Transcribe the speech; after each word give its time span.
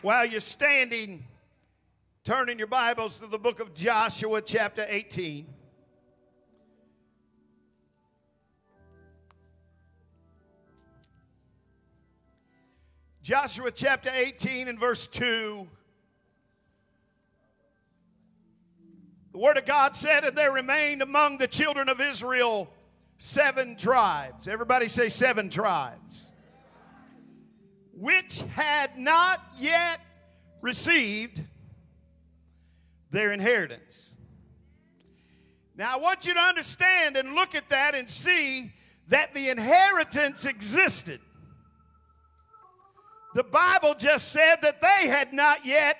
While 0.00 0.26
you're 0.26 0.40
standing, 0.40 1.24
turn 2.22 2.48
in 2.48 2.56
your 2.56 2.68
Bibles 2.68 3.18
to 3.18 3.26
the 3.26 3.38
book 3.38 3.58
of 3.58 3.74
Joshua, 3.74 4.40
chapter 4.40 4.86
18. 4.88 5.44
Joshua 13.24 13.72
chapter 13.72 14.08
18 14.14 14.68
and 14.68 14.78
verse 14.78 15.08
2. 15.08 15.66
The 19.32 19.38
Word 19.38 19.58
of 19.58 19.66
God 19.66 19.96
said, 19.96 20.22
And 20.22 20.38
there 20.38 20.52
remained 20.52 21.02
among 21.02 21.38
the 21.38 21.48
children 21.48 21.88
of 21.88 22.00
Israel 22.00 22.70
seven 23.18 23.74
tribes. 23.74 24.46
Everybody 24.46 24.86
say 24.86 25.08
seven 25.08 25.50
tribes. 25.50 26.27
Which 27.98 28.42
had 28.54 28.96
not 28.96 29.40
yet 29.58 30.00
received 30.60 31.42
their 33.10 33.32
inheritance. 33.32 34.10
Now, 35.76 35.94
I 35.94 35.98
want 35.98 36.24
you 36.24 36.34
to 36.34 36.40
understand 36.40 37.16
and 37.16 37.34
look 37.34 37.56
at 37.56 37.68
that 37.70 37.96
and 37.96 38.08
see 38.08 38.72
that 39.08 39.34
the 39.34 39.48
inheritance 39.48 40.44
existed. 40.44 41.20
The 43.34 43.42
Bible 43.44 43.94
just 43.98 44.30
said 44.32 44.56
that 44.62 44.80
they 44.80 45.08
had 45.08 45.32
not 45.32 45.66
yet 45.66 45.96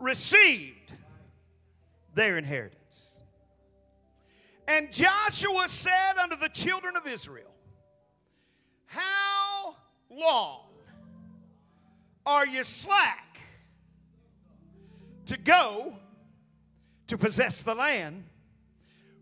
received 0.00 0.92
their 2.14 2.38
inheritance. 2.38 3.18
And 4.66 4.92
Joshua 4.92 5.68
said 5.68 6.16
unto 6.20 6.36
the 6.36 6.48
children 6.48 6.96
of 6.96 7.06
Israel, 7.06 7.52
How 8.86 9.25
long 10.16 10.60
are 12.24 12.46
you 12.46 12.64
slack 12.64 13.38
to 15.26 15.36
go 15.36 15.96
to 17.06 17.16
possess 17.16 17.62
the 17.62 17.74
land 17.74 18.24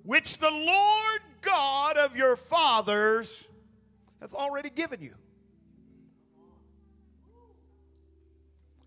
which 0.05 0.39
the 0.39 0.51
Lord 0.51 1.21
God 1.43 1.99
of 1.99 2.17
your 2.17 2.37
fathers 2.37 3.47
hath 4.21 4.33
already 4.33 4.71
given 4.71 5.03
you? 5.03 5.15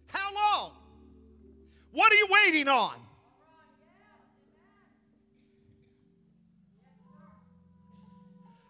How 0.07 0.33
long? 0.33 0.71
What 1.91 2.11
are 2.11 2.15
you 2.15 2.27
waiting 2.29 2.67
on? 2.67 2.95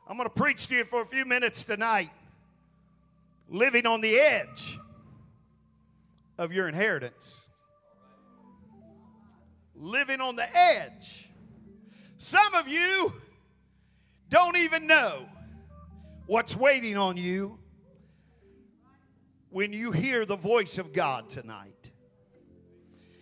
I'm 0.09 0.15
going 0.15 0.27
to 0.27 0.33
preach 0.33 0.67
to 0.67 0.75
you 0.75 0.83
for 0.85 1.01
a 1.01 1.05
few 1.05 1.25
minutes 1.25 1.63
tonight. 1.63 2.11
Living 3.49 3.85
on 3.85 4.01
the 4.01 4.19
edge 4.19 4.79
of 6.37 6.51
your 6.51 6.67
inheritance. 6.67 7.47
Living 9.75 10.21
on 10.21 10.35
the 10.35 10.57
edge. 10.57 11.29
Some 12.17 12.55
of 12.55 12.67
you 12.67 13.13
don't 14.29 14.57
even 14.57 14.87
know 14.87 15.25
what's 16.25 16.55
waiting 16.55 16.97
on 16.97 17.15
you 17.17 17.57
when 19.49 19.71
you 19.71 19.91
hear 19.91 20.25
the 20.25 20.35
voice 20.35 20.77
of 20.77 20.93
God 20.93 21.29
tonight. 21.29 21.91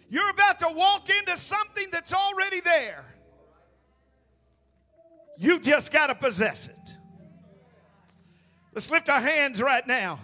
You're 0.09 0.29
about 0.29 0.59
to 0.59 0.69
walk 0.69 1.09
into 1.09 1.37
something 1.37 1.87
that's 1.91 2.13
already 2.13 2.61
there. 2.61 3.05
You 5.37 5.59
just 5.59 5.91
got 5.91 6.07
to 6.07 6.15
possess 6.15 6.67
it. 6.67 6.84
Let's 8.75 8.91
lift 8.91 9.07
our 9.07 9.21
hands 9.21 9.61
right 9.61 9.87
now. 9.87 10.19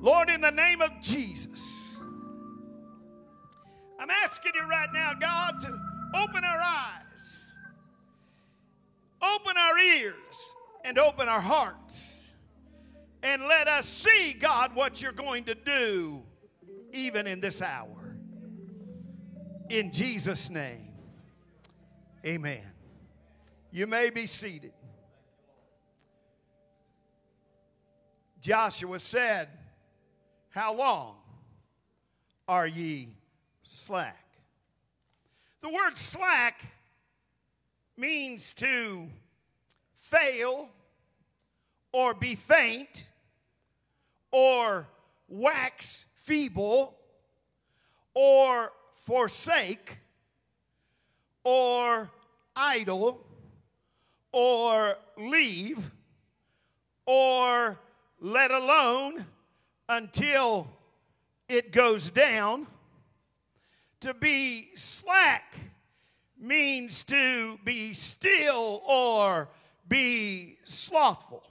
Lord, 0.00 0.30
in 0.30 0.40
the 0.40 0.50
name 0.50 0.80
of 0.80 0.90
Jesus, 1.02 1.98
I'm 4.00 4.08
asking 4.08 4.52
you 4.54 4.66
right 4.66 4.88
now, 4.94 5.12
God, 5.20 5.60
to 5.60 5.68
open 6.14 6.42
our 6.42 6.58
eyes, 6.58 7.44
open 9.20 9.58
our 9.58 9.78
ears, 9.78 10.54
and 10.86 10.98
open 10.98 11.28
our 11.28 11.40
hearts. 11.40 12.30
And 13.22 13.42
let 13.42 13.68
us 13.68 13.86
see, 13.86 14.32
God, 14.32 14.74
what 14.74 15.02
you're 15.02 15.12
going 15.12 15.44
to 15.44 15.54
do 15.54 16.22
even 16.92 17.26
in 17.26 17.40
this 17.40 17.60
hour. 17.60 18.16
In 19.68 19.92
Jesus' 19.92 20.48
name, 20.48 20.92
amen. 22.24 22.64
You 23.70 23.86
may 23.86 24.08
be 24.08 24.26
seated. 24.26 24.72
Joshua 28.42 28.98
said, 28.98 29.48
How 30.50 30.74
long 30.74 31.14
are 32.48 32.66
ye 32.66 33.14
slack? 33.62 34.26
The 35.60 35.68
word 35.68 35.96
slack 35.96 36.60
means 37.96 38.52
to 38.54 39.06
fail 39.94 40.68
or 41.92 42.14
be 42.14 42.34
faint 42.34 43.06
or 44.32 44.88
wax 45.28 46.04
feeble 46.16 46.98
or 48.12 48.72
forsake 49.04 49.98
or 51.44 52.10
idle 52.56 53.24
or 54.32 54.96
leave 55.16 55.92
or 57.06 57.78
let 58.22 58.52
alone 58.52 59.26
until 59.88 60.68
it 61.48 61.72
goes 61.72 62.08
down. 62.08 62.68
To 64.00 64.14
be 64.14 64.70
slack 64.76 65.56
means 66.40 67.02
to 67.04 67.58
be 67.64 67.92
still 67.94 68.82
or 68.86 69.48
be 69.88 70.58
slothful. 70.64 71.44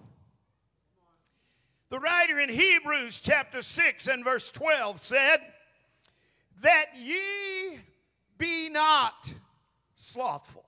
The 1.90 2.00
writer 2.00 2.40
in 2.40 2.48
Hebrews 2.48 3.20
chapter 3.20 3.62
6 3.62 4.08
and 4.08 4.24
verse 4.24 4.50
12 4.50 5.00
said, 5.02 5.42
That 6.62 6.86
ye 6.98 7.80
be 8.38 8.70
not 8.70 9.34
slothful, 9.96 10.66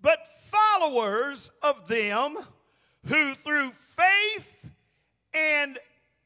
but 0.00 0.26
followers 0.26 1.52
of 1.62 1.86
them 1.86 2.36
who 3.06 3.34
through 3.34 3.70
faith 3.70 4.68
and 5.32 5.78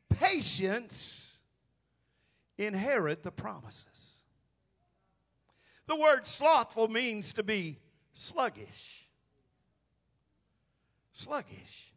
patience 0.08 1.38
inherit 2.56 3.22
the 3.22 3.30
promises. 3.30 4.20
The 5.86 5.96
word 5.96 6.26
slothful 6.26 6.88
means 6.88 7.32
to 7.34 7.42
be 7.42 7.78
sluggish. 8.14 9.06
Sluggish. 11.12 11.92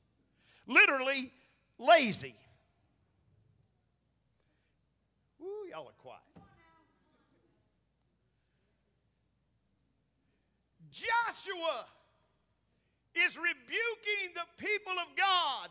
Literally, 0.68 1.32
lazy. 1.78 2.36
Ooh, 5.42 5.68
y'all 5.70 5.88
are 5.88 5.92
quiet. 5.98 6.20
Joshua 10.92 11.86
is 13.16 13.38
rebuking 13.38 14.34
the 14.34 14.48
people 14.58 14.94
of 14.94 15.16
God, 15.16 15.70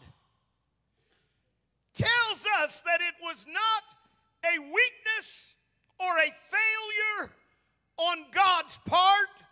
tells 1.95 2.47
us 2.63 2.83
that 2.83 3.01
it 3.01 3.15
was 3.23 3.47
not 3.47 4.53
a 4.55 4.59
weakness 4.59 5.55
or 5.99 6.19
a 6.19 6.33
failure 6.51 7.33
on 7.97 8.25
God's 8.33 8.79
part 8.87 9.43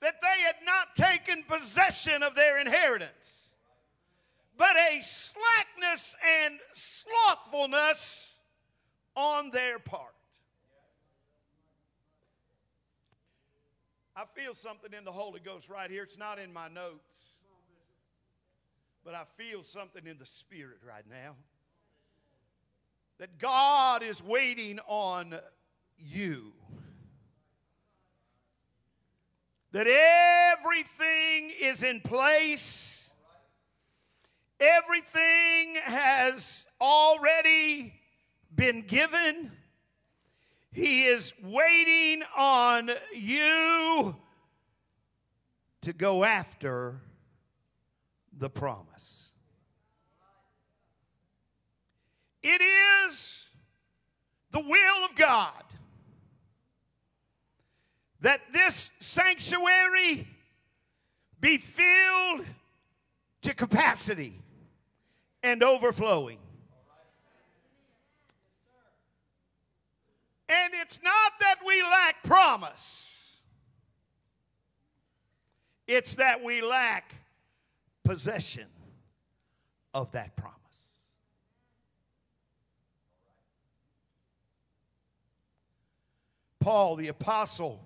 that 0.00 0.20
they 0.20 0.42
had 0.42 0.56
not 0.64 0.94
taken 0.94 1.44
possession 1.44 2.22
of 2.22 2.34
their 2.34 2.58
inheritance, 2.58 3.50
but 4.56 4.76
a 4.76 5.00
slackness 5.00 6.16
and 6.44 6.58
slothfulness 6.72 8.34
on 9.16 9.50
their 9.50 9.78
part. 9.78 10.14
I 14.16 14.24
feel 14.34 14.54
something 14.54 14.92
in 14.96 15.04
the 15.04 15.12
Holy 15.12 15.40
Ghost 15.40 15.68
right 15.68 15.90
here. 15.90 16.04
It's 16.04 16.18
not 16.18 16.38
in 16.38 16.52
my 16.52 16.68
notes, 16.68 17.33
but 19.04 19.14
I 19.14 19.24
feel 19.36 19.62
something 19.62 20.06
in 20.06 20.18
the 20.18 20.26
Spirit 20.26 20.78
right 20.86 21.04
now. 21.08 21.36
That 23.18 23.38
God 23.38 24.02
is 24.02 24.22
waiting 24.22 24.80
on 24.86 25.38
you. 25.98 26.52
That 29.72 29.86
everything 29.86 31.52
is 31.60 31.82
in 31.82 32.00
place, 32.00 33.10
everything 34.58 35.76
has 35.82 36.66
already 36.80 37.94
been 38.54 38.82
given. 38.82 39.50
He 40.72 41.04
is 41.04 41.32
waiting 41.42 42.22
on 42.36 42.90
you 43.14 44.16
to 45.82 45.92
go 45.92 46.24
after 46.24 47.00
the 48.38 48.50
promise. 48.50 49.30
It 52.42 52.60
is 52.60 53.48
the 54.50 54.60
will 54.60 55.04
of 55.04 55.14
God 55.16 55.64
that 58.20 58.40
this 58.52 58.90
sanctuary 59.00 60.26
be 61.40 61.58
filled 61.58 62.46
to 63.42 63.54
capacity 63.54 64.40
and 65.42 65.62
overflowing. 65.62 66.38
And 70.48 70.74
it's 70.74 71.02
not 71.02 71.32
that 71.40 71.56
we 71.66 71.82
lack 71.82 72.22
promise, 72.22 73.36
it's 75.86 76.14
that 76.16 76.42
we 76.42 76.62
lack 76.62 77.14
possession 78.04 78.66
of 79.92 80.12
that 80.12 80.36
promise. 80.36 80.54
Paul 86.60 86.96
the 86.96 87.08
Apostle 87.08 87.84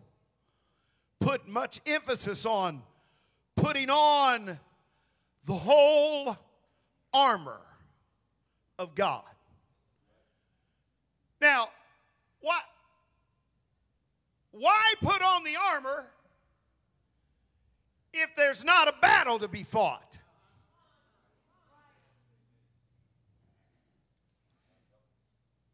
put 1.21 1.49
much 1.49 1.81
emphasis 1.87 2.47
on 2.47 2.83
putting 3.57 3.91
on 3.91 4.59
the 5.47 5.55
whole 5.55 6.37
armor 7.13 7.61
of 8.79 8.95
God. 8.95 9.25
Now, 11.41 11.69
why, 12.41 12.61
why 14.53 14.95
put 15.01 15.23
on 15.23 15.45
the 15.45 15.57
armor 15.57 16.07
if 18.13 18.31
there's 18.37 18.65
not 18.65 18.89
a 18.89 18.95
battle 19.01 19.39
to 19.39 19.49
be 19.49 19.63
fought? 19.63 20.19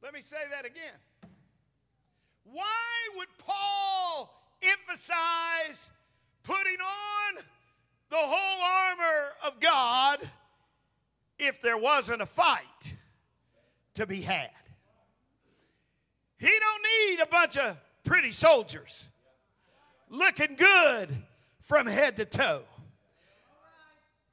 Let 0.02 0.12
me 0.12 0.20
say 0.22 0.36
that 0.50 0.66
again. 0.66 0.98
Why 2.44 2.64
would 3.16 3.28
Paul 3.38 4.34
emphasize 4.62 5.90
putting 6.44 6.78
on 6.80 7.42
the 8.10 8.16
whole 8.16 8.62
armor 8.62 9.32
of 9.44 9.58
God 9.60 10.20
if 11.38 11.60
there 11.60 11.76
wasn't 11.76 12.22
a 12.22 12.26
fight 12.26 12.94
to 13.94 14.06
be 14.06 14.20
had. 14.20 14.50
He 16.38 16.46
don't 16.46 16.82
need 17.10 17.20
a 17.20 17.26
bunch 17.26 17.56
of 17.56 17.76
pretty 18.04 18.30
soldiers 18.30 19.08
looking 20.10 20.56
good 20.56 21.08
from 21.64 21.86
head 21.86 22.16
to 22.16 22.24
toe. 22.24 22.62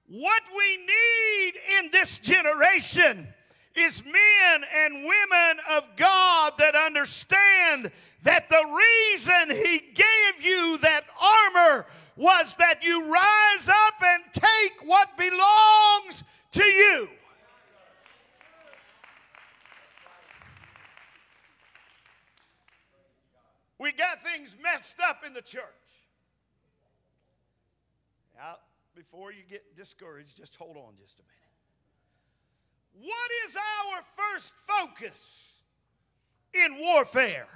What 0.07 0.43
we 0.55 0.77
need 0.77 1.53
in 1.79 1.91
this 1.91 2.19
generation 2.19 3.27
is 3.75 4.03
men 4.03 4.63
and 4.75 4.95
women 5.05 5.63
of 5.71 5.95
God 5.95 6.53
that 6.57 6.75
understand 6.75 7.91
that 8.23 8.49
the 8.49 8.63
reason 8.65 9.55
He 9.55 9.79
gave 9.79 10.45
you 10.45 10.77
that 10.79 11.05
armor 11.19 11.85
was 12.17 12.57
that 12.57 12.83
you 12.83 13.11
rise 13.11 13.69
up 13.69 14.03
and 14.03 14.23
take 14.33 14.85
what 14.85 15.17
belongs 15.17 16.23
to 16.51 16.65
you. 16.65 17.07
We 23.79 23.93
got 23.93 24.21
things 24.21 24.55
messed 24.61 24.99
up 24.99 25.23
in 25.25 25.33
the 25.33 25.41
church. 25.41 25.63
Now, 28.35 28.57
before 29.01 29.31
you 29.31 29.41
get 29.49 29.75
discouraged, 29.75 30.37
just 30.37 30.55
hold 30.55 30.77
on 30.77 30.93
just 31.01 31.19
a 31.19 31.23
minute. 31.23 33.09
What 33.09 33.31
is 33.47 33.55
our 33.55 34.03
first 34.15 34.53
focus 34.55 35.53
in 36.53 36.77
warfare? 36.77 37.47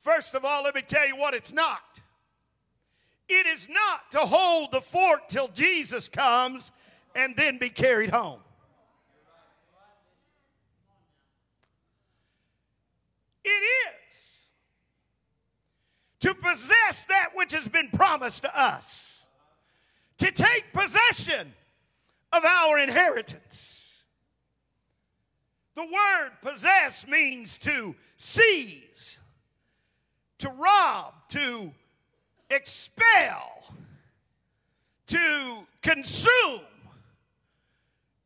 First 0.00 0.34
of 0.34 0.42
all, 0.42 0.62
let 0.64 0.74
me 0.74 0.80
tell 0.80 1.06
you 1.06 1.16
what 1.16 1.34
it's 1.34 1.52
not. 1.52 2.00
It 3.28 3.46
is 3.46 3.68
not 3.68 4.10
to 4.12 4.20
hold 4.20 4.72
the 4.72 4.80
fort 4.80 5.28
till 5.28 5.48
Jesus 5.48 6.08
comes 6.08 6.72
and 7.14 7.36
then 7.36 7.58
be 7.58 7.68
carried 7.68 8.08
home. 8.08 8.40
It 13.44 13.50
is 13.50 14.38
to 16.20 16.34
possess 16.34 17.04
that 17.06 17.30
which 17.34 17.52
has 17.52 17.68
been 17.68 17.90
promised 17.90 18.40
to 18.42 18.58
us, 18.58 19.23
to 20.24 20.32
take 20.32 20.72
possession 20.72 21.52
of 22.32 22.46
our 22.46 22.78
inheritance. 22.78 24.04
The 25.74 25.82
word 25.82 26.30
possess 26.40 27.06
means 27.06 27.58
to 27.58 27.94
seize, 28.16 29.18
to 30.38 30.48
rob, 30.48 31.12
to 31.28 31.72
expel, 32.48 33.74
to 35.08 35.66
consume, 35.82 36.60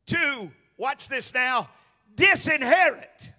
to, 0.06 0.52
watch 0.76 1.08
this 1.08 1.34
now, 1.34 1.68
disinherit. 2.14 3.32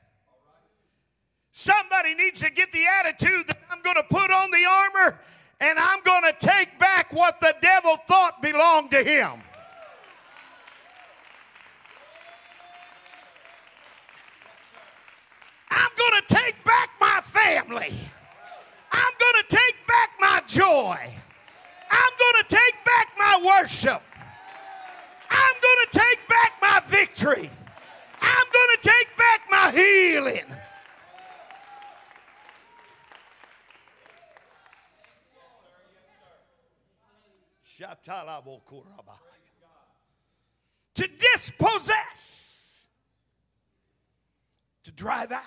Somebody 1.54 2.14
needs 2.14 2.42
to 2.42 2.50
get 2.50 2.74
the 2.74 2.86
attitude 3.00 3.48
that 3.48 3.60
I'm 3.72 3.82
going 3.84 3.96
to 3.96 4.04
put 4.04 4.32
on 4.32 4.52
the 4.52 4.66
armor 4.70 5.20
and 5.60 5.78
I'm 5.78 6.02
going 6.04 6.24
to 6.24 6.34
take 6.40 6.80
back 6.80 7.12
what 7.12 7.40
the 7.42 7.54
devil 7.62 7.98
thought 8.08 8.42
belonged 8.42 8.92
to 8.92 9.04
him. 9.04 9.42
I'm 15.70 15.90
going 15.98 16.22
to 16.22 16.34
take 16.34 16.64
back 16.64 16.90
my 17.00 17.22
family. 17.22 17.94
I'm 18.92 19.14
going 19.20 19.44
to 19.48 19.56
take 19.56 19.76
back 19.88 20.10
my 20.20 20.42
joy. 20.48 20.98
I'm 21.92 22.12
going 22.20 22.44
to 22.44 22.56
take 22.56 22.76
back 22.86 23.10
my 23.18 23.60
worship. 23.60 24.02
I'm 25.30 25.56
going 25.62 25.86
to 25.92 26.00
take 26.00 26.28
back 26.28 26.54
my 26.62 26.82
victory. 26.86 27.50
I'm 28.22 28.48
going 28.52 28.78
to 28.82 28.90
take 28.90 29.18
back 29.18 29.42
my 29.50 29.72
healing. 29.72 30.46
To 40.96 41.08
dispossess, 41.08 42.88
to 44.84 44.92
drive 44.92 45.32
out 45.32 45.44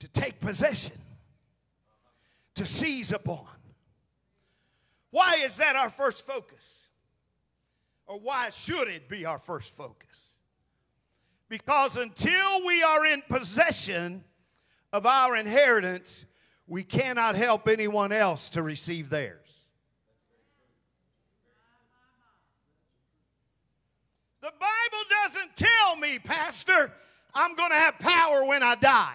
to 0.00 0.08
take 0.08 0.40
possession, 0.40 0.96
to 2.54 2.66
seize 2.66 3.12
upon. 3.12 3.46
Why 5.10 5.36
is 5.36 5.56
that 5.56 5.76
our 5.76 5.90
first 5.90 6.26
focus? 6.26 6.88
Or 8.06 8.18
why 8.18 8.50
should 8.50 8.88
it 8.88 9.08
be 9.08 9.24
our 9.26 9.38
first 9.38 9.74
focus? 9.76 10.36
Because 11.48 11.96
until 11.96 12.64
we 12.64 12.82
are 12.82 13.06
in 13.06 13.22
possession 13.28 14.24
of 14.92 15.06
our 15.06 15.36
inheritance, 15.36 16.24
we 16.66 16.84
cannot 16.84 17.34
help 17.34 17.68
anyone 17.68 18.12
else 18.12 18.50
to 18.50 18.62
receive 18.62 19.10
theirs. 19.10 19.47
The 24.40 24.52
Bible 24.60 25.04
doesn't 25.22 25.56
tell 25.56 25.96
me, 25.96 26.18
Pastor, 26.18 26.92
I'm 27.34 27.54
going 27.56 27.70
to 27.70 27.76
have 27.76 27.98
power 27.98 28.44
when 28.44 28.62
I 28.62 28.74
die. 28.76 29.14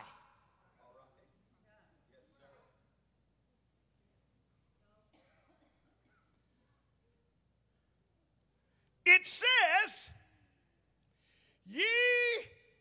it 9.05 9.25
says, 9.25 10.09
Ye 11.69 11.83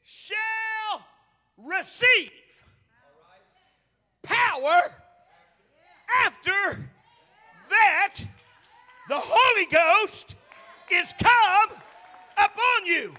shall 0.02 1.04
receive 1.56 2.30
power 4.22 4.82
after 6.24 6.88
that 7.70 8.18
the 9.08 9.18
Holy 9.18 9.66
Ghost 9.66 10.36
is 10.90 11.14
come 11.18 11.78
upon 12.44 12.86
you. 12.86 13.14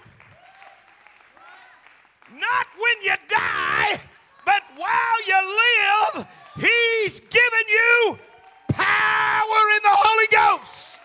Not 2.32 2.66
when 2.78 2.96
you 3.02 3.14
die, 3.28 4.00
but 4.44 4.62
while 4.76 5.18
you 5.26 5.40
live, 6.16 6.26
He's 6.56 7.20
given 7.20 7.66
you 7.68 8.18
power 8.68 9.60
in 9.76 9.82
the 9.82 9.96
Holy 10.06 10.26
Ghost. 10.30 11.00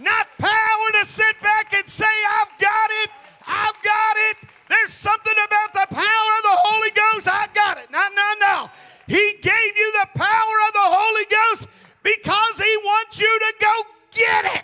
Not 0.00 0.26
power 0.38 1.00
to 1.00 1.04
sit 1.04 1.40
back 1.42 1.72
and 1.74 1.88
say, 1.88 2.04
I've 2.04 2.60
got 2.60 2.90
it, 3.04 3.10
I've 3.46 3.82
got 3.82 4.16
it. 4.30 4.36
There's 4.68 4.92
something 4.92 5.34
about 5.46 5.72
the 5.74 5.94
power 5.94 6.30
of 6.38 6.42
the 6.42 6.58
Holy 6.64 6.90
Ghost. 6.90 7.28
I 7.28 7.48
got 7.54 7.78
it. 7.78 7.90
No, 7.90 8.02
no, 8.14 8.28
no. 8.40 8.70
He 9.06 9.34
gave 9.42 9.76
you 9.76 9.92
the 10.00 10.08
power 10.18 10.56
of 10.66 10.72
the 10.72 10.88
Holy 10.88 11.26
Ghost 11.28 11.68
because 12.02 12.58
He 12.58 12.76
wants 12.84 13.20
you 13.20 13.38
to 13.38 13.54
go 13.60 13.72
get 14.12 14.44
it. 14.44 14.62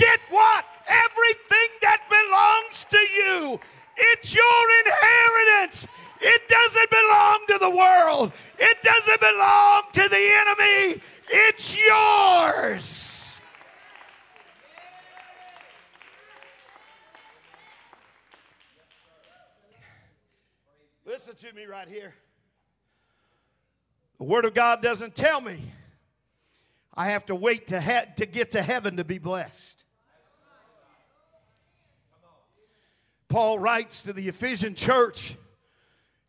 Get 0.00 0.18
what? 0.30 0.64
Everything 0.90 1.70
that 1.82 2.02
belongs 2.10 2.84
to 2.86 2.98
you. 2.98 3.60
It's 3.96 4.34
your 4.34 4.64
inheritance. 4.84 5.86
It 6.20 6.48
doesn't 6.48 6.90
belong 6.90 7.38
to 7.48 7.58
the 7.58 7.70
world, 7.70 8.32
it 8.58 8.82
doesn't 8.82 9.20
belong 9.20 9.82
to 9.92 10.08
the 10.08 10.16
enemy. 10.16 11.02
It's 11.32 11.76
yours. 11.76 13.40
Listen 21.06 21.34
to 21.36 21.52
me 21.54 21.64
right 21.64 21.88
here. 21.88 22.14
The 24.18 24.24
Word 24.24 24.44
of 24.44 24.54
God 24.54 24.82
doesn't 24.82 25.14
tell 25.14 25.40
me 25.40 25.72
I 26.94 27.10
have 27.10 27.26
to 27.26 27.34
wait 27.34 27.68
to, 27.68 28.06
to 28.16 28.26
get 28.26 28.50
to 28.52 28.62
heaven 28.62 28.96
to 28.96 29.04
be 29.04 29.18
blessed. 29.18 29.84
Paul 33.30 33.60
writes 33.60 34.02
to 34.02 34.12
the 34.12 34.26
Ephesian 34.26 34.74
church, 34.74 35.36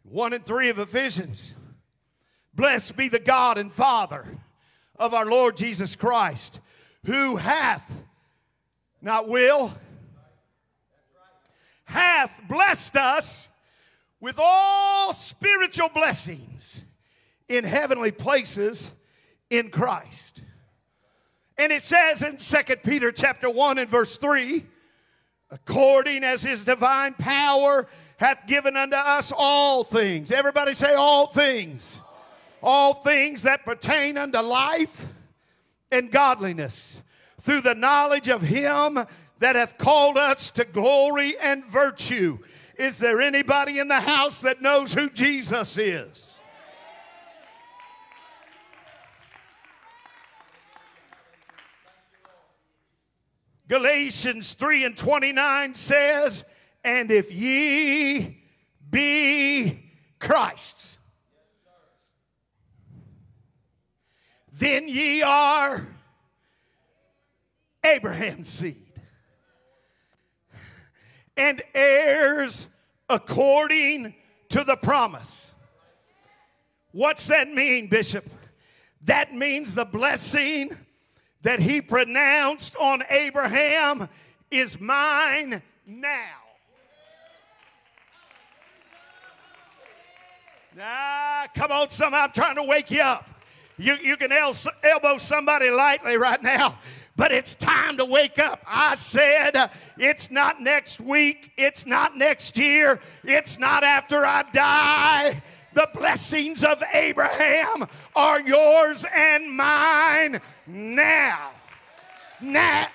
1 0.04 0.34
and 0.34 0.46
3 0.46 0.70
of 0.70 0.78
Ephesians 0.78 1.56
Blessed 2.54 2.96
be 2.96 3.10
the 3.10 3.20
God 3.20 3.58
and 3.58 3.72
Father 3.72 4.24
of 4.98 5.14
our 5.16 5.26
Lord 5.26 5.58
Jesus 5.58 5.96
Christ, 5.96 6.60
who 7.06 7.38
hath, 7.38 7.92
not 9.02 9.28
will, 9.28 9.74
hath 11.86 12.40
blessed 12.48 12.96
us 12.96 13.50
with 14.20 14.36
all 14.38 15.12
spiritual 15.12 15.90
blessings 15.90 16.84
in 17.50 17.64
heavenly 17.64 18.12
places 18.12 18.92
in 19.50 19.72
Christ. 19.72 20.44
And 21.58 21.72
it 21.72 21.82
says 21.82 22.22
in 22.22 22.38
2 22.38 22.76
Peter 22.84 23.12
chapter 23.12 23.50
1 23.50 23.80
and 23.80 23.90
verse 23.90 24.18
3, 24.18 24.66
according 25.52 26.24
as 26.24 26.42
his 26.42 26.66
divine 26.66 27.14
power 27.14 27.88
hath 28.18 28.48
given 28.48 28.78
unto 28.78 28.96
us 28.96 29.34
all 29.36 29.84
things. 29.84 30.32
Everybody 30.32 30.74
say 30.74 30.94
all 30.94 31.28
things. 31.28 32.02
All 32.64 32.94
things 32.94 33.42
that 33.44 33.66
pertain 33.66 34.18
unto 34.18 34.40
life 34.40 35.08
and 35.92 36.12
godliness 36.12 37.02
through 37.40 37.62
the 37.62 37.76
knowledge 37.76 38.30
of 38.30 38.44
him 38.44 39.00
that 39.40 39.56
hath 39.56 39.78
called 39.78 40.18
us 40.18 40.52
to 40.52 40.64
glory 40.64 41.36
and 41.42 41.66
virtue. 41.66 42.38
Is 42.78 43.00
there 43.00 43.20
anybody 43.20 43.80
in 43.80 43.88
the 43.88 44.02
house 44.02 44.42
that 44.42 44.62
knows 44.62 44.94
who 44.94 45.10
Jesus 45.10 45.78
is? 45.78 46.31
Galatians 53.72 54.54
3 54.56 54.84
and 54.84 54.98
29 54.98 55.76
says, 55.76 56.44
And 56.84 57.10
if 57.10 57.32
ye 57.32 58.44
be 58.90 59.80
Christ's, 60.20 60.98
then 64.52 64.90
ye 64.90 65.22
are 65.22 65.88
Abraham's 67.82 68.50
seed 68.50 68.92
and 71.38 71.62
heirs 71.74 72.68
according 73.08 74.14
to 74.50 74.66
the 74.66 74.76
promise. 74.76 75.54
What's 76.92 77.26
that 77.28 77.48
mean, 77.48 77.88
Bishop? 77.88 78.30
That 79.04 79.34
means 79.34 79.76
the 79.76 79.86
blessing 79.86 80.76
that 81.44 81.60
he 81.60 81.82
pronounced 81.82 82.76
on 82.76 83.04
Abraham 83.10 84.08
is 84.50 84.80
mine 84.80 85.62
now. 85.86 86.42
Nah, 90.76 91.48
come 91.54 91.72
on, 91.72 91.90
some. 91.90 92.14
I'm 92.14 92.32
trying 92.32 92.56
to 92.56 92.64
wake 92.64 92.92
you 92.92 93.02
up. 93.02 93.28
You, 93.78 93.98
you 94.02 94.16
can 94.16 94.32
el- 94.32 94.56
elbow 94.84 95.18
somebody 95.18 95.70
lightly 95.70 96.18
right 96.18 96.42
now, 96.42 96.78
but 97.16 97.32
it's 97.32 97.56
time 97.56 97.98
to 97.98 98.06
wake 98.06 98.40
up. 98.40 98.64
I 98.66 98.96
said 98.96 99.72
it's 99.98 100.32
not 100.32 100.62
next 100.62 101.02
week, 101.02 101.52
it's 101.58 101.86
not 101.86 102.16
next 102.16 102.58
year, 102.58 103.02
it's 103.24 103.60
not 103.60 103.84
after 103.84 104.26
I 104.26 104.44
die. 104.54 105.42
The 105.74 105.90
blessings 105.94 106.64
of 106.64 106.84
Abraham 106.94 107.88
are 108.16 108.42
yours 108.42 109.06
and 109.16 109.52
mine 109.56 110.42
now. 110.68 111.52
Now. 112.42 112.88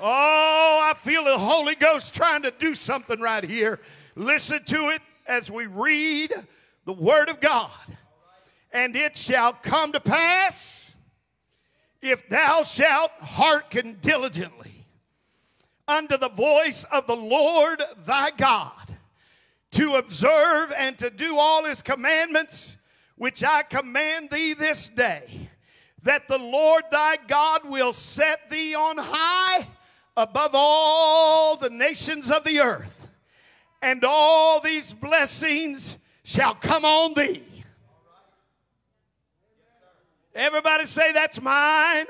Oh, 0.00 0.80
I 0.82 0.94
feel 0.98 1.24
the 1.24 1.38
Holy 1.38 1.74
Ghost 1.74 2.14
trying 2.14 2.42
to 2.42 2.50
do 2.50 2.74
something 2.74 3.20
right 3.20 3.44
here. 3.44 3.80
Listen 4.16 4.64
to 4.64 4.88
it 4.88 5.02
as 5.26 5.50
we 5.50 5.66
read 5.66 6.32
the 6.86 6.92
Word 6.92 7.28
of 7.28 7.40
God. 7.40 7.70
And 8.72 8.96
it 8.96 9.16
shall 9.16 9.52
come 9.52 9.92
to 9.92 10.00
pass 10.00 10.94
if 12.00 12.28
thou 12.28 12.62
shalt 12.62 13.10
hearken 13.20 13.98
diligently 14.00 14.86
unto 15.86 16.16
the 16.16 16.28
voice 16.30 16.84
of 16.84 17.06
the 17.06 17.16
Lord 17.16 17.82
thy 18.06 18.30
God 18.30 18.79
to 19.72 19.94
observe 19.94 20.72
and 20.76 20.98
to 20.98 21.10
do 21.10 21.38
all 21.38 21.64
his 21.64 21.82
commandments, 21.82 22.76
which 23.16 23.44
I 23.44 23.62
command 23.62 24.30
thee 24.30 24.54
this 24.54 24.88
day, 24.88 25.48
that 26.02 26.28
the 26.28 26.38
Lord 26.38 26.84
thy 26.90 27.16
God 27.16 27.68
will 27.68 27.92
set 27.92 28.50
thee 28.50 28.74
on 28.74 28.96
high 28.98 29.66
above 30.16 30.50
all 30.54 31.56
the 31.56 31.70
nations 31.70 32.30
of 32.30 32.44
the 32.44 32.60
earth, 32.60 33.08
and 33.80 34.04
all 34.04 34.60
these 34.60 34.92
blessings 34.92 35.98
shall 36.24 36.54
come 36.54 36.84
on 36.84 37.14
thee. 37.14 37.42
Everybody 40.34 40.86
say, 40.86 41.12
That's 41.12 41.40
mine. 41.40 42.06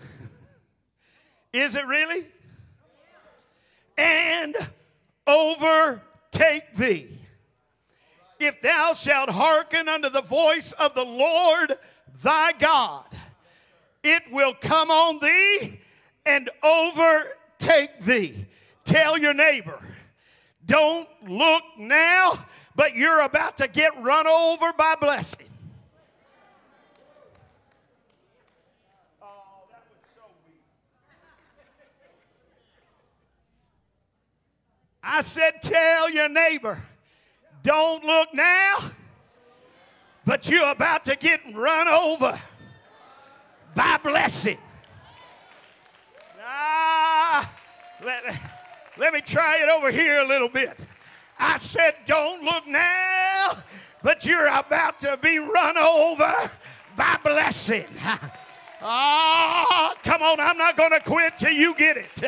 Is 1.52 1.76
it 1.76 1.86
really? 1.86 2.26
And 3.96 4.54
overtake 5.26 6.74
thee. 6.74 7.18
If 8.38 8.60
thou 8.60 8.92
shalt 8.92 9.30
hearken 9.30 9.88
unto 9.88 10.10
the 10.10 10.20
voice 10.20 10.72
of 10.72 10.94
the 10.94 11.04
Lord 11.04 11.78
thy 12.22 12.52
God, 12.52 13.06
it 14.02 14.22
will 14.30 14.54
come 14.54 14.90
on 14.90 15.18
thee 15.20 15.80
and 16.26 16.50
overtake 16.62 18.00
thee. 18.00 18.46
Tell 18.84 19.18
your 19.18 19.34
neighbor, 19.34 19.80
don't 20.64 21.08
look 21.26 21.62
now, 21.78 22.38
but 22.74 22.94
you're 22.94 23.20
about 23.20 23.56
to 23.58 23.68
get 23.68 24.00
run 24.02 24.26
over 24.26 24.72
by 24.74 24.94
blessing. 25.00 25.46
Oh, 29.22 29.64
that 29.70 29.82
was 29.88 29.98
so 30.14 30.22
weak. 30.44 30.62
I 35.08 35.22
said, 35.22 35.62
tell 35.62 36.10
your 36.10 36.28
neighbor, 36.28 36.82
don't 37.62 38.04
look 38.04 38.34
now, 38.34 38.78
but 40.24 40.48
you're 40.48 40.68
about 40.68 41.04
to 41.04 41.14
get 41.14 41.40
run 41.54 41.86
over 41.86 42.38
by 43.76 43.98
blessing. 44.02 44.58
Ah, 46.44 47.54
let, 48.04 48.24
let 48.98 49.12
me 49.12 49.20
try 49.20 49.58
it 49.58 49.68
over 49.68 49.92
here 49.92 50.18
a 50.18 50.26
little 50.26 50.48
bit. 50.48 50.76
I 51.38 51.58
said, 51.58 51.94
don't 52.04 52.42
look 52.42 52.66
now, 52.66 53.58
but 54.02 54.26
you're 54.26 54.48
about 54.48 54.98
to 55.00 55.16
be 55.18 55.38
run 55.38 55.78
over 55.78 56.34
by 56.96 57.18
blessing. 57.22 57.86
Ah, 58.88 59.94
come 60.04 60.22
on, 60.22 60.38
I'm 60.38 60.58
not 60.58 60.76
going 60.76 60.90
to 60.90 61.00
quit 61.00 61.38
till 61.38 61.50
you 61.50 61.74
get 61.76 61.96
it. 61.96 62.22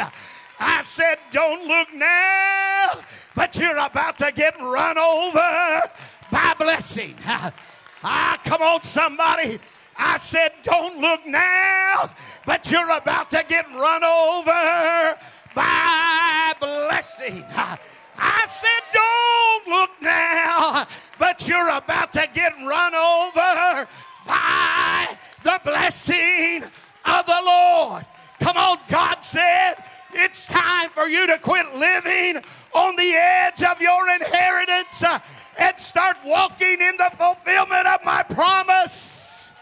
I 0.59 0.83
said, 0.83 1.19
don't 1.31 1.67
look 1.67 1.93
now, 1.95 2.91
but 3.35 3.57
you're 3.57 3.79
about 3.79 4.19
to 4.19 4.33
get 4.33 4.59
run 4.61 4.99
over 4.99 5.83
by 6.31 6.55
blessing. 6.59 7.15
Ah, 8.01 8.39
come 8.45 8.63
on, 8.63 8.85
somebody. 8.85 9.59
I 9.97 10.19
said, 10.19 10.53
don't 10.63 11.01
look 11.01 11.27
now, 11.27 12.09
but 12.47 12.71
you're 12.71 12.91
about 12.91 13.29
to 13.31 13.45
get 13.49 13.67
run 13.75 14.05
over 14.05 15.19
by 15.53 16.55
blessing. 16.61 17.45
I 18.19 18.45
said, 18.47 18.83
don't 18.93 19.67
look 19.67 19.91
now, 20.01 20.87
but 21.19 21.49
you're 21.49 21.71
about 21.71 22.13
to 22.13 22.29
get 22.33 22.53
run 22.65 22.95
over 22.95 23.89
by 24.27 25.19
the 25.43 25.61
blessing 25.65 26.63
of 27.05 27.27
the 27.27 27.41
Lord. 27.45 28.07
Come 28.41 28.57
on, 28.57 28.79
God 28.89 29.25
said, 29.25 29.75
it's 30.13 30.47
time 30.47 30.91
for 30.91 31.09
you 31.09 31.27
to 31.27 31.39
quit 31.39 31.75
living 31.75 32.43
on 32.73 32.97
the 32.97 33.13
edge 33.15 33.63
of 33.63 33.81
your 33.81 34.09
inheritance 34.15 35.03
uh, 35.03 35.19
and 35.59 35.79
start 35.79 36.17
walking 36.25 36.81
in 36.81 36.97
the 36.97 37.11
fulfillment 37.17 37.87
of 37.87 38.05
my 38.05 38.23
promise. 38.23 39.55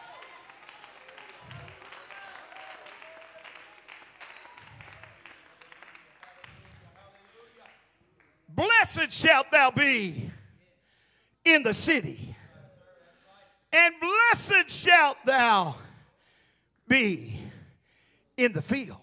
Blessed 8.48 9.12
shalt 9.12 9.50
thou 9.50 9.70
be 9.70 10.30
in 11.44 11.62
the 11.62 11.74
city, 11.74 12.34
and 13.72 13.94
blessed 14.00 14.70
shalt 14.70 15.18
thou 15.26 15.76
be 16.88 17.38
in 18.36 18.52
the 18.52 18.62
field. 18.62 18.96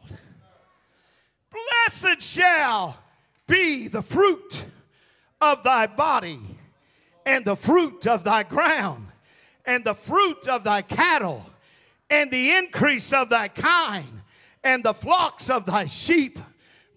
Blessed 1.53 2.21
shall 2.21 2.97
be 3.47 3.87
the 3.87 4.01
fruit 4.01 4.65
of 5.39 5.63
thy 5.63 5.87
body, 5.87 6.39
and 7.25 7.45
the 7.45 7.55
fruit 7.55 8.07
of 8.07 8.23
thy 8.23 8.43
ground, 8.43 9.07
and 9.65 9.83
the 9.83 9.93
fruit 9.93 10.47
of 10.47 10.63
thy 10.63 10.81
cattle, 10.81 11.45
and 12.09 12.31
the 12.31 12.51
increase 12.51 13.13
of 13.13 13.29
thy 13.29 13.47
kind, 13.47 14.21
and 14.63 14.83
the 14.83 14.93
flocks 14.93 15.49
of 15.49 15.65
thy 15.65 15.85
sheep. 15.85 16.39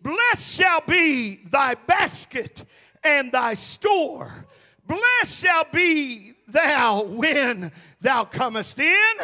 Blessed 0.02 0.54
shall 0.54 0.80
be 0.86 1.36
thy 1.50 1.74
basket 1.74 2.64
and 3.02 3.32
thy 3.32 3.54
store. 3.54 4.46
Blessed 4.86 5.44
shall 5.44 5.66
be 5.72 6.34
thou 6.46 7.02
when 7.02 7.72
thou 8.00 8.24
comest 8.24 8.78
in, 8.78 9.14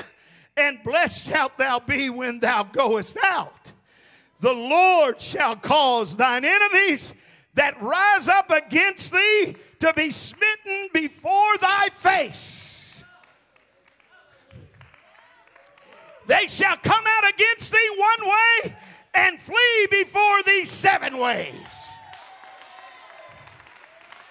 and 0.56 0.82
blessed 0.84 1.30
shalt 1.30 1.56
thou 1.56 1.78
be 1.78 2.10
when 2.10 2.40
thou 2.40 2.64
goest 2.64 3.16
out. 3.22 3.72
The 4.42 4.52
Lord 4.52 5.20
shall 5.20 5.54
cause 5.54 6.16
thine 6.16 6.44
enemies 6.44 7.14
that 7.54 7.80
rise 7.80 8.28
up 8.28 8.50
against 8.50 9.12
thee 9.12 9.54
to 9.78 9.92
be 9.94 10.10
smitten 10.10 10.88
before 10.92 11.56
thy 11.60 11.90
face. 11.90 13.04
They 16.26 16.48
shall 16.48 16.76
come 16.76 17.04
out 17.06 17.32
against 17.32 17.70
thee 17.70 17.96
one 17.96 18.28
way 18.28 18.76
and 19.14 19.38
flee 19.38 19.86
before 19.92 20.42
thee 20.42 20.64
seven 20.64 21.18
ways. 21.18 21.92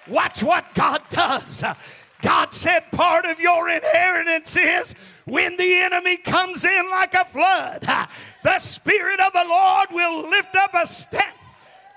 Watch 0.08 0.44
what 0.44 0.66
God 0.74 1.04
does. 1.10 1.64
God 2.22 2.54
said 2.54 2.92
part 2.92 3.26
of 3.26 3.40
your 3.40 3.70
inheritance 3.70 4.56
is 4.56 4.96
when 5.26 5.58
the 5.58 5.76
enemy 5.76 6.18
comes 6.18 6.66
in 6.66 6.90
like 6.90 7.14
a 7.14 7.26
flood, 7.26 7.82
the 8.44 8.60
Spirit 8.60 9.20
of 9.20 9.34
the 9.34 9.46
Lord 9.48 9.88
will 9.92 10.30
lift 10.30 10.56
up 10.56 10.74
a 10.74 10.86
stand. 10.86 11.34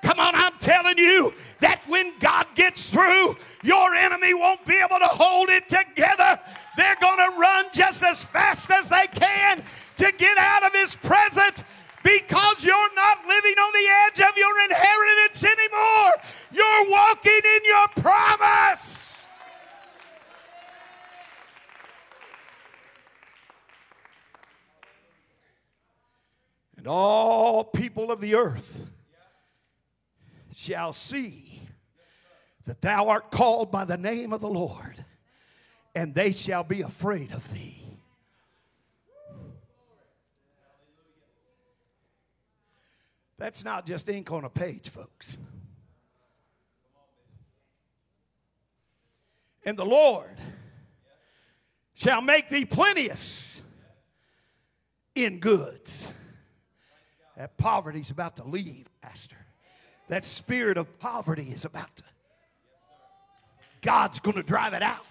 Come 0.03 0.21
on, 0.21 0.35
I'm 0.35 0.59
telling 0.59 0.99
you 0.99 1.33
that 1.61 1.81
when 1.89 2.13
God 2.19 2.47
gets 2.55 2.91
through, 2.91 3.37
your 3.63 3.95
enemy 3.95 4.35
won't 4.35 4.65
be 4.67 4.77
able 4.77 4.99
to 4.99 5.07
hold 5.07 5.49
it 5.49 5.67
together. 5.67 6.39
They're 6.77 6.97
going 7.01 7.17
to 7.17 7.39
run 7.39 7.67
just 7.73 8.03
as 8.03 8.23
fast 8.23 8.71
as 8.71 8.91
they 8.91 9.07
can 9.15 9.63
to 9.97 10.13
get 10.13 10.37
out 10.37 10.63
of 10.63 10.75
His 10.75 10.95
presence 10.97 11.65
because 12.03 12.63
you're 12.63 12.95
not 12.95 13.27
living 13.27 13.55
on 13.59 13.73
the 13.73 13.89
edge 14.07 14.29
of 14.29 14.37
your 14.37 14.65
inheritance 14.65 15.43
anymore. 15.43 16.13
You're 16.53 16.91
walking 16.91 17.41
in 17.57 17.61
your 17.65 17.89
promise. 17.97 19.04
And 26.85 26.91
all 26.91 27.65
people 27.65 28.11
of 28.13 28.21
the 28.21 28.35
earth 28.35 28.91
shall 30.55 30.93
see 30.93 31.63
that 32.67 32.83
thou 32.83 33.09
art 33.09 33.31
called 33.31 33.73
by 33.73 33.87
the 33.87 33.97
name 33.97 34.35
of 34.35 34.43
the 34.43 34.51
Lord, 34.51 35.03
and 35.95 36.15
they 36.15 36.31
shall 36.31 36.63
be 36.63 36.83
afraid 36.83 37.33
of 37.33 37.51
thee. 37.55 37.83
That's 43.39 43.65
not 43.65 43.87
just 43.87 44.07
ink 44.11 44.31
on 44.31 44.45
a 44.45 44.51
page, 44.51 44.91
folks. 44.91 45.39
And 49.65 49.79
the 49.79 49.87
Lord 49.87 50.37
shall 51.95 52.21
make 52.21 52.51
thee 52.51 52.67
plenteous 52.67 53.63
in 55.15 55.39
goods. 55.39 56.09
That 57.37 57.57
poverty's 57.57 58.11
about 58.11 58.37
to 58.37 58.45
leave, 58.45 58.87
Pastor. 59.03 59.37
That 60.09 60.25
spirit 60.25 60.77
of 60.77 60.99
poverty 60.99 61.51
is 61.51 61.65
about 61.65 61.95
to. 61.97 62.03
God's 63.83 64.21
going 64.21 64.37
to 64.37 64.43
drive 64.43 64.73
it 64.73 64.83
out. 64.83 65.05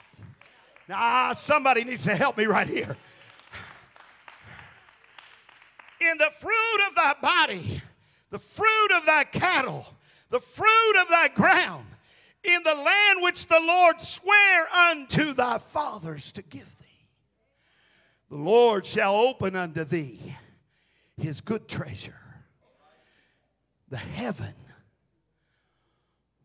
Now, 0.88 1.34
somebody 1.34 1.84
needs 1.84 2.04
to 2.06 2.16
help 2.16 2.38
me 2.38 2.46
right 2.46 2.68
here. 2.68 2.98
In 6.02 6.18
the 6.18 6.30
fruit 6.32 6.88
of 6.88 6.96
thy 6.96 7.14
body, 7.22 7.82
the 8.30 8.40
fruit 8.40 8.92
of 8.98 9.06
thy 9.06 9.24
cattle, 9.24 9.86
the 10.30 10.40
fruit 10.40 11.02
of 11.02 11.08
thy 11.10 11.30
ground, 11.30 11.86
in 12.44 12.62
the 12.64 12.76
land 12.76 13.22
which 13.22 13.48
the 13.48 13.60
Lord 13.60 14.02
sware 14.02 14.68
unto 14.74 15.34
thy 15.34 15.60
fathers 15.60 16.32
to 16.34 16.42
give 16.42 16.78
thee. 16.80 17.06
The 18.30 18.38
Lord 18.38 18.86
shall 18.86 19.16
open 19.16 19.56
unto 19.56 19.86
thee 19.86 20.36
his 21.18 21.42
good 21.42 21.68
treasure, 21.68 22.16
the 23.90 23.98
heaven, 23.98 24.54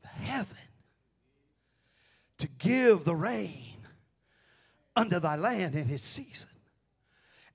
the 0.02 0.08
heaven, 0.08 0.56
to 2.38 2.48
give 2.58 3.04
the 3.04 3.16
rain 3.16 3.76
unto 4.94 5.18
thy 5.18 5.36
land 5.36 5.74
in 5.74 5.86
his 5.86 6.02
season, 6.02 6.50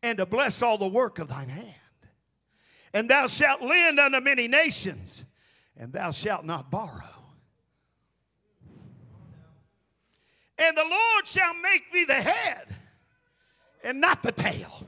and 0.02 0.18
to 0.18 0.26
bless 0.26 0.62
all 0.62 0.78
the 0.78 0.88
work 0.88 1.20
of 1.20 1.28
thine 1.28 1.50
hand 1.50 1.76
and 2.94 3.10
thou 3.10 3.28
shalt 3.28 3.62
lend 3.62 4.00
unto 4.00 4.20
many 4.20 4.48
nations, 4.48 5.26
and 5.76 5.92
thou 5.92 6.12
shalt 6.12 6.46
not 6.46 6.70
borrow. 6.70 7.02
And 10.60 10.78
the 10.78 10.84
Lord 10.84 11.28
shall 11.28 11.54
make 11.56 11.92
thee 11.92 12.06
the 12.06 12.14
head 12.14 12.76
and 13.84 14.00
not 14.00 14.22
the 14.22 14.32
tail. 14.32 14.88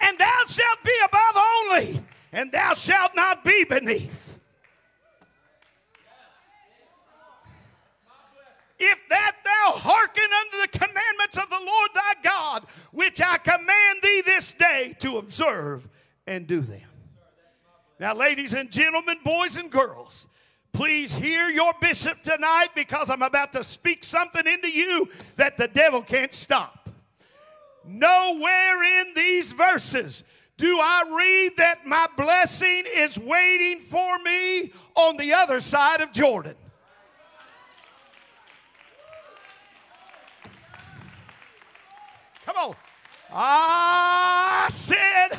And 0.00 0.16
thou 0.16 0.43
shalt 0.54 0.82
be 0.84 0.94
above 1.04 1.36
only, 1.36 2.00
and 2.32 2.52
thou 2.52 2.74
shalt 2.74 3.14
not 3.14 3.44
be 3.44 3.64
beneath. 3.64 4.24
if 8.78 8.98
that 9.08 9.36
thou 9.44 9.72
hearken 9.72 10.24
unto 10.40 10.60
the 10.60 10.78
commandments 10.78 11.36
of 11.36 11.48
the 11.48 11.60
Lord 11.64 11.90
thy 11.94 12.14
God, 12.22 12.66
which 12.92 13.20
I 13.20 13.38
command 13.38 14.00
thee 14.02 14.22
this 14.24 14.52
day 14.52 14.96
to 15.00 15.18
observe 15.18 15.88
and 16.26 16.46
do 16.46 16.60
them. 16.60 16.80
Now, 17.98 18.14
ladies 18.14 18.54
and 18.54 18.70
gentlemen, 18.70 19.18
boys 19.24 19.56
and 19.56 19.70
girls, 19.70 20.26
please 20.72 21.12
hear 21.12 21.48
your 21.48 21.72
bishop 21.80 22.22
tonight 22.22 22.68
because 22.74 23.08
I'm 23.08 23.22
about 23.22 23.52
to 23.52 23.62
speak 23.62 24.02
something 24.02 24.46
into 24.46 24.68
you 24.68 25.08
that 25.36 25.56
the 25.56 25.68
devil 25.68 26.02
can't 26.02 26.34
stop. 26.34 26.90
Nowhere 27.86 29.00
in 29.00 29.14
these 29.14 29.52
verses 29.52 30.24
do 30.56 30.78
I 30.80 31.04
read 31.16 31.56
that 31.56 31.86
my 31.86 32.06
blessing 32.16 32.84
is 32.94 33.18
waiting 33.18 33.80
for 33.80 34.18
me 34.20 34.72
on 34.94 35.16
the 35.16 35.32
other 35.32 35.60
side 35.60 36.00
of 36.00 36.12
Jordan. 36.12 36.54
Come 42.46 42.56
on. 42.56 42.76
I 43.32 44.66
said, 44.70 45.30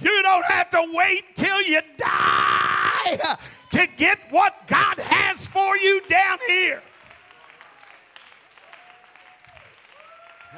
you 0.00 0.22
don't 0.22 0.44
have 0.46 0.70
to 0.70 0.86
wait 0.94 1.36
till 1.36 1.60
you 1.62 1.80
die 1.98 3.36
to 3.72 3.86
get 3.96 4.18
what 4.30 4.66
God 4.68 4.98
has 4.98 5.46
for 5.46 5.76
you 5.76 6.00
down 6.08 6.38
here. 6.48 6.82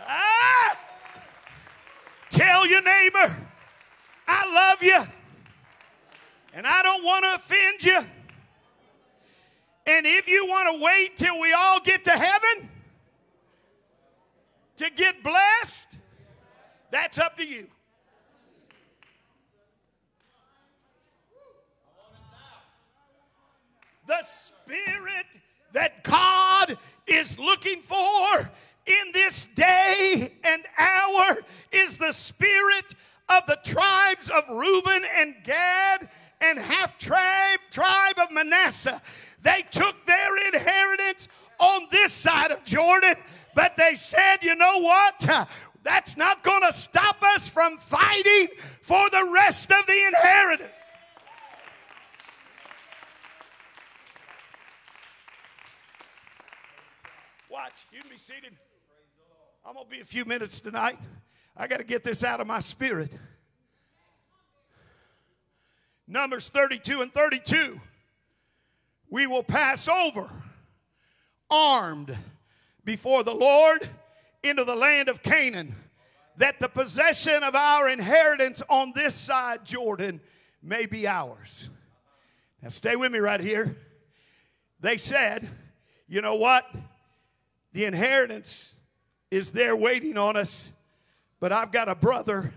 Ah, 0.06 0.78
tell 2.30 2.66
your 2.66 2.82
neighbor, 2.82 3.34
I 4.26 4.70
love 4.70 4.82
you, 4.82 5.02
and 6.52 6.66
I 6.66 6.82
don't 6.82 7.04
want 7.04 7.24
to 7.24 7.34
offend 7.34 7.84
you. 7.84 7.98
And 9.86 10.06
if 10.06 10.28
you 10.28 10.46
want 10.46 10.74
to 10.74 10.82
wait 10.82 11.16
till 11.16 11.38
we 11.38 11.52
all 11.52 11.80
get 11.80 12.04
to 12.04 12.12
heaven, 12.12 12.70
to 14.76 14.90
get 14.90 15.22
blessed, 15.22 15.98
that's 16.90 17.18
up 17.18 17.36
to 17.36 17.46
you. 17.46 17.66
The 24.06 24.22
spirit 24.22 25.26
that 25.72 26.04
God 26.04 26.78
is 27.06 27.38
looking 27.38 27.80
for 27.80 28.50
in 28.86 29.12
this 29.12 29.46
day 29.46 30.32
and 30.44 30.62
hour 30.78 31.38
is 31.72 31.98
the 31.98 32.12
spirit 32.12 32.94
of 33.28 33.46
the 33.46 33.58
tribes 33.64 34.28
of 34.30 34.44
Reuben 34.48 35.02
and 35.16 35.34
Gad 35.44 36.08
and 36.40 36.58
half 36.58 36.98
tribe 36.98 37.60
tribe 37.70 38.18
of 38.18 38.30
Manasseh. 38.30 39.00
They 39.42 39.64
took 39.70 40.06
their 40.06 40.36
inheritance 40.48 41.28
on 41.58 41.86
this 41.90 42.12
side 42.12 42.50
of 42.50 42.64
Jordan 42.64 43.16
but 43.54 43.76
they 43.76 43.94
said, 43.94 44.38
you 44.42 44.56
know 44.56 44.78
what? 44.78 45.48
That's 45.82 46.16
not 46.16 46.42
going 46.42 46.62
to 46.62 46.72
stop 46.72 47.22
us 47.22 47.46
from 47.46 47.78
fighting 47.78 48.48
for 48.82 49.08
the 49.10 49.30
rest 49.32 49.70
of 49.70 49.86
the 49.86 50.06
inheritance. 50.06 50.70
Watch. 57.50 57.74
You 57.92 58.00
can 58.00 58.10
be 58.10 58.16
seated. 58.16 58.56
I'm 59.64 59.74
going 59.74 59.86
to 59.86 59.90
be 59.90 60.00
a 60.00 60.04
few 60.04 60.24
minutes 60.24 60.60
tonight. 60.60 60.98
I 61.56 61.66
got 61.66 61.78
to 61.78 61.84
get 61.84 62.02
this 62.02 62.24
out 62.24 62.40
of 62.40 62.46
my 62.46 62.58
spirit. 62.58 63.12
Numbers 66.06 66.48
32 66.48 67.02
and 67.02 67.12
32. 67.12 67.80
We 69.08 69.26
will 69.26 69.44
pass 69.44 69.86
over 69.88 70.30
armed 71.50 72.16
before 72.84 73.22
the 73.22 73.34
Lord 73.34 73.88
into 74.42 74.64
the 74.64 74.74
land 74.74 75.08
of 75.08 75.22
Canaan, 75.22 75.74
that 76.36 76.60
the 76.60 76.68
possession 76.68 77.42
of 77.42 77.54
our 77.54 77.88
inheritance 77.88 78.62
on 78.68 78.92
this 78.94 79.14
side 79.14 79.64
Jordan 79.64 80.20
may 80.62 80.86
be 80.86 81.06
ours. 81.06 81.70
Now, 82.60 82.68
stay 82.68 82.96
with 82.96 83.12
me 83.12 83.20
right 83.20 83.40
here. 83.40 83.76
They 84.80 84.96
said, 84.96 85.48
you 86.08 86.20
know 86.20 86.34
what? 86.34 86.66
The 87.72 87.84
inheritance 87.84 88.74
is 89.30 89.52
there 89.52 89.76
waiting 89.76 90.18
on 90.18 90.36
us, 90.36 90.70
but 91.44 91.52
I've 91.52 91.70
got 91.70 91.90
a 91.90 91.94
brother 91.94 92.54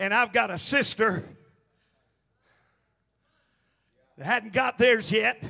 and 0.00 0.14
I've 0.14 0.32
got 0.32 0.50
a 0.50 0.56
sister 0.56 1.22
that 4.16 4.24
hadn't 4.24 4.54
got 4.54 4.78
theirs 4.78 5.12
yet. 5.12 5.46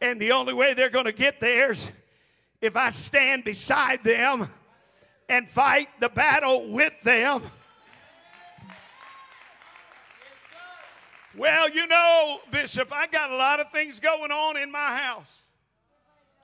And 0.00 0.20
the 0.20 0.32
only 0.32 0.54
way 0.54 0.74
they're 0.74 0.90
going 0.90 1.04
to 1.04 1.12
get 1.12 1.38
theirs 1.38 1.92
if 2.60 2.74
I 2.76 2.90
stand 2.90 3.44
beside 3.44 4.02
them 4.02 4.50
and 5.28 5.48
fight 5.48 5.88
the 6.00 6.08
battle 6.08 6.68
with 6.68 7.00
them. 7.04 7.42
Well, 11.36 11.70
you 11.70 11.86
know, 11.86 12.40
Bishop, 12.50 12.92
I 12.92 13.06
got 13.06 13.30
a 13.30 13.36
lot 13.36 13.60
of 13.60 13.70
things 13.70 14.00
going 14.00 14.32
on 14.32 14.56
in 14.56 14.72
my 14.72 14.96
house. 14.96 15.42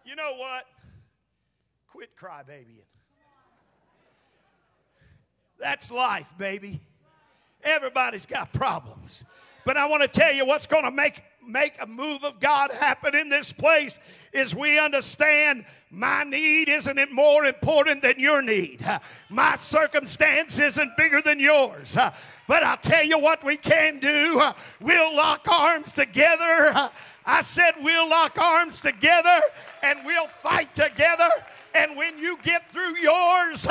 You 0.05 0.15
know 0.15 0.37
what? 0.37 0.65
Quit 1.89 2.11
crybabying. 2.17 2.84
That's 5.65 5.91
life, 5.91 6.31
baby. 6.37 6.79
Everybody's 7.63 8.27
got 8.27 8.53
problems. 8.53 9.25
But 9.65 9.79
I 9.79 9.87
want 9.87 10.03
to 10.03 10.09
tell 10.09 10.31
you 10.31 10.45
what's 10.45 10.67
going 10.67 10.85
to 10.85 10.91
make 10.91 11.25
make 11.47 11.73
a 11.81 11.87
move 11.87 12.23
of 12.23 12.39
God 12.39 12.71
happen 12.71 13.15
in 13.15 13.31
this 13.31 13.51
place 13.51 13.99
is 14.33 14.55
we 14.55 14.79
understand 14.79 15.65
my 15.91 16.23
need 16.25 16.69
isn't 16.69 16.99
it 16.99 17.13
more 17.13 17.47
important 17.47 18.03
than 18.03 18.19
your 18.19 18.43
need. 18.43 18.81
My 19.31 19.57
circumstance 19.57 20.59
isn't 20.59 20.99
bigger 20.99 21.23
than 21.23 21.41
yours. 21.41 21.97
But 22.47 22.63
I'll 22.63 22.77
tell 22.77 23.05
you 23.05 23.19
what 23.19 23.43
we 23.43 23.57
can 23.57 24.01
do. 24.01 24.43
We'll 24.83 25.17
lock 25.17 25.49
arms 25.49 25.93
together. 25.93 26.91
I 27.25 27.41
said 27.41 27.73
we'll 27.81 28.11
lock 28.11 28.37
arms 28.37 28.83
together 28.83 29.41
and 29.83 30.01
we'll 30.05 30.29
fight 30.43 30.75
together. 30.75 31.31
And 31.75 31.97
when 31.97 32.19
you 32.19 32.37
get 32.43 32.71
through 32.71 32.99
yours, 32.99 33.67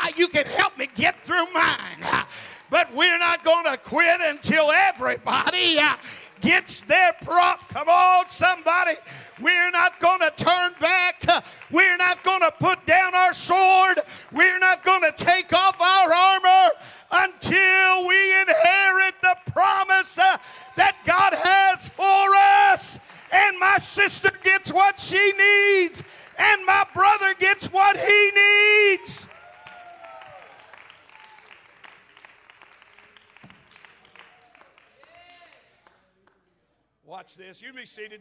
ah, 0.00 0.10
you 0.16 0.28
can 0.28 0.46
help 0.46 0.76
me 0.78 0.88
get 0.94 1.22
through 1.24 1.46
mine. 1.52 2.00
Ah, 2.02 2.26
but 2.70 2.94
we're 2.94 3.18
not 3.18 3.44
going 3.44 3.64
to 3.64 3.76
quit 3.76 4.20
until 4.20 4.70
everybody 4.70 5.78
ah, 5.78 5.98
gets 6.40 6.82
their 6.82 7.12
prop. 7.22 7.68
Come 7.68 7.88
on, 7.88 8.28
somebody. 8.28 8.94
We're 9.40 9.70
not 9.70 10.00
going 10.00 10.20
to 10.20 10.32
turn 10.36 10.74
back. 10.80 11.24
Ah, 11.28 11.42
we're 11.70 11.96
not 11.96 12.22
going 12.24 12.40
to 12.40 12.52
put 12.52 12.84
down 12.86 13.14
our 13.14 13.32
sword. 13.32 14.00
We're 14.32 14.58
not 14.58 14.84
going 14.84 15.02
to 15.02 15.12
take 15.12 15.52
off 15.52 15.80
our 15.80 16.12
armor 16.12 16.70
until 17.12 18.06
we 18.06 18.40
inherit 18.40 19.14
the 19.22 19.36
promise 19.52 20.14
that 20.14 20.96
God 21.04 21.34
has 21.34 21.88
for 21.88 22.72
us. 22.72 22.98
And 23.32 23.58
my 23.58 23.78
sister 23.78 24.30
gets 24.42 24.72
what 24.72 24.98
she 24.98 25.32
needs, 25.38 26.02
and 26.36 26.66
my 26.66 26.84
brother 26.92 27.34
gets 27.34 27.66
what 27.68 27.96
he 27.96 28.30
needs. 28.34 29.28
Watch 37.10 37.34
this. 37.34 37.60
You 37.60 37.72
be 37.72 37.86
seated. 37.86 38.20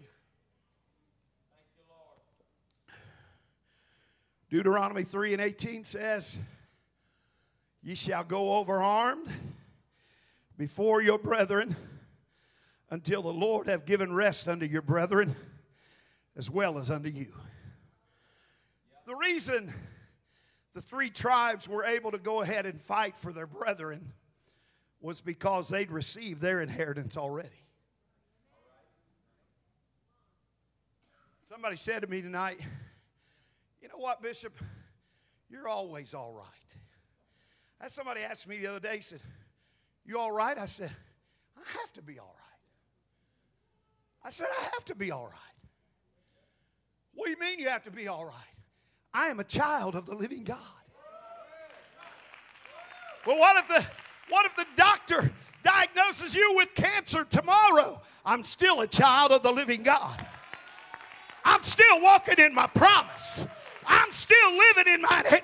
Deuteronomy 4.50 5.04
3 5.04 5.34
and 5.34 5.42
18 5.44 5.84
says, 5.84 6.40
Ye 7.84 7.94
shall 7.94 8.24
go 8.24 8.56
over 8.56 8.82
armed 8.82 9.32
before 10.58 11.04
your 11.04 11.20
brethren 11.20 11.76
until 12.90 13.22
the 13.22 13.32
Lord 13.32 13.68
have 13.68 13.86
given 13.86 14.12
rest 14.12 14.48
unto 14.48 14.66
your 14.66 14.82
brethren 14.82 15.36
as 16.36 16.50
well 16.50 16.80
as 16.80 16.90
unto 16.90 17.10
you. 17.10 17.32
The 19.06 19.16
reason 19.16 19.72
the 20.74 20.82
three 20.82 21.12
tribes 21.12 21.70
were 21.70 21.86
able 21.86 22.10
to 22.10 22.18
go 22.18 22.42
ahead 22.42 22.66
and 22.66 22.82
fight 22.82 23.16
for 23.16 23.32
their 23.32 23.46
brethren 23.46 24.14
was 25.00 25.22
because 25.22 25.70
they'd 25.70 25.92
received 25.92 26.42
their 26.42 26.60
inheritance 26.60 27.18
already. 27.18 27.69
Somebody 31.50 31.78
said 31.78 32.04
to 32.04 32.08
me 32.08 32.22
tonight, 32.22 32.60
You 33.82 33.88
know 33.88 33.98
what, 33.98 34.22
Bishop? 34.22 34.54
You're 35.50 35.68
always 35.68 36.14
all 36.14 36.32
right. 36.32 36.46
As 37.82 37.92
somebody 37.92 38.22
asked 38.22 38.48
me 38.48 38.60
the 38.60 38.68
other 38.68 38.80
day, 38.80 38.98
he 38.98 39.02
said, 39.02 39.22
You 40.06 40.20
all 40.20 40.32
right? 40.32 40.58
I 40.58 40.68
said, 40.68 40.92
I 41.58 41.64
have 41.82 41.92
to 41.94 42.04
be 42.04 42.20
all 42.20 42.36
right. 42.38 42.60
I 44.24 44.30
said, 44.30 44.48
I 44.60 44.64
have 44.74 44.86
to 44.86 44.96
be 44.96 45.10
all 45.10 45.26
right. 45.26 45.68
What 47.16 47.26
do 47.26 47.32
you 47.32 47.38
mean 47.40 47.60
you 47.60 47.70
have 47.70 47.84
to 47.86 47.92
be 47.92 48.08
all 48.08 48.26
right? 48.26 48.34
I 49.12 49.30
am 49.30 49.40
a 49.40 49.44
child 49.44 49.96
of 49.96 50.06
the 50.06 50.14
living 50.14 50.44
God. 50.44 50.60
Well, 53.26 53.40
what 53.40 53.58
if 53.58 53.68
the 53.68 53.86
what 54.30 54.46
if 54.46 54.56
the 54.56 54.68
doctor 54.78 55.32
diagnoses 55.64 56.36
you 56.36 56.54
with 56.56 56.76
cancer 56.76 57.24
tomorrow? 57.24 58.02
I'm 58.24 58.44
still 58.44 58.82
a 58.82 58.88
child 58.88 59.32
of 59.32 59.42
the 59.42 59.52
living 59.52 59.82
God. 59.82 60.24
I'm 61.50 61.64
still 61.64 62.00
walking 62.00 62.36
in 62.38 62.54
my 62.54 62.68
promise. 62.68 63.44
I'm 63.88 64.12
still 64.12 64.56
living 64.56 64.94
in 64.94 65.02
my. 65.02 65.42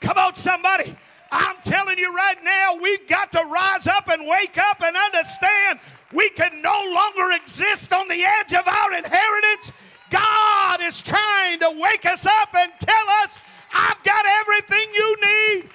Come 0.00 0.16
on, 0.16 0.36
somebody. 0.36 0.96
I'm 1.32 1.56
telling 1.64 1.98
you 1.98 2.14
right 2.14 2.36
now, 2.44 2.76
we've 2.80 3.08
got 3.08 3.32
to 3.32 3.40
rise 3.40 3.88
up 3.88 4.08
and 4.08 4.24
wake 4.28 4.58
up 4.58 4.80
and 4.80 4.96
understand 4.96 5.80
we 6.12 6.30
can 6.30 6.62
no 6.62 6.84
longer 6.94 7.34
exist 7.34 7.92
on 7.92 8.06
the 8.06 8.22
edge 8.22 8.54
of 8.54 8.68
our 8.68 8.94
inheritance. 8.94 9.72
God 10.08 10.80
is 10.82 11.02
trying 11.02 11.58
to 11.58 11.74
wake 11.80 12.06
us 12.06 12.24
up 12.24 12.54
and 12.54 12.70
tell 12.78 13.08
us, 13.24 13.40
I've 13.74 14.04
got 14.04 14.24
everything 14.24 14.86
you 14.94 15.16
need. 15.24 15.70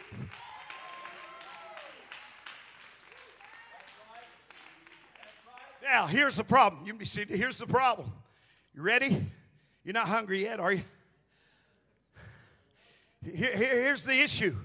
Now, 5.84 6.06
here's 6.08 6.38
the 6.38 6.46
problem. 6.46 6.86
You 6.86 6.94
can 6.94 7.06
see, 7.06 7.26
here's 7.26 7.58
the 7.58 7.68
problem. 7.68 8.14
You 8.78 8.84
ready? 8.84 9.26
You're 9.84 9.96
not 9.96 10.08
hungry 10.08 10.44
yet, 10.44 10.60
are 10.60 10.72
you? 10.72 10.84
Here, 13.26 13.52
here's 13.52 14.04
the 14.04 14.22
issue. 14.22 14.56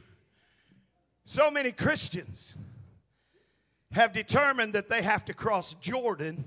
So 1.24 1.50
many 1.50 1.72
Christians 1.72 2.54
have 3.92 4.12
determined 4.12 4.74
that 4.74 4.90
they 4.90 5.00
have 5.00 5.24
to 5.24 5.32
cross 5.32 5.72
Jordan 5.72 6.44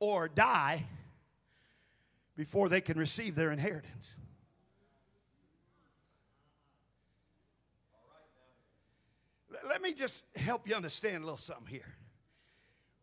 or 0.00 0.28
die 0.28 0.84
before 2.36 2.68
they 2.68 2.82
can 2.82 2.98
receive 2.98 3.34
their 3.34 3.50
inheritance. 3.50 4.14
Let 9.66 9.80
me 9.80 9.94
just 9.94 10.26
help 10.36 10.68
you 10.68 10.74
understand 10.74 11.22
a 11.22 11.26
little 11.26 11.38
something 11.38 11.68
here. 11.68 11.94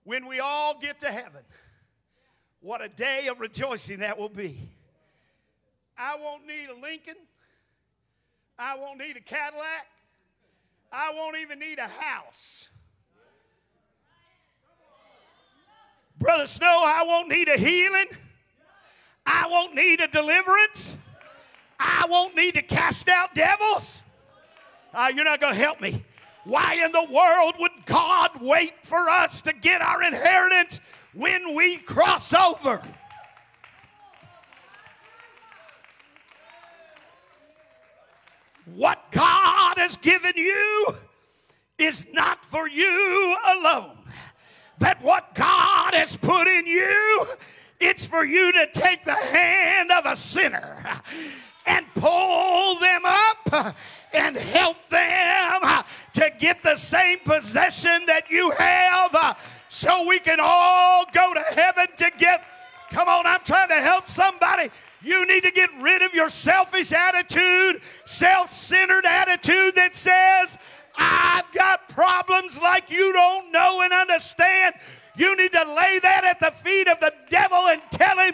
When 0.04 0.28
we 0.28 0.42
all 0.42 0.78
get 0.80 1.00
to 1.00 1.12
heaven, 1.12 1.42
what 2.62 2.82
a 2.82 2.90
day 2.90 3.28
of 3.28 3.40
rejoicing 3.40 4.00
that 4.00 4.18
will 4.18 4.30
be. 4.30 4.70
I 5.98 6.16
won't 6.16 6.46
need 6.46 6.70
a 6.70 6.80
Lincoln. 6.80 7.16
I 8.58 8.78
won't 8.78 9.00
need 9.00 9.18
a 9.18 9.22
Cadillac. 9.22 9.88
I 10.92 11.12
won't 11.14 11.38
even 11.38 11.60
need 11.60 11.80
a 11.80 11.88
house. 11.88 12.70
Brother 16.20 16.48
Snow, 16.48 16.82
I 16.86 17.04
won't 17.06 17.30
need 17.30 17.48
a 17.48 17.58
healing. 17.58 18.08
I 19.26 19.48
won't 19.48 19.76
need 19.76 20.02
a 20.02 20.08
deliverance. 20.08 20.96
I 21.80 22.08
won't 22.10 22.36
need 22.36 22.56
to 22.56 22.62
cast 22.62 23.08
out 23.08 23.36
devils. 23.36 24.02
Uh, 24.94 25.12
you're 25.14 25.26
not 25.26 25.40
going 25.40 25.54
to 25.54 25.60
help 25.60 25.80
me. 25.80 26.04
Why 26.44 26.76
in 26.84 26.92
the 26.92 27.06
world 27.12 27.56
would 27.60 27.86
God 27.86 28.42
wait 28.42 28.74
for 28.84 29.10
us 29.10 29.42
to 29.42 29.54
get 29.54 29.82
our 29.82 30.02
inheritance 30.02 30.80
when 31.18 31.56
we 31.56 31.78
cross 31.78 32.34
over. 32.34 32.82
What 38.76 39.12
God 39.12 39.78
has 39.78 39.98
given 39.98 40.34
you 40.36 40.88
is 41.80 42.06
not 42.14 42.46
for 42.46 42.68
you 42.68 43.36
alone, 43.48 43.98
but 44.78 45.02
what 45.02 45.34
God 45.34 45.94
has 45.94 46.16
put 46.18 46.48
in 46.48 46.68
you 46.68 47.26
It's 47.80 48.06
for 48.06 48.26
you 48.26 48.52
to 48.54 48.68
take 48.72 49.06
the 49.06 49.14
hand 49.14 49.92
of 49.92 50.06
a 50.06 50.16
sinner 50.16 50.84
and 51.66 51.86
pull 51.94 52.80
them 52.80 53.02
up 53.06 53.76
and 54.14 54.36
help 54.36 54.78
them 54.90 55.84
to 56.14 56.32
get 56.40 56.64
the 56.64 56.76
same 56.76 57.20
possession 57.20 58.06
that 58.08 58.32
you 58.32 58.50
have 58.52 58.97
so 59.78 60.08
we 60.08 60.18
can 60.18 60.40
all 60.42 61.06
go 61.14 61.36
to 61.36 61.40
heaven 61.40 61.86
together. 61.96 62.44
Come 62.90 63.08
on, 63.08 63.28
I'm 63.28 63.42
trying 63.46 63.70
to 63.70 63.76
help 63.76 64.08
somebody. 64.08 64.72
You 65.04 65.28
need 65.28 65.44
to 65.44 65.52
get 65.52 65.70
rid 65.80 66.02
of 66.02 66.16
your 66.16 66.30
selfish 66.30 66.92
attitude, 66.92 67.84
self 68.04 68.50
centered 68.50 69.06
attitude 69.06 69.76
that 69.76 69.96
says, 69.96 70.58
I've 70.98 71.46
got 71.54 71.90
problems 71.90 72.60
like 72.60 72.90
you 72.90 73.14
don't 73.14 73.52
know 73.52 73.82
and 73.82 73.94
understand. 73.94 74.74
You 75.16 75.38
need 75.38 75.52
to 75.52 75.64
lay 75.76 76.00
that 76.00 76.24
at 76.26 76.40
the 76.40 76.52
feet 76.64 76.88
of 76.88 77.00
the 77.00 77.14
devil 77.30 77.68
and 77.68 77.80
tell 77.92 78.18
him, 78.18 78.34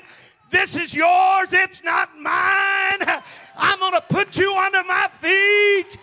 This 0.50 0.78
is 0.78 0.94
yours, 0.94 1.52
it's 1.52 1.84
not 1.84 2.18
mine. 2.18 3.22
I'm 3.58 3.80
going 3.80 3.92
to 3.92 4.02
put 4.08 4.38
you 4.38 4.56
under 4.56 4.84
my 4.86 5.10
feet. 5.20 5.98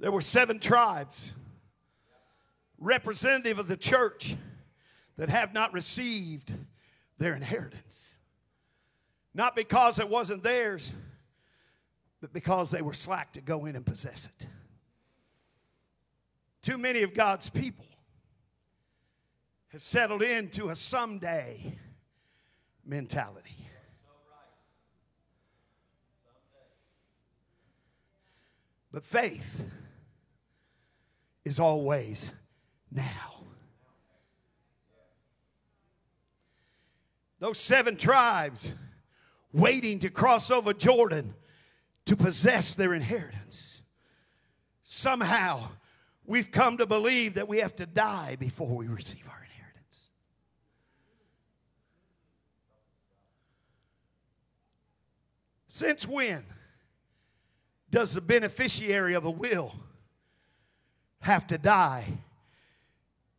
There 0.00 0.12
were 0.12 0.20
seven 0.20 0.60
tribes, 0.60 1.32
representative 2.78 3.58
of 3.58 3.66
the 3.66 3.76
church, 3.76 4.36
that 5.16 5.28
have 5.28 5.52
not 5.52 5.72
received 5.72 6.54
their 7.18 7.34
inheritance. 7.34 8.14
Not 9.34 9.56
because 9.56 9.98
it 9.98 10.08
wasn't 10.08 10.42
theirs, 10.44 10.92
but 12.20 12.32
because 12.32 12.70
they 12.70 12.82
were 12.82 12.92
slack 12.92 13.32
to 13.32 13.40
go 13.40 13.66
in 13.66 13.76
and 13.76 13.84
possess 13.84 14.26
it. 14.26 14.46
Too 16.62 16.78
many 16.78 17.02
of 17.02 17.14
God's 17.14 17.48
people 17.48 17.84
have 19.68 19.82
settled 19.82 20.22
into 20.22 20.70
a 20.70 20.74
someday 20.74 21.78
mentality. 22.84 23.68
But 28.90 29.04
faith 29.04 29.62
is 31.48 31.58
always 31.58 32.30
now. 32.92 33.42
Those 37.40 37.58
seven 37.58 37.96
tribes 37.96 38.74
waiting 39.52 39.98
to 40.00 40.10
cross 40.10 40.50
over 40.50 40.74
Jordan 40.74 41.34
to 42.04 42.16
possess 42.16 42.74
their 42.74 42.94
inheritance. 42.94 43.80
Somehow, 44.82 45.68
we've 46.26 46.50
come 46.50 46.76
to 46.78 46.86
believe 46.86 47.34
that 47.34 47.48
we 47.48 47.58
have 47.58 47.74
to 47.76 47.86
die 47.86 48.36
before 48.36 48.76
we 48.76 48.86
receive 48.86 49.26
our 49.28 49.46
inheritance. 49.50 50.10
Since 55.68 56.06
when 56.06 56.44
does 57.90 58.12
the 58.12 58.20
beneficiary 58.20 59.14
of 59.14 59.24
a 59.24 59.30
will 59.30 59.72
have 61.20 61.46
to 61.48 61.58
die 61.58 62.06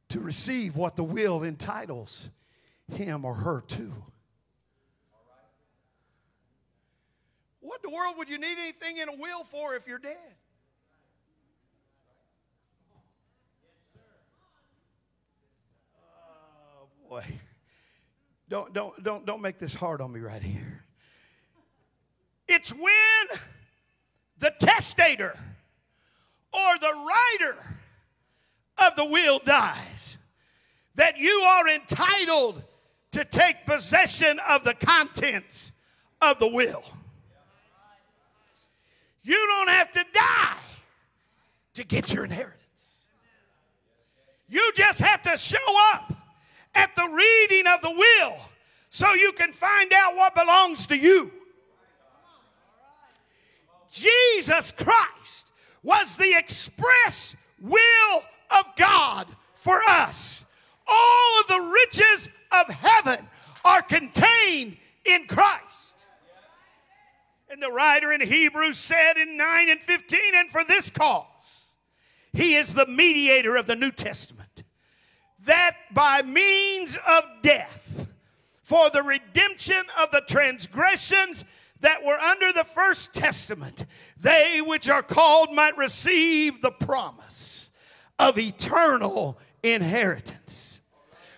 to 0.09 0.19
receive 0.19 0.75
what 0.75 0.95
the 0.95 1.03
will 1.03 1.43
entitles 1.43 2.29
him 2.91 3.23
or 3.23 3.35
her 3.35 3.61
to. 3.61 3.91
What 7.61 7.83
in 7.83 7.91
the 7.91 7.95
world 7.95 8.15
would 8.17 8.29
you 8.29 8.39
need 8.39 8.57
anything 8.57 8.97
in 8.97 9.09
a 9.09 9.15
will 9.15 9.43
for 9.43 9.75
if 9.75 9.87
you're 9.87 9.99
dead? 9.99 10.15
Oh 15.95 16.87
boy. 17.07 17.23
Don't 18.49 18.73
don't 18.73 19.03
don't 19.03 19.25
don't 19.25 19.41
make 19.41 19.59
this 19.59 19.75
hard 19.75 20.01
on 20.01 20.11
me 20.11 20.19
right 20.19 20.41
here. 20.41 20.83
It's 22.47 22.73
when 22.73 23.39
the 24.39 24.51
testator 24.59 25.37
or 26.53 26.77
the 26.79 26.93
writer 26.93 27.57
of 28.77 28.95
the 28.95 29.05
will 29.05 29.39
dies, 29.39 30.17
that 30.95 31.17
you 31.17 31.41
are 31.45 31.67
entitled 31.67 32.63
to 33.11 33.25
take 33.25 33.65
possession 33.65 34.39
of 34.47 34.63
the 34.63 34.73
contents 34.73 35.71
of 36.21 36.39
the 36.39 36.47
will. 36.47 36.83
You 39.23 39.35
don't 39.47 39.69
have 39.69 39.91
to 39.91 40.05
die 40.13 40.57
to 41.75 41.83
get 41.83 42.13
your 42.13 42.25
inheritance. 42.25 42.55
You 44.47 44.71
just 44.75 45.01
have 45.01 45.21
to 45.23 45.37
show 45.37 45.57
up 45.93 46.13
at 46.73 46.95
the 46.95 47.07
reading 47.07 47.67
of 47.67 47.81
the 47.81 47.91
will 47.91 48.37
so 48.89 49.13
you 49.13 49.31
can 49.33 49.51
find 49.53 49.93
out 49.93 50.15
what 50.15 50.33
belongs 50.33 50.87
to 50.87 50.97
you. 50.97 51.31
Jesus 53.91 54.71
Christ 54.71 55.48
was 55.83 56.17
the 56.17 56.35
express 56.35 57.35
will 57.59 58.23
of 58.51 58.65
God 58.77 59.27
for 59.53 59.81
us. 59.87 60.45
All 60.87 61.41
of 61.41 61.47
the 61.47 61.61
riches 61.61 62.29
of 62.51 62.73
heaven 62.73 63.27
are 63.63 63.81
contained 63.81 64.77
in 65.05 65.27
Christ. 65.27 65.63
And 67.51 67.61
the 67.61 67.71
writer 67.71 68.13
in 68.13 68.21
Hebrews 68.21 68.77
said 68.77 69.17
in 69.17 69.37
9 69.37 69.69
and 69.69 69.81
15, 69.81 70.19
and 70.35 70.49
for 70.49 70.63
this 70.63 70.91
cause, 70.91 71.73
he 72.31 72.55
is 72.55 72.73
the 72.73 72.85
mediator 72.85 73.55
of 73.55 73.65
the 73.65 73.75
New 73.75 73.91
Testament, 73.91 74.63
that 75.45 75.75
by 75.91 76.21
means 76.21 76.95
of 77.07 77.23
death, 77.41 78.07
for 78.63 78.91
the 78.91 79.01
redemption 79.01 79.83
of 79.99 80.11
the 80.11 80.21
transgressions 80.21 81.43
that 81.81 82.03
were 82.03 82.19
under 82.19 82.51
the 82.51 82.63
first 82.63 83.13
testament, 83.13 83.85
they 84.19 84.61
which 84.61 84.89
are 84.89 85.03
called 85.03 85.53
might 85.53 85.77
receive 85.77 86.61
the 86.61 86.71
promise 86.71 87.71
of 88.17 88.37
eternal 88.37 89.39
inheritance. 89.63 90.79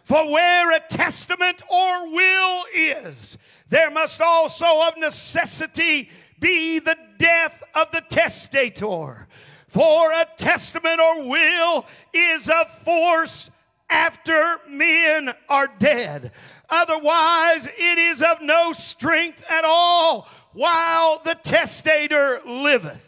For 0.04 0.30
where 0.30 0.76
a 0.76 0.80
testament 0.80 1.62
or 1.72 2.12
will 2.12 2.66
is, 2.74 3.38
there 3.70 3.92
must 3.92 4.20
also 4.20 4.88
of 4.88 4.98
necessity 4.98 6.10
be 6.40 6.80
the 6.80 6.98
death 7.18 7.64
of 7.76 7.92
the 7.92 8.02
testator. 8.02 9.28
For 9.68 10.12
a 10.12 10.28
testament 10.36 11.00
or 11.00 11.30
will 11.30 11.86
is 12.14 12.50
of 12.50 12.70
force 12.80 13.50
after 13.90 14.58
men 14.68 15.34
are 15.48 15.68
dead. 15.80 16.32
Otherwise, 16.72 17.68
it 17.68 17.98
is 17.98 18.24
of 18.24 18.42
no 18.42 18.72
strength 18.72 19.44
at 19.50 19.66
all 19.66 20.30
while 20.54 21.22
the 21.26 21.36
testator 21.36 22.42
liveth. 22.48 23.06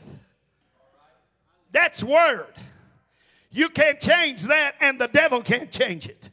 That's 1.71 2.03
word. 2.03 2.53
You 3.51 3.69
can't 3.69 4.01
change 4.01 4.43
that, 4.43 4.75
and 4.81 4.99
the 4.99 5.07
devil 5.07 5.41
can't 5.41 5.71
change 5.71 6.07
it. 6.07 6.29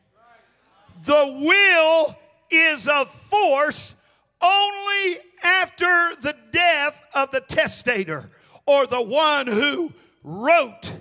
The 1.04 1.38
will 1.40 2.18
is 2.50 2.88
of 2.88 3.08
force 3.08 3.94
only 4.42 5.18
after 5.44 6.16
the 6.20 6.34
death 6.50 7.00
of 7.14 7.30
the 7.30 7.40
testator 7.40 8.28
or 8.66 8.86
the 8.86 9.00
one 9.00 9.46
who 9.46 9.92
wrote 10.24 10.92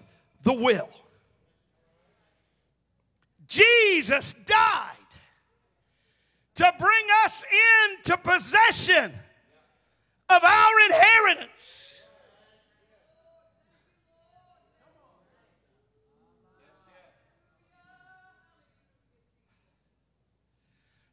the 0.44 0.54
will. 0.54 0.89
Jesus 3.48 4.34
died 4.34 4.99
to 6.60 6.74
bring 6.78 7.06
us 7.24 7.41
into 7.93 8.17
possession 8.17 9.13
of 10.28 10.43
our 10.43 10.80
inheritance. 10.88 11.95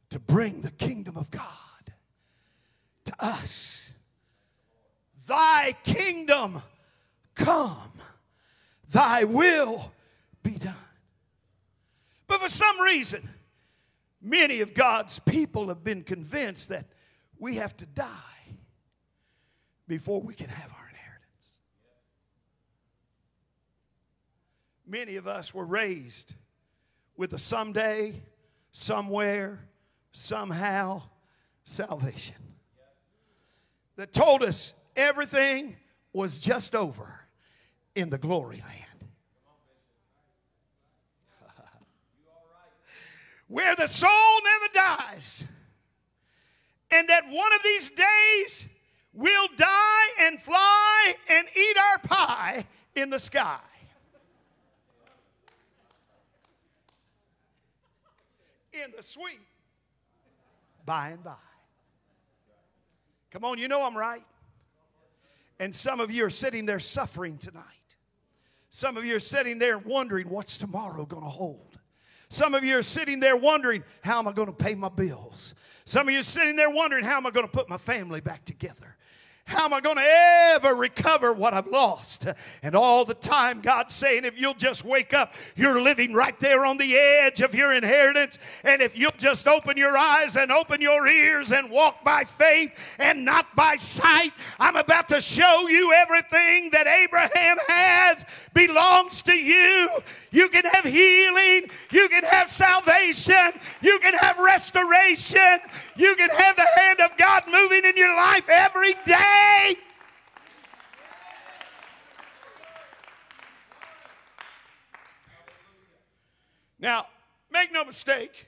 To 0.09 0.19
bring 0.19 0.59
the 0.59 0.71
kingdom 0.71 1.15
of 1.15 1.31
God 1.31 1.41
to 3.05 3.13
us. 3.17 3.89
Thy 5.27 5.77
kingdom 5.85 6.61
come, 7.35 7.93
thy 8.91 9.23
will 9.23 9.93
be 10.43 10.57
done. 10.57 10.75
But 12.27 12.41
for 12.41 12.49
some 12.49 12.81
reason, 12.81 13.29
Many 14.21 14.61
of 14.61 14.73
God's 14.73 15.19
people 15.19 15.67
have 15.69 15.83
been 15.83 16.03
convinced 16.03 16.69
that 16.69 16.87
we 17.37 17.55
have 17.55 17.75
to 17.77 17.85
die 17.85 18.11
before 19.87 20.21
we 20.21 20.33
can 20.33 20.49
have 20.49 20.71
our 20.71 20.89
inheritance. 20.89 21.59
Many 24.85 25.15
of 25.17 25.27
us 25.27 25.53
were 25.53 25.65
raised 25.65 26.33
with 27.15 27.33
a 27.33 27.39
someday, 27.39 28.21
somewhere, 28.71 29.59
somehow 30.11 31.03
salvation 31.63 32.35
that 33.97 34.13
told 34.13 34.43
us 34.43 34.73
everything 34.95 35.75
was 36.13 36.39
just 36.39 36.73
over 36.75 37.19
in 37.95 38.09
the 38.09 38.17
glory 38.17 38.63
land. 38.65 38.86
Where 43.47 43.75
the 43.75 43.87
soul 43.87 44.41
never 44.43 44.73
dies. 44.73 45.43
And 46.91 47.09
that 47.09 47.25
one 47.29 47.53
of 47.53 47.63
these 47.63 47.89
days 47.89 48.65
we'll 49.13 49.47
die 49.55 50.07
and 50.21 50.39
fly 50.39 51.15
and 51.29 51.47
eat 51.55 51.77
our 51.77 51.97
pie 51.99 52.65
in 52.95 53.09
the 53.09 53.19
sky. 53.19 53.59
In 58.73 58.91
the 58.95 59.03
sweet 59.03 59.39
by 60.85 61.09
and 61.09 61.23
by. 61.23 61.35
Come 63.31 63.43
on, 63.43 63.59
you 63.59 63.67
know 63.67 63.83
I'm 63.83 63.97
right. 63.97 64.23
And 65.59 65.75
some 65.75 65.99
of 65.99 66.11
you 66.11 66.25
are 66.25 66.29
sitting 66.29 66.65
there 66.65 66.79
suffering 66.79 67.37
tonight. 67.37 67.63
Some 68.69 68.97
of 68.97 69.05
you 69.05 69.15
are 69.15 69.19
sitting 69.19 69.59
there 69.59 69.77
wondering 69.77 70.29
what's 70.29 70.57
tomorrow 70.57 71.05
going 71.05 71.23
to 71.23 71.29
hold. 71.29 71.66
Some 72.29 72.53
of 72.53 72.63
you 72.63 72.77
are 72.77 72.83
sitting 72.83 73.19
there 73.19 73.37
wondering, 73.37 73.83
how 74.01 74.19
am 74.19 74.27
I 74.27 74.33
going 74.33 74.47
to 74.47 74.53
pay 74.53 74.75
my 74.75 74.89
bills? 74.89 75.55
Some 75.85 76.09
of 76.09 76.13
you 76.13 76.19
are 76.19 76.23
sitting 76.23 76.57
there 76.57 76.69
wondering, 76.69 77.05
how 77.05 77.15
am 77.17 77.25
I 77.25 77.31
going 77.31 77.45
to 77.45 77.51
put 77.51 77.69
my 77.69 77.77
family 77.77 78.19
back 78.19 78.43
together? 78.43 78.96
How 79.47 79.63
am 79.63 79.73
I 79.73 79.79
going 79.79 79.95
to 79.95 80.03
ever 80.05 80.75
recover 80.75 81.31
what 81.31 81.53
I've 81.53 81.67
lost? 81.67 82.27
And 82.61 82.75
all 82.75 83.05
the 83.05 83.13
time, 83.13 83.61
God's 83.61 83.95
saying, 83.95 84.25
if 84.25 84.37
you'll 84.37 84.53
just 84.53 84.83
wake 84.83 85.13
up, 85.13 85.33
you're 85.55 85.81
living 85.81 86.13
right 86.13 86.37
there 86.41 86.65
on 86.65 86.77
the 86.77 86.97
edge 86.97 87.39
of 87.39 87.55
your 87.55 87.73
inheritance. 87.73 88.39
And 88.65 88.81
if 88.81 88.97
you'll 88.97 89.11
just 89.17 89.47
open 89.47 89.77
your 89.77 89.97
eyes 89.97 90.35
and 90.35 90.51
open 90.51 90.81
your 90.81 91.07
ears 91.07 91.53
and 91.53 91.71
walk 91.71 92.03
by 92.03 92.25
faith 92.25 92.73
and 92.99 93.23
not 93.23 93.55
by 93.55 93.77
sight, 93.77 94.33
I'm 94.59 94.75
about 94.75 95.07
to 95.09 95.21
show 95.21 95.69
you 95.69 95.93
everything 95.93 96.71
that 96.71 96.85
Abraham 96.85 97.57
has 97.69 98.25
belongs 98.53 99.21
to 99.23 99.33
you. 99.33 99.89
You 100.29 100.49
can 100.49 100.65
have 100.65 100.83
healing, 100.83 101.69
you 101.91 102.09
can 102.09 102.25
have 102.25 102.51
salvation, 102.51 103.53
you 103.81 103.97
can 103.99 104.13
have 104.13 104.37
restoration, 104.39 105.59
you 105.95 106.17
can 106.17 106.31
have 106.31 106.57
the 106.57 106.67
hand 106.75 106.99
of 106.99 107.17
God 107.17 107.43
moving 107.49 107.85
in 107.85 107.95
your 107.95 108.13
life 108.13 108.49
every 108.49 108.93
day. 109.05 109.36
Now, 116.79 117.07
make 117.51 117.73
no 117.73 117.83
mistake, 117.83 118.47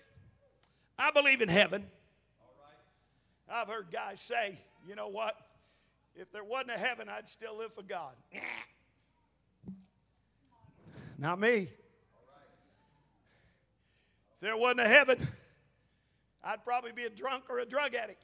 I 0.97 1.11
believe 1.11 1.41
in 1.41 1.49
heaven. 1.49 1.87
I've 3.51 3.67
heard 3.67 3.87
guys 3.91 4.21
say, 4.21 4.59
you 4.87 4.95
know 4.95 5.07
what? 5.07 5.35
If 6.15 6.31
there 6.31 6.43
wasn't 6.43 6.71
a 6.71 6.77
heaven, 6.77 7.09
I'd 7.09 7.27
still 7.27 7.57
live 7.57 7.73
for 7.73 7.81
God. 7.81 8.13
Not 11.17 11.39
me. 11.39 11.69
If 14.33 14.41
there 14.41 14.55
wasn't 14.55 14.81
a 14.81 14.87
heaven, 14.87 15.27
I'd 16.43 16.63
probably 16.63 16.91
be 16.91 17.05
a 17.05 17.09
drunk 17.09 17.45
or 17.49 17.59
a 17.59 17.65
drug 17.65 17.95
addict. 17.95 18.23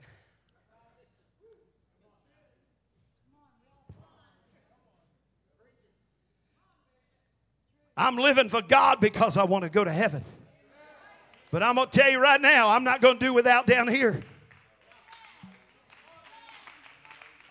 I'm 7.97 8.17
living 8.17 8.49
for 8.49 8.61
God 8.61 8.99
because 8.99 9.37
I 9.37 9.43
want 9.45 9.63
to 9.63 9.69
go 9.69 9.83
to 9.83 9.91
heaven. 9.91 10.23
But 11.51 11.63
I'm 11.63 11.75
going 11.75 11.89
to 11.89 11.99
tell 11.99 12.11
you 12.11 12.19
right 12.19 12.41
now, 12.41 12.69
I'm 12.69 12.83
not 12.83 13.01
going 13.01 13.17
to 13.17 13.25
do 13.25 13.33
without 13.33 13.65
down 13.65 13.87
here. 13.87 14.21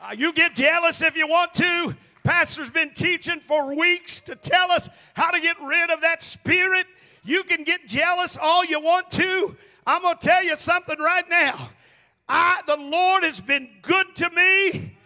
Uh, 0.03 0.15
you 0.17 0.33
get 0.35 0.55
jealous 0.55 1.01
if 1.01 1.17
you 1.17 1.27
want 1.27 1.55
to. 1.55 1.97
Pastor's 2.23 2.69
been 2.69 2.93
teaching 2.93 3.41
for 3.41 3.75
weeks 3.75 4.21
to 4.23 4.35
tell 4.35 4.71
us 4.71 4.89
how 5.15 5.31
to 5.31 5.41
get 5.41 5.57
rid 5.63 5.91
of 5.91 6.03
that 6.03 6.23
spirit. 6.23 6.87
You 7.25 7.43
can 7.45 7.65
get 7.65 7.87
jealous 7.87 8.37
all 8.37 8.65
you 8.65 8.81
want 8.81 9.11
to. 9.13 9.57
I'm 9.87 10.03
going 10.03 10.19
to 10.19 10.27
tell 10.27 10.45
you 10.45 10.57
something 10.57 10.99
right 10.99 11.29
now. 11.29 11.71
I, 12.29 12.61
the 12.67 12.77
Lord 12.77 13.23
has 13.23 13.41
been 13.41 13.69
good 13.83 14.15
to 14.17 14.31
me. 14.31 14.97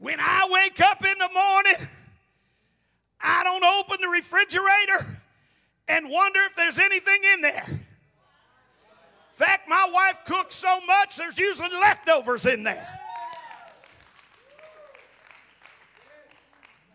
When 0.00 0.18
I 0.18 0.48
wake 0.50 0.80
up 0.80 1.04
in 1.04 1.18
the 1.18 1.28
morning, 1.32 1.88
I 3.20 3.44
don't 3.44 3.62
open 3.62 3.98
the 4.00 4.08
refrigerator 4.08 5.06
and 5.88 6.08
wonder 6.08 6.40
if 6.44 6.56
there's 6.56 6.78
anything 6.78 7.20
in 7.34 7.42
there. 7.42 7.64
In 7.68 7.76
fact, 9.34 9.68
my 9.68 9.90
wife 9.92 10.20
cooks 10.24 10.54
so 10.54 10.80
much, 10.86 11.16
there's 11.16 11.38
usually 11.38 11.68
leftovers 11.78 12.46
in 12.46 12.62
there. 12.62 12.88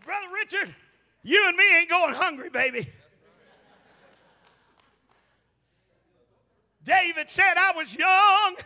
Brother 0.04 0.26
Richard, 0.34 0.74
you 1.22 1.44
and 1.46 1.56
me 1.56 1.64
ain't 1.78 1.88
going 1.88 2.12
hungry, 2.12 2.50
baby. 2.50 2.88
David 6.84 7.30
said, 7.30 7.54
I 7.56 7.72
was 7.76 7.94
young 7.94 8.56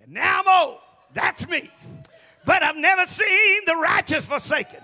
and 0.00 0.12
now 0.12 0.42
I'm 0.44 0.68
old. 0.68 0.78
That's 1.12 1.48
me. 1.48 1.70
But 2.44 2.62
I've 2.62 2.76
never 2.76 3.06
seen 3.06 3.60
the 3.66 3.76
righteous 3.76 4.26
forsaken 4.26 4.80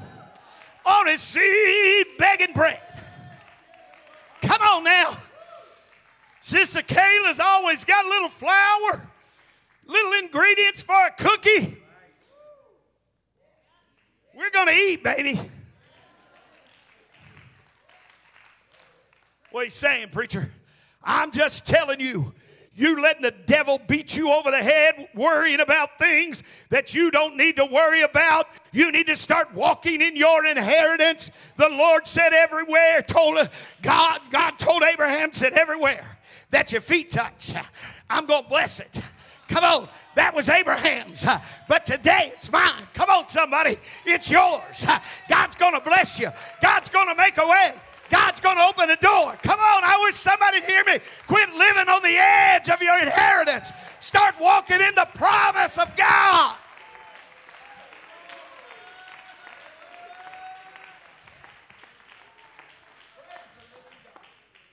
or 0.87 1.07
his 1.07 1.37
begging 2.19 2.53
bread. 2.55 2.81
Come 4.43 4.63
on 4.63 4.85
now. 4.85 5.17
Sister 6.41 6.83
Kayla's 6.83 7.41
always 7.41 7.85
got 7.85 8.07
a 8.07 8.09
little 8.09 8.29
flour, 8.29 9.11
little 9.87 10.13
ingredients 10.15 10.83
for 10.83 10.95
a 10.95 11.11
cookie. 11.11 11.77
We're 14.35 14.51
going 14.51 14.69
to 14.69 14.75
eat, 14.75 15.03
baby. 15.03 15.39
What 19.51 19.65
you 19.65 19.71
saying, 19.71 20.11
preacher? 20.11 20.53
I'm 21.03 21.33
just 21.33 21.67
telling 21.67 22.01
you, 22.01 22.33
you 22.79 23.01
letting 23.01 23.23
the 23.23 23.33
devil 23.33 23.81
beat 23.89 24.17
you 24.17 24.33
over 24.33 24.51
the 24.51 24.63
head, 24.63 25.09
worrying 25.15 25.61
about 25.61 25.99
things 25.99 26.43
that 26.71 26.95
you 26.95 27.11
don't 27.11 27.37
need 27.37 27.57
to 27.57 27.65
worry 27.65 28.03
about. 28.03 28.47
You 28.73 28.93
need 28.93 29.09
to 29.09 29.17
start 29.17 29.53
walking 29.53 30.01
in 30.01 30.17
your 30.17 30.47
inheritance. 30.47 31.31
The 31.57 31.69
Lord 31.69 32.07
said 32.07 32.33
everywhere, 32.33 33.03
told 33.03 33.49
God, 33.83 34.21
God 34.31 34.59
told 34.59 34.83
Abraham, 34.83 35.33
said 35.33 35.55
everywhere 35.55 36.19
that 36.51 36.71
your 36.73 36.81
feet 36.81 37.11
touch, 37.11 37.53
I'm 38.09 38.27
going 38.27 38.45
to 38.45 38.49
bless 38.49 38.81
it. 38.81 39.03
Come 39.49 39.65
on. 39.65 39.89
That 40.15 40.35
was 40.35 40.49
Abraham's. 40.49 41.25
But 41.69 41.87
today 41.87 42.33
it's 42.35 42.53
mine. 42.53 42.87
Come 42.93 43.09
on, 43.09 43.29
somebody. 43.29 43.77
It's 44.05 44.31
yours. 44.31 44.85
God's 45.29 45.57
going 45.57 45.75
to 45.75 45.81
bless 45.81 46.19
you. 46.19 46.31
God's 46.61 46.91
going 46.91 47.09
to 47.09 47.15
make 47.15 47.39
a 47.39 47.47
way. 47.47 47.75
God's 48.11 48.41
going 48.41 48.57
to 48.57 48.65
open 48.65 48.91
a 48.91 48.97
door. 48.97 49.37
Come 49.43 49.61
on, 49.61 49.85
I 49.85 49.99
wish 50.05 50.15
somebody'd 50.15 50.65
hear 50.65 50.85
me. 50.85 50.99
Quit 51.27 51.51
living 51.55 51.89
on 51.89 52.03
the 52.03 52.17
edge 52.17 52.69
of 52.69 52.81
your 52.81 52.99
inheritance. 53.01 53.71
Start 54.01 54.35
walking 54.41 54.81
in 54.81 54.95
the 54.95 55.09
promise 55.15 55.79
of 55.79 55.95
God. 55.97 56.57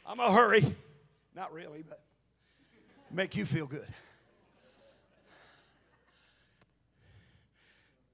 I'm 0.05 0.19
a 0.19 0.31
hurry. 0.31 0.75
Not 1.35 1.51
really, 1.51 1.83
but 1.87 2.01
make 3.11 3.35
you 3.35 3.45
feel 3.45 3.65
good. 3.65 3.87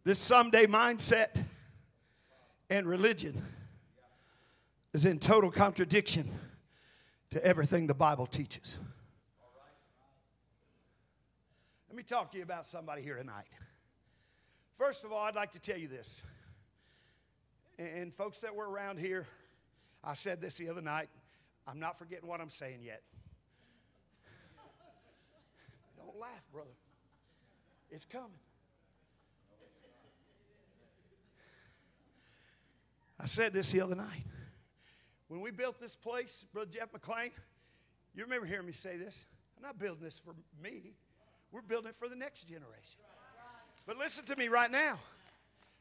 This 0.03 0.17
someday 0.17 0.65
mindset 0.65 1.43
and 2.72 2.88
religion 2.88 3.43
is 4.94 5.06
in 5.06 5.20
total 5.20 5.52
contradiction 5.52 6.30
to 7.32 7.44
everything 7.46 7.88
the 7.88 7.94
Bible 7.94 8.26
teaches. 8.26 8.78
Let 11.89 11.96
me 11.96 12.04
talk 12.04 12.32
to 12.32 12.38
you 12.38 12.44
about 12.44 12.66
somebody 12.66 13.02
here 13.02 13.16
tonight. 13.16 13.48
First 14.78 15.04
of 15.04 15.12
all, 15.12 15.24
I'd 15.24 15.36
like 15.36 15.52
to 15.52 15.60
tell 15.60 15.78
you 15.78 15.88
this. 15.88 16.22
And 17.78 18.14
folks 18.14 18.39
that 18.42 18.56
were 18.56 18.70
around 18.70 19.00
here, 19.00 19.28
I 20.04 20.14
said 20.14 20.42
this 20.42 20.58
the 20.58 20.70
other 20.70 20.82
night. 20.82 21.10
I'm 21.68 21.80
not 21.80 21.98
forgetting 22.00 22.28
what 22.28 22.42
I'm 22.42 22.50
saying 22.50 22.80
yet. 22.84 23.02
Don't 25.98 26.20
laugh, 26.20 26.44
brother. 26.52 26.72
It's 27.92 28.06
coming. 28.06 28.39
I 33.20 33.26
said 33.26 33.54
this 33.54 33.72
the 33.72 33.82
other 33.82 33.96
night. 33.96 34.24
When 35.32 35.39
we 35.39 35.49
built 35.49 35.79
this 35.79 35.95
place, 35.95 36.43
Brother 36.51 36.69
Jeff 36.69 36.91
McLean, 36.91 37.32
you 38.13 38.23
remember 38.23 38.45
hearing 38.45 38.65
me 38.65 38.73
say 38.73 38.97
this? 38.97 39.23
I'm 39.55 39.63
not 39.63 39.79
building 39.79 40.03
this 40.03 40.19
for 40.19 40.36
me, 40.61 40.91
we're 41.53 41.61
building 41.61 41.88
it 41.88 41.95
for 41.95 42.09
the 42.09 42.17
next 42.17 42.49
generation. 42.49 42.99
But 43.88 43.97
listen 43.97 44.25
to 44.25 44.36
me 44.36 44.49
right 44.49 44.69
now, 44.69 44.99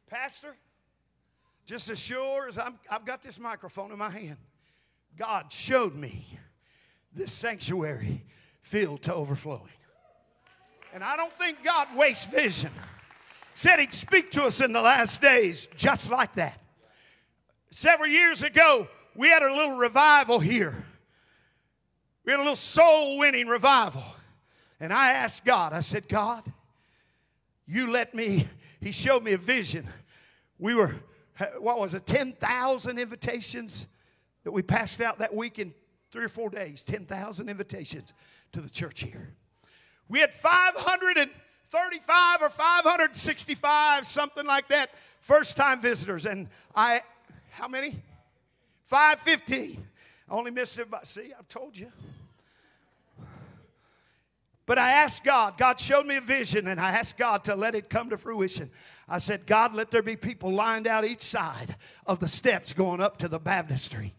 Pastor. 0.06 0.54
Just 1.66 1.90
as 1.90 1.98
sure 1.98 2.46
as 2.46 2.58
i 2.58 2.70
have 2.90 3.04
got 3.04 3.22
this 3.22 3.40
microphone 3.40 3.90
in 3.90 3.98
my 3.98 4.08
hand, 4.08 4.36
God 5.18 5.50
showed 5.50 5.96
me 5.96 6.38
this 7.12 7.32
sanctuary 7.32 8.24
filled 8.62 9.02
to 9.02 9.14
overflowing. 9.14 9.72
And 10.94 11.02
I 11.02 11.16
don't 11.16 11.34
think 11.34 11.64
God 11.64 11.88
wastes 11.96 12.24
vision. 12.24 12.70
Said 13.54 13.80
He'd 13.80 13.92
speak 13.92 14.30
to 14.32 14.44
us 14.44 14.60
in 14.60 14.72
the 14.72 14.80
last 14.80 15.20
days 15.20 15.68
just 15.76 16.08
like 16.08 16.36
that. 16.36 16.56
Several 17.72 18.08
years 18.08 18.44
ago, 18.44 18.86
we 19.14 19.28
had 19.28 19.42
a 19.42 19.54
little 19.54 19.76
revival 19.76 20.40
here. 20.40 20.74
We 22.24 22.32
had 22.32 22.38
a 22.38 22.42
little 22.42 22.56
soul 22.56 23.18
winning 23.18 23.46
revival. 23.46 24.04
And 24.78 24.92
I 24.92 25.12
asked 25.12 25.44
God, 25.44 25.72
I 25.72 25.80
said, 25.80 26.08
God, 26.08 26.44
you 27.66 27.90
let 27.90 28.14
me, 28.14 28.48
He 28.80 28.92
showed 28.92 29.22
me 29.22 29.32
a 29.32 29.38
vision. 29.38 29.86
We 30.58 30.74
were, 30.74 30.94
what 31.58 31.78
was 31.78 31.94
it, 31.94 32.06
10,000 32.06 32.98
invitations 32.98 33.86
that 34.44 34.52
we 34.52 34.62
passed 34.62 35.00
out 35.00 35.18
that 35.18 35.34
week 35.34 35.58
in 35.58 35.74
three 36.10 36.24
or 36.24 36.28
four 36.28 36.50
days. 36.50 36.84
10,000 36.84 37.48
invitations 37.48 38.14
to 38.52 38.60
the 38.60 38.70
church 38.70 39.00
here. 39.00 39.34
We 40.08 40.20
had 40.20 40.34
535 40.34 42.42
or 42.42 42.50
565, 42.50 44.06
something 44.06 44.46
like 44.46 44.68
that, 44.68 44.90
first 45.20 45.56
time 45.56 45.80
visitors. 45.80 46.26
And 46.26 46.48
I, 46.74 47.02
how 47.50 47.68
many? 47.68 48.02
515. 48.90 49.86
I 50.28 50.34
only 50.34 50.50
missed 50.50 50.76
it 50.80 50.90
by, 50.90 50.98
see, 51.04 51.32
I 51.32 51.42
told 51.48 51.76
you. 51.76 51.92
But 54.66 54.78
I 54.78 54.90
asked 54.90 55.22
God, 55.22 55.56
God 55.56 55.78
showed 55.78 56.06
me 56.06 56.16
a 56.16 56.20
vision, 56.20 56.66
and 56.66 56.80
I 56.80 56.90
asked 56.90 57.16
God 57.16 57.44
to 57.44 57.54
let 57.54 57.76
it 57.76 57.88
come 57.88 58.10
to 58.10 58.18
fruition. 58.18 58.68
I 59.08 59.18
said, 59.18 59.46
God, 59.46 59.74
let 59.74 59.92
there 59.92 60.02
be 60.02 60.16
people 60.16 60.52
lined 60.52 60.88
out 60.88 61.04
each 61.04 61.20
side 61.20 61.76
of 62.04 62.18
the 62.18 62.26
steps 62.26 62.72
going 62.72 63.00
up 63.00 63.18
to 63.18 63.28
the 63.28 63.38
baptistry 63.38 64.12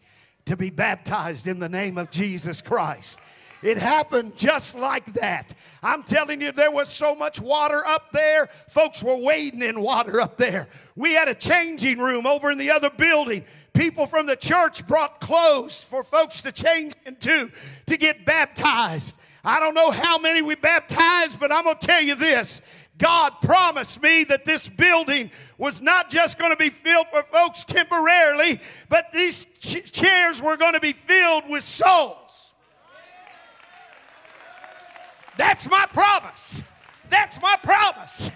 to 0.46 0.56
be 0.56 0.70
baptized 0.70 1.46
in 1.46 1.58
the 1.58 1.68
name 1.68 1.98
of 1.98 2.10
Jesus 2.10 2.62
Christ. 2.62 3.20
It 3.62 3.78
happened 3.78 4.36
just 4.36 4.76
like 4.76 5.12
that. 5.14 5.54
I'm 5.82 6.02
telling 6.02 6.40
you, 6.40 6.52
there 6.52 6.70
was 6.70 6.88
so 6.88 7.14
much 7.14 7.40
water 7.40 7.86
up 7.86 8.10
there. 8.12 8.48
Folks 8.68 9.02
were 9.02 9.16
wading 9.16 9.62
in 9.62 9.80
water 9.80 10.20
up 10.20 10.36
there. 10.36 10.68
We 10.96 11.14
had 11.14 11.28
a 11.28 11.34
changing 11.34 11.98
room 11.98 12.26
over 12.26 12.50
in 12.50 12.58
the 12.58 12.70
other 12.70 12.90
building. 12.90 13.44
People 13.72 14.06
from 14.06 14.26
the 14.26 14.36
church 14.36 14.86
brought 14.86 15.20
clothes 15.20 15.80
for 15.80 16.02
folks 16.02 16.40
to 16.42 16.52
change 16.52 16.94
into 17.06 17.50
to 17.86 17.96
get 17.96 18.24
baptized. 18.24 19.16
I 19.44 19.60
don't 19.60 19.74
know 19.74 19.90
how 19.90 20.18
many 20.18 20.42
we 20.42 20.54
baptized, 20.54 21.40
but 21.40 21.52
I'm 21.52 21.64
going 21.64 21.78
to 21.78 21.86
tell 21.86 22.02
you 22.02 22.14
this. 22.14 22.62
God 22.98 23.32
promised 23.42 24.02
me 24.02 24.24
that 24.24 24.44
this 24.44 24.68
building 24.68 25.30
was 25.58 25.80
not 25.80 26.10
just 26.10 26.38
going 26.38 26.52
to 26.52 26.56
be 26.56 26.70
filled 26.70 27.06
for 27.10 27.22
folks 27.24 27.64
temporarily, 27.64 28.60
but 28.88 29.06
these 29.12 29.46
ch- 29.58 29.90
chairs 29.90 30.40
were 30.40 30.56
going 30.56 30.74
to 30.74 30.80
be 30.80 30.92
filled 30.92 31.48
with 31.48 31.64
souls. 31.64 32.21
That's 35.36 35.68
my 35.68 35.86
promise. 35.86 36.62
That's 37.08 37.40
my 37.40 37.56
promise. 37.62 38.30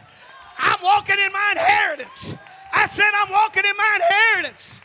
I'm 0.59 0.79
walking 0.83 1.19
in 1.19 1.33
my 1.33 1.49
inheritance. 1.53 2.35
I 2.73 2.87
said, 2.87 3.11
I'm 3.15 3.31
walking 3.31 3.65
in 3.65 3.77
my 3.77 3.99
inheritance. 4.01 4.77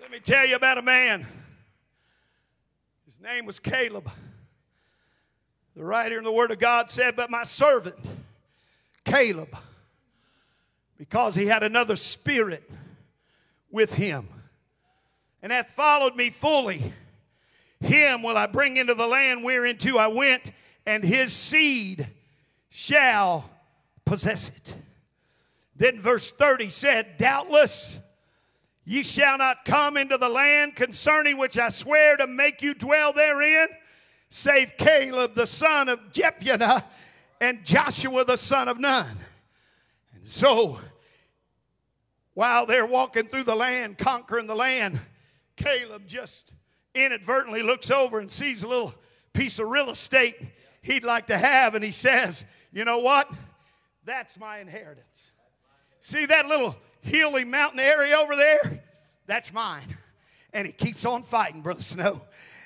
Let 0.00 0.10
me 0.10 0.20
tell 0.20 0.46
you 0.46 0.56
about 0.56 0.78
a 0.78 0.82
man. 0.82 1.26
His 3.06 3.20
name 3.20 3.46
was 3.46 3.58
Caleb. 3.58 4.10
The 5.74 5.84
writer 5.84 6.18
in 6.18 6.24
the 6.24 6.32
Word 6.32 6.50
of 6.50 6.58
God 6.58 6.90
said, 6.90 7.16
But 7.16 7.30
my 7.30 7.44
servant, 7.44 7.96
Caleb, 9.04 9.56
because 10.98 11.34
he 11.34 11.46
had 11.46 11.62
another 11.62 11.96
spirit 11.96 12.70
with 13.70 13.94
him, 13.94 14.28
and 15.42 15.52
hath 15.52 15.70
followed 15.70 16.16
me 16.16 16.30
fully, 16.30 16.92
him 17.80 18.22
will 18.22 18.36
I 18.36 18.46
bring 18.46 18.76
into 18.76 18.94
the 18.94 19.06
land 19.06 19.44
whereinto 19.44 19.96
I 19.96 20.06
went, 20.06 20.52
and 20.86 21.02
his 21.02 21.32
seed 21.32 22.08
shall 22.70 23.50
possess 24.04 24.48
it. 24.48 24.76
Then 25.74 26.00
verse 26.00 26.30
30 26.30 26.70
said, 26.70 27.18
Doubtless 27.18 27.98
Ye 28.84 29.02
shall 29.02 29.38
not 29.38 29.64
come 29.64 29.96
into 29.96 30.18
the 30.18 30.28
land 30.28 30.74
concerning 30.74 31.38
which 31.38 31.56
I 31.56 31.68
swear 31.68 32.16
to 32.16 32.26
make 32.26 32.62
you 32.62 32.74
dwell 32.74 33.12
therein, 33.12 33.68
save 34.28 34.76
Caleb 34.76 35.34
the 35.34 35.46
son 35.46 35.88
of 35.88 36.12
Jephunneh 36.12 36.82
and 37.40 37.64
Joshua 37.64 38.24
the 38.24 38.36
son 38.36 38.68
of 38.68 38.80
Nun. 38.80 39.06
And 40.14 40.26
so, 40.26 40.80
while 42.34 42.66
they're 42.66 42.86
walking 42.86 43.28
through 43.28 43.44
the 43.44 43.54
land, 43.54 43.98
conquering 43.98 44.48
the 44.48 44.56
land, 44.56 45.00
Caleb 45.56 46.06
just 46.06 46.52
inadvertently 46.94 47.62
looks 47.62 47.90
over 47.90 48.20
and 48.20 48.30
sees 48.30 48.62
a 48.62 48.68
little 48.68 48.94
piece 49.32 49.58
of 49.58 49.68
real 49.68 49.90
estate 49.90 50.36
he'd 50.82 51.04
like 51.04 51.28
to 51.28 51.38
have, 51.38 51.74
and 51.74 51.84
he 51.84 51.92
says, 51.92 52.44
You 52.72 52.84
know 52.84 52.98
what? 52.98 53.30
That's 54.04 54.38
my 54.38 54.58
inheritance. 54.58 55.32
See 56.00 56.26
that 56.26 56.46
little 56.46 56.76
hilly 57.00 57.44
mountain 57.44 57.80
area 57.80 58.16
over 58.16 58.36
there, 58.36 58.82
that's 59.26 59.52
mine. 59.52 59.96
And 60.52 60.66
he 60.66 60.72
keeps 60.72 61.04
on 61.04 61.22
fighting, 61.22 61.62
Brother 61.62 61.82
Snow. 61.82 62.22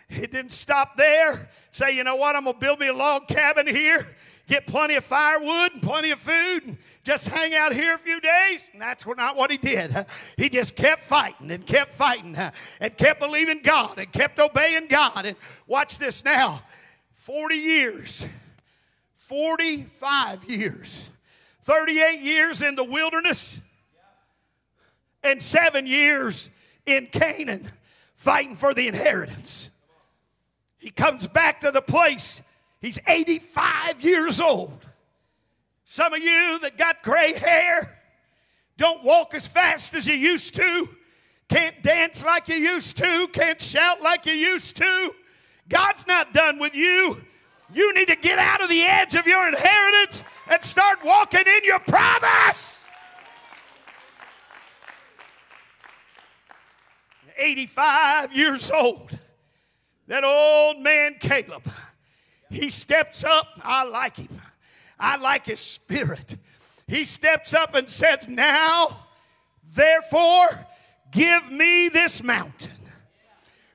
It 0.08 0.32
didn't 0.32 0.52
stop 0.52 0.96
there. 0.96 1.48
Say, 1.70 1.92
you 1.92 2.04
know 2.04 2.16
what? 2.16 2.36
I'm 2.36 2.44
going 2.44 2.54
to 2.54 2.60
build 2.60 2.80
me 2.80 2.88
a 2.88 2.92
log 2.92 3.28
cabin 3.28 3.66
here, 3.66 4.06
get 4.46 4.66
plenty 4.66 4.94
of 4.94 5.04
firewood 5.04 5.72
and 5.72 5.82
plenty 5.82 6.10
of 6.10 6.18
food, 6.18 6.64
and 6.64 6.78
just 7.02 7.28
hang 7.28 7.54
out 7.54 7.72
here 7.72 7.94
a 7.94 7.98
few 7.98 8.20
days. 8.20 8.68
And 8.72 8.80
that's 8.80 9.06
not 9.06 9.36
what 9.36 9.50
he 9.50 9.56
did. 9.56 10.06
He 10.36 10.48
just 10.48 10.76
kept 10.76 11.04
fighting 11.04 11.50
and 11.50 11.66
kept 11.66 11.94
fighting 11.94 12.36
and 12.80 12.96
kept 12.96 13.20
believing 13.20 13.62
God 13.62 13.98
and 13.98 14.12
kept 14.12 14.38
obeying 14.38 14.86
God. 14.88 15.24
And 15.24 15.36
watch 15.66 15.98
this 15.98 16.24
now 16.24 16.62
40 17.14 17.56
years, 17.56 18.26
45 19.14 20.44
years, 20.44 21.10
38 21.62 22.20
years 22.20 22.62
in 22.62 22.76
the 22.76 22.84
wilderness 22.84 23.58
and 25.22 25.42
seven 25.42 25.86
years 25.86 26.50
in 26.86 27.06
Canaan 27.06 27.70
fighting 28.14 28.56
for 28.56 28.74
the 28.74 28.88
inheritance. 28.88 29.70
He 30.78 30.90
comes 30.90 31.26
back 31.26 31.60
to 31.62 31.70
the 31.70 31.82
place. 31.82 32.42
He's 32.86 33.00
85 33.04 34.00
years 34.00 34.40
old. 34.40 34.86
Some 35.86 36.14
of 36.14 36.22
you 36.22 36.60
that 36.60 36.78
got 36.78 37.02
gray 37.02 37.32
hair 37.32 37.98
don't 38.78 39.02
walk 39.02 39.34
as 39.34 39.48
fast 39.48 39.92
as 39.94 40.06
you 40.06 40.14
used 40.14 40.54
to, 40.54 40.88
can't 41.48 41.82
dance 41.82 42.24
like 42.24 42.46
you 42.46 42.54
used 42.54 42.96
to, 42.98 43.26
can't 43.32 43.60
shout 43.60 44.02
like 44.02 44.24
you 44.24 44.34
used 44.34 44.76
to. 44.76 45.12
God's 45.68 46.06
not 46.06 46.32
done 46.32 46.60
with 46.60 46.76
you. 46.76 47.24
You 47.74 47.92
need 47.92 48.06
to 48.06 48.14
get 48.14 48.38
out 48.38 48.62
of 48.62 48.68
the 48.68 48.82
edge 48.82 49.16
of 49.16 49.26
your 49.26 49.48
inheritance 49.48 50.22
and 50.48 50.62
start 50.62 51.00
walking 51.04 51.40
in 51.44 51.64
your 51.64 51.80
promise. 51.80 52.84
85 57.36 58.32
years 58.32 58.70
old. 58.70 59.18
That 60.06 60.22
old 60.22 60.84
man 60.84 61.16
Caleb, 61.18 61.68
he 62.50 62.70
steps 62.70 63.24
up. 63.24 63.48
I 63.62 63.84
like 63.84 64.16
him. 64.16 64.40
I 64.98 65.16
like 65.16 65.46
his 65.46 65.60
spirit. 65.60 66.36
He 66.86 67.04
steps 67.04 67.52
up 67.52 67.74
and 67.74 67.88
says, 67.88 68.28
Now, 68.28 69.06
therefore, 69.74 70.48
give 71.10 71.50
me 71.50 71.88
this 71.88 72.22
mountain, 72.22 72.70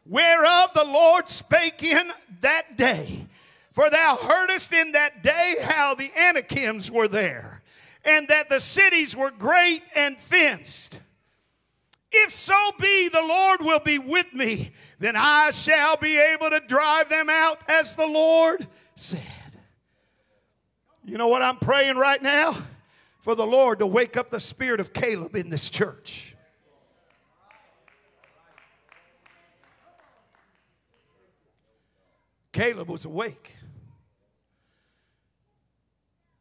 whereof 0.06 0.74
the 0.74 0.86
Lord 0.86 1.30
spake 1.30 1.84
in 1.84 2.12
that 2.42 2.78
day. 2.78 3.28
For 3.74 3.90
thou 3.90 4.18
heardest 4.18 4.74
in 4.74 4.92
that 4.94 5.24
day 5.24 5.56
how 5.62 5.96
the 5.96 6.12
Anakims 6.18 6.92
were 6.92 7.08
there, 7.08 7.62
and 8.04 8.28
that 8.28 8.50
the 8.50 8.60
cities 8.60 9.16
were 9.16 9.32
great 9.32 9.84
and 9.96 10.18
fenced. 10.18 11.00
If 12.12 12.34
so 12.34 12.72
be 12.78 13.08
the 13.08 13.22
Lord 13.22 13.62
will 13.62 13.80
be 13.80 13.98
with 13.98 14.34
me, 14.34 14.72
then 15.00 15.16
I 15.16 15.52
shall 15.52 15.96
be 15.96 16.18
able 16.18 16.50
to 16.50 16.60
drive 16.60 17.08
them 17.08 17.30
out 17.30 17.62
as 17.70 17.96
the 17.96 18.06
Lord 18.06 18.68
said. 18.96 19.22
You 21.06 21.18
know 21.18 21.30
what 21.30 21.42
I'm 21.42 21.58
praying 21.58 21.96
right 21.96 22.22
now? 22.22 22.58
For 23.20 23.34
the 23.34 23.46
Lord 23.46 23.80
to 23.80 23.88
wake 23.88 24.18
up 24.18 24.30
the 24.30 24.40
spirit 24.40 24.80
of 24.80 24.92
Caleb 24.92 25.36
in 25.36 25.50
this 25.50 25.70
church. 25.70 26.36
Caleb 32.52 32.90
was 32.90 33.06
awake. 33.06 33.56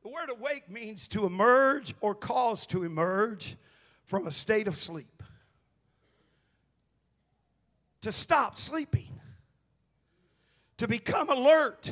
The 0.03 0.09
word 0.09 0.31
awake 0.31 0.69
means 0.69 1.07
to 1.09 1.27
emerge 1.27 1.95
or 2.01 2.17
cause 2.17 2.67
to 2.67 2.83
emerge 2.83 3.57
from 4.05 4.27
a 4.27 4.33
state 4.33 4.67
of 4.67 4.77
sleep 4.77 5.20
to 8.03 8.13
stop 8.13 8.57
sleeping, 8.57 9.21
to 10.79 10.89
become 10.89 11.29
alert 11.29 11.91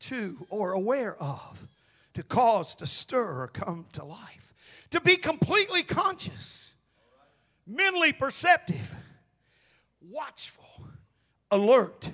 to 0.00 0.46
or 0.48 0.72
aware 0.72 1.16
of, 1.22 1.66
to 2.14 2.22
cause 2.22 2.74
to 2.76 2.86
stir 2.86 3.42
or 3.42 3.48
come 3.48 3.86
to 3.92 4.04
life, 4.04 4.54
to 4.90 5.00
be 5.00 5.16
completely 5.16 5.82
conscious. 5.82 6.74
mentally 7.66 8.12
perceptive, 8.12 8.94
watchful, 10.00 10.64
alert, 11.50 12.10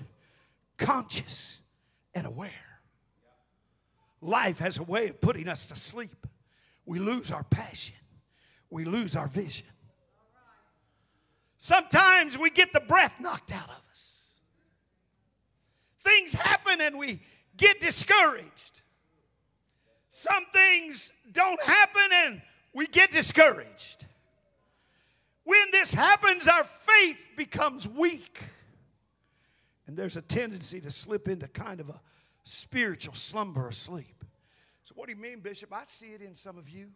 conscious, 0.77 1.61
and 2.15 2.27
aware. 2.27 2.51
Life 4.21 4.59
has 4.59 4.79
a 4.79 4.83
way 4.83 5.09
of 5.09 5.21
putting 5.21 5.49
us 5.49 5.67
to 5.67 5.77
sleep. 5.77 6.27
We 6.85 6.99
lose 6.99 7.31
our 7.31 7.45
passion, 7.45 7.97
we 8.71 8.85
lose 8.85 9.17
our 9.17 9.29
vision. 9.29 9.67
Sometimes 11.67 12.39
we 12.39 12.51
get 12.51 12.73
the 12.73 12.79
breath 12.79 13.19
knocked 13.19 13.51
out 13.51 13.69
of 13.69 13.83
us. 13.91 14.31
Things 15.99 16.33
happen 16.33 16.81
and 16.81 16.97
we 16.97 17.21
get 17.57 17.81
discouraged. 17.81 18.83
Some 20.09 20.45
things 20.53 21.11
don't 21.33 21.61
happen 21.61 22.09
and 22.12 22.43
we 22.73 22.87
get 22.87 23.11
discouraged. 23.11 24.07
When 25.43 25.73
this 25.73 25.93
happens, 25.93 26.47
our 26.47 26.62
faith 26.62 27.31
becomes 27.37 27.89
weak. 27.89 28.45
And 29.89 29.97
there's 29.97 30.17
a 30.17 30.23
tendency 30.23 30.81
to 30.83 30.91
slip 30.93 31.27
into 31.27 31.49
kind 31.49 31.81
of 31.81 31.89
a 31.89 32.01
spiritual 32.45 33.17
slumber 33.17 33.67
or 33.67 33.73
sleep. 33.73 34.25
So, 34.85 34.93
what 34.95 35.09
do 35.09 35.14
you 35.17 35.21
mean, 35.21 35.41
Bishop? 35.41 35.73
I 35.73 35.83
see 35.83 36.14
it 36.14 36.23
in 36.23 36.37
some 36.37 36.59
of 36.59 36.69
you. 36.69 36.91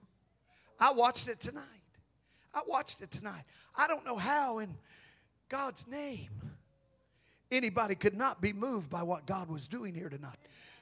I 0.79 0.93
watched 0.93 1.27
it 1.27 1.41
tonight. 1.41 1.80
I 2.55 2.63
watched 2.67 3.01
it 3.01 3.11
tonight. 3.11 3.45
I 3.77 3.87
don't 3.87 4.05
know 4.05 4.17
how, 4.17 4.59
in 4.59 4.75
God's 5.49 5.87
name, 5.87 6.31
anybody 7.51 7.95
could 7.95 8.17
not 8.17 8.41
be 8.41 8.53
moved 8.53 8.91
by 8.91 9.03
what 9.03 9.27
God 9.27 9.49
was 9.49 9.69
doing 9.69 9.95
here 9.95 10.09
tonight. 10.09 10.39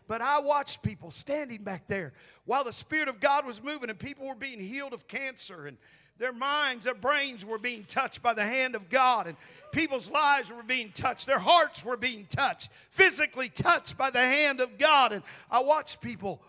But 0.06 0.22
I 0.22 0.40
watched 0.40 0.82
people 0.82 1.10
standing 1.10 1.62
back 1.62 1.86
there 1.86 2.14
while 2.46 2.64
the 2.64 2.72
Spirit 2.72 3.08
of 3.08 3.20
God 3.20 3.44
was 3.44 3.62
moving 3.62 3.90
and 3.90 3.98
people 3.98 4.26
were 4.26 4.34
being 4.34 4.58
healed 4.58 4.94
of 4.94 5.06
cancer 5.06 5.66
and 5.66 5.76
their 6.18 6.32
minds, 6.32 6.84
their 6.84 6.94
brains 6.94 7.44
were 7.44 7.58
being 7.58 7.84
touched 7.84 8.22
by 8.22 8.34
the 8.34 8.44
hand 8.44 8.74
of 8.74 8.90
God, 8.90 9.28
and 9.28 9.36
people's 9.70 10.10
lives 10.10 10.50
were 10.50 10.64
being 10.64 10.90
touched. 10.90 11.26
Their 11.26 11.38
hearts 11.38 11.84
were 11.84 11.96
being 11.96 12.26
touched, 12.28 12.70
physically 12.90 13.48
touched 13.48 13.96
by 13.96 14.10
the 14.10 14.20
hand 14.20 14.60
of 14.60 14.78
God. 14.78 15.12
And 15.12 15.22
I 15.48 15.60
watched 15.60 16.00
people. 16.00 16.42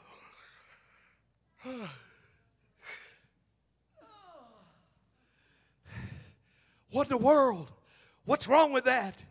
What 6.92 7.08
in 7.08 7.10
the 7.10 7.18
world? 7.18 7.70
What's 8.26 8.48
wrong 8.48 8.72
with 8.72 8.86
that? 8.86 9.24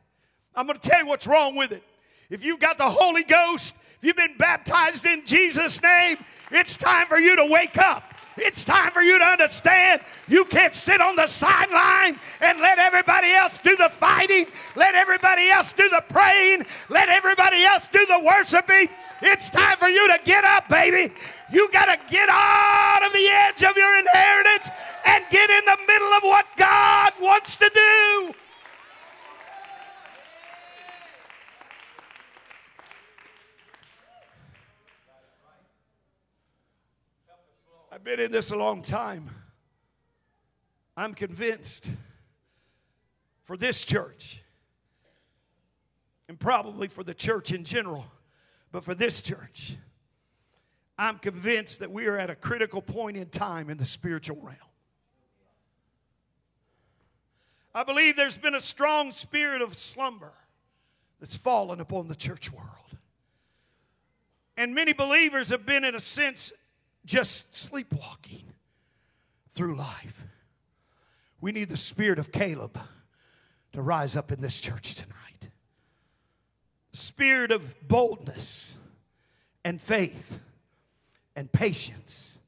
I'm 0.54 0.66
going 0.66 0.78
to 0.78 0.88
tell 0.88 1.00
you 1.00 1.06
what's 1.06 1.26
wrong 1.26 1.54
with 1.54 1.72
it. 1.72 1.82
If 2.30 2.44
you've 2.44 2.60
got 2.60 2.78
the 2.78 2.88
Holy 2.88 3.24
Ghost, 3.24 3.74
if 3.98 4.04
you've 4.04 4.16
been 4.16 4.36
baptized 4.38 5.06
in 5.06 5.24
Jesus' 5.24 5.82
name, 5.82 6.18
it's 6.50 6.76
time 6.76 7.06
for 7.06 7.18
you 7.18 7.36
to 7.36 7.46
wake 7.46 7.78
up. 7.78 8.07
It's 8.40 8.64
time 8.64 8.90
for 8.92 9.02
you 9.02 9.18
to 9.18 9.24
understand 9.24 10.00
you 10.28 10.44
can't 10.44 10.74
sit 10.74 11.00
on 11.00 11.16
the 11.16 11.26
sideline 11.26 12.18
and 12.40 12.60
let 12.60 12.78
everybody 12.78 13.32
else 13.32 13.58
do 13.58 13.76
the 13.76 13.88
fighting, 13.88 14.46
let 14.76 14.94
everybody 14.94 15.50
else 15.50 15.72
do 15.72 15.88
the 15.88 16.02
praying, 16.08 16.64
let 16.88 17.08
everybody 17.08 17.64
else 17.64 17.88
do 17.88 18.04
the 18.06 18.20
worshiping. 18.20 18.88
It's 19.22 19.50
time 19.50 19.76
for 19.78 19.88
you 19.88 20.06
to 20.08 20.20
get 20.24 20.44
up, 20.44 20.68
baby. 20.68 21.12
You 21.50 21.70
got 21.72 21.86
to 21.86 22.12
get 22.12 22.28
out 22.28 23.02
of 23.04 23.12
the 23.12 23.26
edge 23.26 23.62
of 23.62 23.76
your 23.76 23.98
inheritance 23.98 24.70
and 25.06 25.24
get 25.30 25.50
in 25.50 25.64
the 25.64 25.78
middle 25.86 26.12
of 26.14 26.22
what 26.22 26.46
God 26.56 27.12
wants 27.20 27.56
to 27.56 27.70
do. 27.74 28.34
I've 37.98 38.04
been 38.04 38.20
in 38.20 38.30
this 38.30 38.52
a 38.52 38.56
long 38.56 38.80
time. 38.80 39.28
I'm 40.96 41.14
convinced 41.14 41.90
for 43.42 43.56
this 43.56 43.84
church, 43.84 44.40
and 46.28 46.38
probably 46.38 46.86
for 46.86 47.02
the 47.02 47.12
church 47.12 47.50
in 47.50 47.64
general, 47.64 48.06
but 48.70 48.84
for 48.84 48.94
this 48.94 49.20
church, 49.20 49.76
I'm 50.96 51.18
convinced 51.18 51.80
that 51.80 51.90
we 51.90 52.06
are 52.06 52.16
at 52.16 52.30
a 52.30 52.36
critical 52.36 52.80
point 52.80 53.16
in 53.16 53.30
time 53.30 53.68
in 53.68 53.78
the 53.78 53.86
spiritual 53.86 54.36
realm. 54.36 54.58
I 57.74 57.82
believe 57.82 58.14
there's 58.14 58.38
been 58.38 58.54
a 58.54 58.60
strong 58.60 59.10
spirit 59.10 59.60
of 59.60 59.76
slumber 59.76 60.34
that's 61.18 61.36
fallen 61.36 61.80
upon 61.80 62.06
the 62.06 62.14
church 62.14 62.52
world. 62.52 62.96
And 64.56 64.72
many 64.72 64.92
believers 64.92 65.48
have 65.48 65.66
been, 65.66 65.82
in 65.82 65.96
a 65.96 66.00
sense, 66.00 66.52
just 67.04 67.54
sleepwalking 67.54 68.44
through 69.50 69.76
life. 69.76 70.24
We 71.40 71.52
need 71.52 71.68
the 71.68 71.76
spirit 71.76 72.18
of 72.18 72.32
Caleb 72.32 72.78
to 73.72 73.82
rise 73.82 74.16
up 74.16 74.32
in 74.32 74.40
this 74.40 74.60
church 74.60 74.94
tonight. 74.94 75.50
Spirit 76.92 77.50
of 77.50 77.86
boldness 77.86 78.76
and 79.64 79.80
faith 79.80 80.40
and 81.36 81.50
patience 81.52 82.38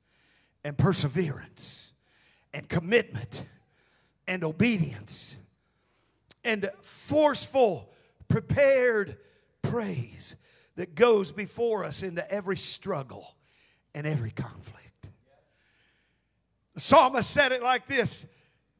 and 0.65 0.77
perseverance 0.77 1.93
and 2.53 2.69
commitment 2.69 3.45
and 4.27 4.45
obedience 4.45 5.37
and 6.45 6.71
forceful, 6.83 7.93
prepared 8.29 9.19
praise 9.63 10.37
that 10.77 10.95
goes 10.95 11.31
before 11.31 11.85
us 11.85 12.03
into 12.03 12.29
every 12.33 12.57
struggle 12.57 13.35
and 13.95 14.07
every 14.07 14.31
conflict. 14.31 15.09
The 16.75 16.81
psalmist 16.81 17.31
said 17.31 17.53
it 17.53 17.63
like 17.63 17.87
this 17.87 18.27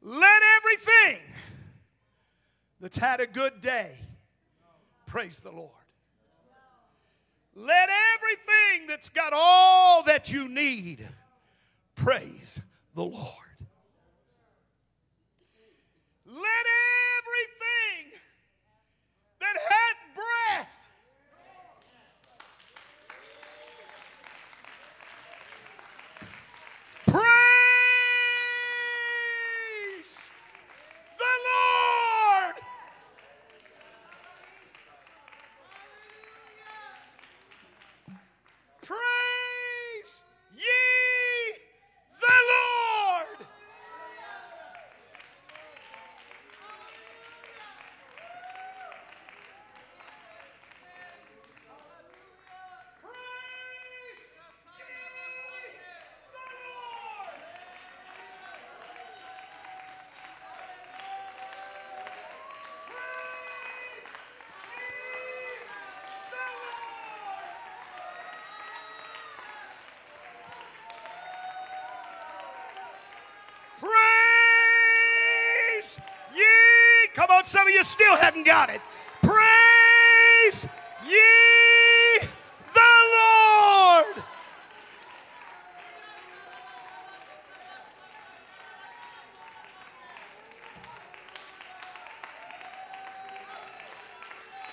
Let 0.01 0.41
everything 0.57 1.21
that's 2.79 2.97
had 2.97 3.21
a 3.21 3.27
good 3.27 3.61
day 3.61 3.97
praise 5.05 5.39
the 5.39 5.51
Lord. 5.51 5.69
Let 7.53 7.89
everything 8.15 8.87
that's 8.87 9.09
got 9.09 9.33
all 9.33 10.03
that 10.03 10.31
you 10.31 10.47
need 10.47 11.07
praise 11.95 12.61
the 12.95 13.03
Lord. 13.03 13.35
Let 16.25 16.65
everything 17.17 18.19
that 19.39 19.57
had 19.69 20.15
breath 20.15 20.67
on, 77.31 77.45
some 77.45 77.67
of 77.67 77.73
you 77.73 77.83
still 77.83 78.15
haven't 78.15 78.43
got 78.43 78.69
it. 78.69 78.81
Praise 79.21 80.67
ye 81.07 82.27
the 82.73 82.91
Lord. 83.13 84.23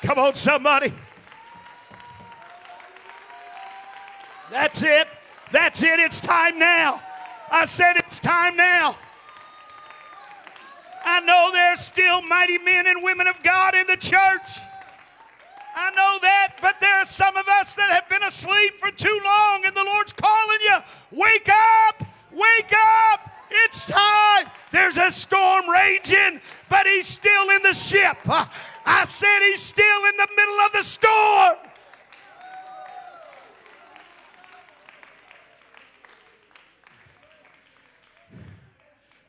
Come 0.02 0.18
on, 0.18 0.34
somebody. 0.34 0.92
That's 4.50 4.82
it. 4.82 5.08
That's 5.50 5.82
it. 5.82 6.00
It's 6.00 6.20
time 6.20 6.58
now. 6.58 7.02
I 7.50 7.64
said 7.64 7.96
it's 7.96 8.20
time 8.20 8.56
now. 8.56 8.96
Know 11.28 11.50
there's 11.52 11.80
still 11.80 12.22
mighty 12.22 12.56
men 12.56 12.86
and 12.86 13.02
women 13.02 13.26
of 13.26 13.42
God 13.42 13.74
in 13.74 13.86
the 13.86 13.98
church. 13.98 14.48
I 15.76 15.90
know 15.90 16.18
that, 16.22 16.54
but 16.62 16.76
there 16.80 16.94
are 16.94 17.04
some 17.04 17.36
of 17.36 17.46
us 17.46 17.74
that 17.74 17.90
have 17.90 18.08
been 18.08 18.22
asleep 18.22 18.78
for 18.80 18.90
too 18.90 19.20
long, 19.22 19.66
and 19.66 19.76
the 19.76 19.84
Lord's 19.84 20.14
calling 20.14 20.58
you. 20.62 20.78
Wake 21.12 21.50
up! 21.50 22.02
Wake 22.32 22.72
up! 22.72 23.30
It's 23.50 23.86
time. 23.86 24.50
There's 24.72 24.96
a 24.96 25.08
a 25.08 25.12
storm 25.12 25.68
raging, 25.68 26.40
but 26.68 26.86
he's 26.86 27.06
still 27.06 27.50
in 27.50 27.62
the 27.62 27.72
ship. 27.72 28.16
Uh, 28.26 28.44
I 28.84 29.06
said 29.06 29.40
he's 29.50 29.62
still 29.62 30.04
in 30.04 30.16
the 30.16 30.28
middle 30.36 30.60
of 30.60 30.72
the 30.72 30.82
storm. 30.82 31.56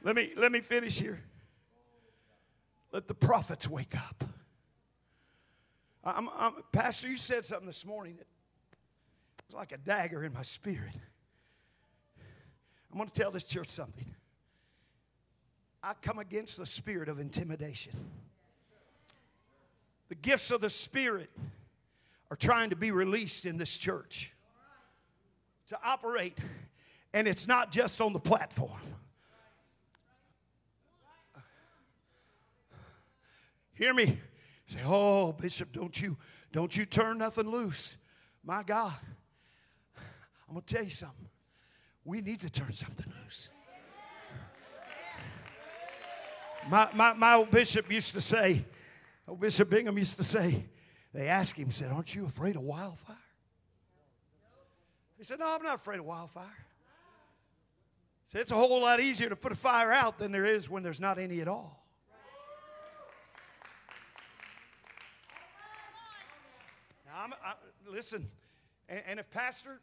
Let 0.03 0.15
me, 0.15 0.31
let 0.37 0.51
me 0.51 0.59
finish 0.61 0.97
here. 0.97 1.21
Let 2.91 3.07
the 3.07 3.13
prophets 3.13 3.67
wake 3.67 3.95
up. 3.95 4.23
I'm, 6.03 6.29
I'm, 6.37 6.53
Pastor, 6.71 7.07
you 7.07 7.17
said 7.17 7.45
something 7.45 7.67
this 7.67 7.85
morning 7.85 8.15
that 8.17 8.27
was 9.47 9.55
like 9.55 9.71
a 9.71 9.77
dagger 9.77 10.23
in 10.23 10.33
my 10.33 10.41
spirit. 10.41 10.95
I'm 12.91 12.97
going 12.97 13.09
to 13.09 13.13
tell 13.13 13.31
this 13.31 13.43
church 13.43 13.69
something. 13.69 14.15
I 15.83 15.93
come 16.01 16.19
against 16.19 16.57
the 16.57 16.65
spirit 16.65 17.09
of 17.09 17.19
intimidation. 17.19 17.93
The 20.09 20.15
gifts 20.15 20.49
of 20.49 20.59
the 20.59 20.71
Spirit 20.71 21.29
are 22.31 22.35
trying 22.35 22.71
to 22.71 22.75
be 22.75 22.91
released 22.91 23.45
in 23.45 23.57
this 23.57 23.75
church 23.77 24.33
to 25.67 25.77
operate, 25.83 26.37
and 27.13 27.27
it's 27.27 27.47
not 27.47 27.71
just 27.71 28.01
on 28.01 28.13
the 28.13 28.19
platform. 28.19 28.81
Hear 33.79 33.93
me. 33.93 34.19
Say, 34.67 34.79
oh, 34.85 35.31
Bishop, 35.31 35.71
don't 35.71 35.99
you, 35.99 36.17
don't 36.51 36.75
you 36.75 36.85
turn 36.85 37.17
nothing 37.17 37.49
loose. 37.49 37.95
My 38.43 38.61
God. 38.61 38.93
I'm 40.47 40.55
gonna 40.55 40.61
tell 40.65 40.83
you 40.83 40.89
something. 40.89 41.29
We 42.03 42.19
need 42.19 42.41
to 42.41 42.49
turn 42.49 42.73
something 42.73 43.05
loose. 43.23 43.49
My, 46.67 46.89
my, 46.93 47.13
my 47.13 47.35
old 47.35 47.51
bishop 47.51 47.89
used 47.89 48.13
to 48.13 48.21
say, 48.21 48.65
old 49.25 49.39
Bishop 49.39 49.69
Bingham 49.69 49.97
used 49.97 50.17
to 50.17 50.23
say, 50.25 50.65
they 51.13 51.27
asked 51.27 51.55
him, 51.55 51.71
said, 51.71 51.91
Aren't 51.91 52.13
you 52.13 52.25
afraid 52.25 52.57
of 52.57 52.63
wildfire? 52.63 53.15
He 55.17 55.23
said, 55.23 55.39
No, 55.39 55.55
I'm 55.55 55.63
not 55.63 55.75
afraid 55.75 55.99
of 55.99 56.05
wildfire. 56.05 56.45
He 58.25 58.31
said, 58.31 58.41
It's 58.41 58.51
a 58.51 58.55
whole 58.55 58.81
lot 58.81 58.99
easier 58.99 59.29
to 59.29 59.35
put 59.37 59.53
a 59.53 59.55
fire 59.55 59.91
out 59.91 60.17
than 60.17 60.33
there 60.33 60.45
is 60.45 60.69
when 60.69 60.83
there's 60.83 60.99
not 60.99 61.17
any 61.17 61.39
at 61.39 61.47
all. 61.47 61.79
I'm, 67.19 67.33
I, 67.43 67.53
listen, 67.91 68.29
and, 68.87 69.01
and 69.05 69.19
if 69.19 69.29
Pastor, 69.29 69.81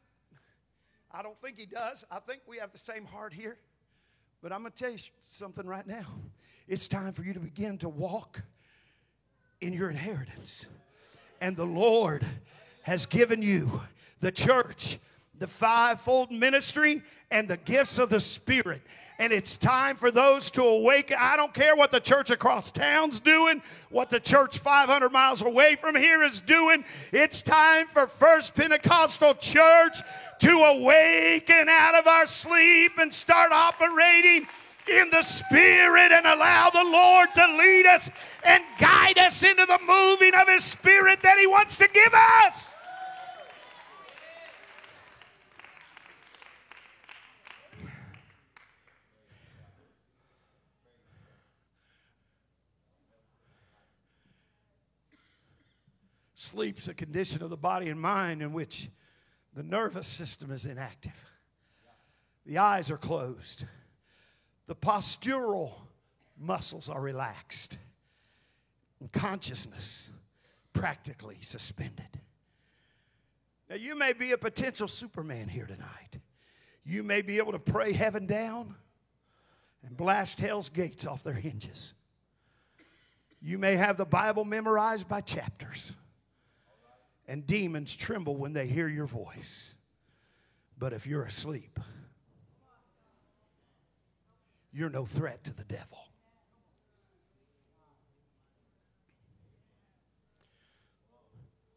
I 1.13 1.23
don't 1.23 1.37
think 1.37 1.59
he 1.59 1.67
does, 1.67 2.03
I 2.11 2.19
think 2.19 2.41
we 2.47 2.57
have 2.59 2.73
the 2.73 2.79
same 2.79 3.05
heart 3.05 3.35
here. 3.35 3.59
But 4.43 4.53
I'm 4.53 4.61
going 4.61 4.73
to 4.73 4.79
tell 4.79 4.91
you 4.91 4.99
something 5.21 5.67
right 5.67 5.87
now. 5.87 6.07
It's 6.67 6.89
time 6.89 7.13
for 7.13 7.23
you 7.23 7.35
to 7.35 7.41
begin 7.41 7.79
to 7.79 7.89
walk 7.89 8.43
in 9.61 9.73
your 9.73 9.91
inheritance. 9.91 10.65
And 11.41 11.57
the 11.57 11.67
Lord 11.67 12.25
has 12.83 13.05
given 13.05 13.43
you 13.43 13.83
the 14.21 14.33
church, 14.33 14.99
the 15.39 15.47
fivefold 15.47 16.31
ministry, 16.31 17.03
and 17.31 17.49
the 17.49 17.57
gifts 17.57 17.99
of 17.99 18.09
the 18.09 18.21
Spirit 18.21 18.83
and 19.19 19.33
it's 19.33 19.57
time 19.57 19.97
for 19.97 20.11
those 20.11 20.51
to 20.53 20.63
awaken. 20.63 21.17
I 21.19 21.37
don't 21.37 21.55
care 21.55 21.75
what 21.75 21.91
the 21.91 22.01
church 22.01 22.31
across 22.31 22.71
town's 22.71 23.21
doing, 23.21 23.63
what 23.91 24.11
the 24.11 24.21
church 24.21 24.59
500 24.59 25.11
miles 25.11 25.43
away 25.43 25.77
from 25.77 25.97
here 25.97 26.23
is 26.23 26.41
doing. 26.41 26.85
It's 27.13 27.43
time 27.43 27.87
for 27.87 28.07
First 28.07 28.55
Pentecostal 28.55 29.35
Church 29.35 30.03
to 30.41 30.51
awaken 30.51 31.69
out 31.69 31.95
of 31.95 32.07
our 32.07 32.27
sleep 32.27 32.93
and 32.99 33.13
start 33.13 33.53
operating 33.53 34.47
in 34.87 35.11
the 35.11 35.23
Spirit 35.23 36.13
and 36.13 36.27
allow 36.27 36.71
the 36.71 36.85
Lord 36.85 37.35
to 37.35 37.57
lead 37.57 37.87
us 37.87 38.11
and 38.45 38.63
guide 38.79 39.19
us 39.19 39.43
into 39.43 39.65
the 39.67 39.81
moving 39.87 40.35
of 40.35 40.47
His 40.47 40.65
Spirit 40.65 41.23
that 41.23 41.39
He 41.39 41.47
wants 41.47 41.79
to 41.79 41.89
give 41.89 42.13
us. 42.45 42.69
Sleep's 56.47 56.87
a 56.89 56.95
condition 56.95 57.43
of 57.43 57.51
the 57.51 57.57
body 57.57 57.89
and 57.89 58.01
mind 58.01 58.41
in 58.41 58.53
which 58.53 58.89
the 59.55 59.63
nervous 59.63 60.07
system 60.07 60.53
is 60.53 60.65
inactive. 60.65 61.33
The 62.45 62.59
eyes 62.59 62.91
are 62.91 62.97
closed. 62.97 63.65
The 64.67 64.77
postural 64.77 65.73
muscles 66.39 66.89
are 66.89 67.01
relaxed. 67.01 67.79
And 69.01 69.11
consciousness 69.11 70.11
practically 70.73 71.39
suspended. 71.41 72.21
Now, 73.69 73.77
you 73.77 73.97
may 73.97 74.13
be 74.13 74.31
a 74.31 74.39
potential 74.39 74.87
Superman 74.87 75.49
here 75.49 75.67
tonight. 75.67 76.21
You 76.85 77.03
may 77.03 77.23
be 77.23 77.39
able 77.39 77.53
to 77.53 77.59
pray 77.59 77.93
heaven 77.93 78.27
down 78.27 78.77
and 79.85 79.97
blast 79.97 80.39
hell's 80.39 80.69
gates 80.69 81.05
off 81.05 81.25
their 81.25 81.35
hinges. 81.35 81.95
You 83.43 83.59
may 83.59 83.75
have 83.77 83.97
the 83.97 84.07
Bible 84.07 84.45
memorized 84.45 85.09
by 85.09 85.21
chapters 85.21 85.93
and 87.29 87.47
demons 87.47 87.95
tremble 87.95 88.37
when 88.37 88.53
they 88.53 88.67
hear 88.67 88.89
your 88.89 89.07
voice. 89.07 89.75
But 90.79 90.93
if 90.93 91.07
you're 91.07 91.25
asleep, 91.25 91.81
you're 94.73 94.91
no 94.91 95.07
threat 95.07 95.43
to 95.45 95.55
the 95.55 95.65
devil. 95.65 95.99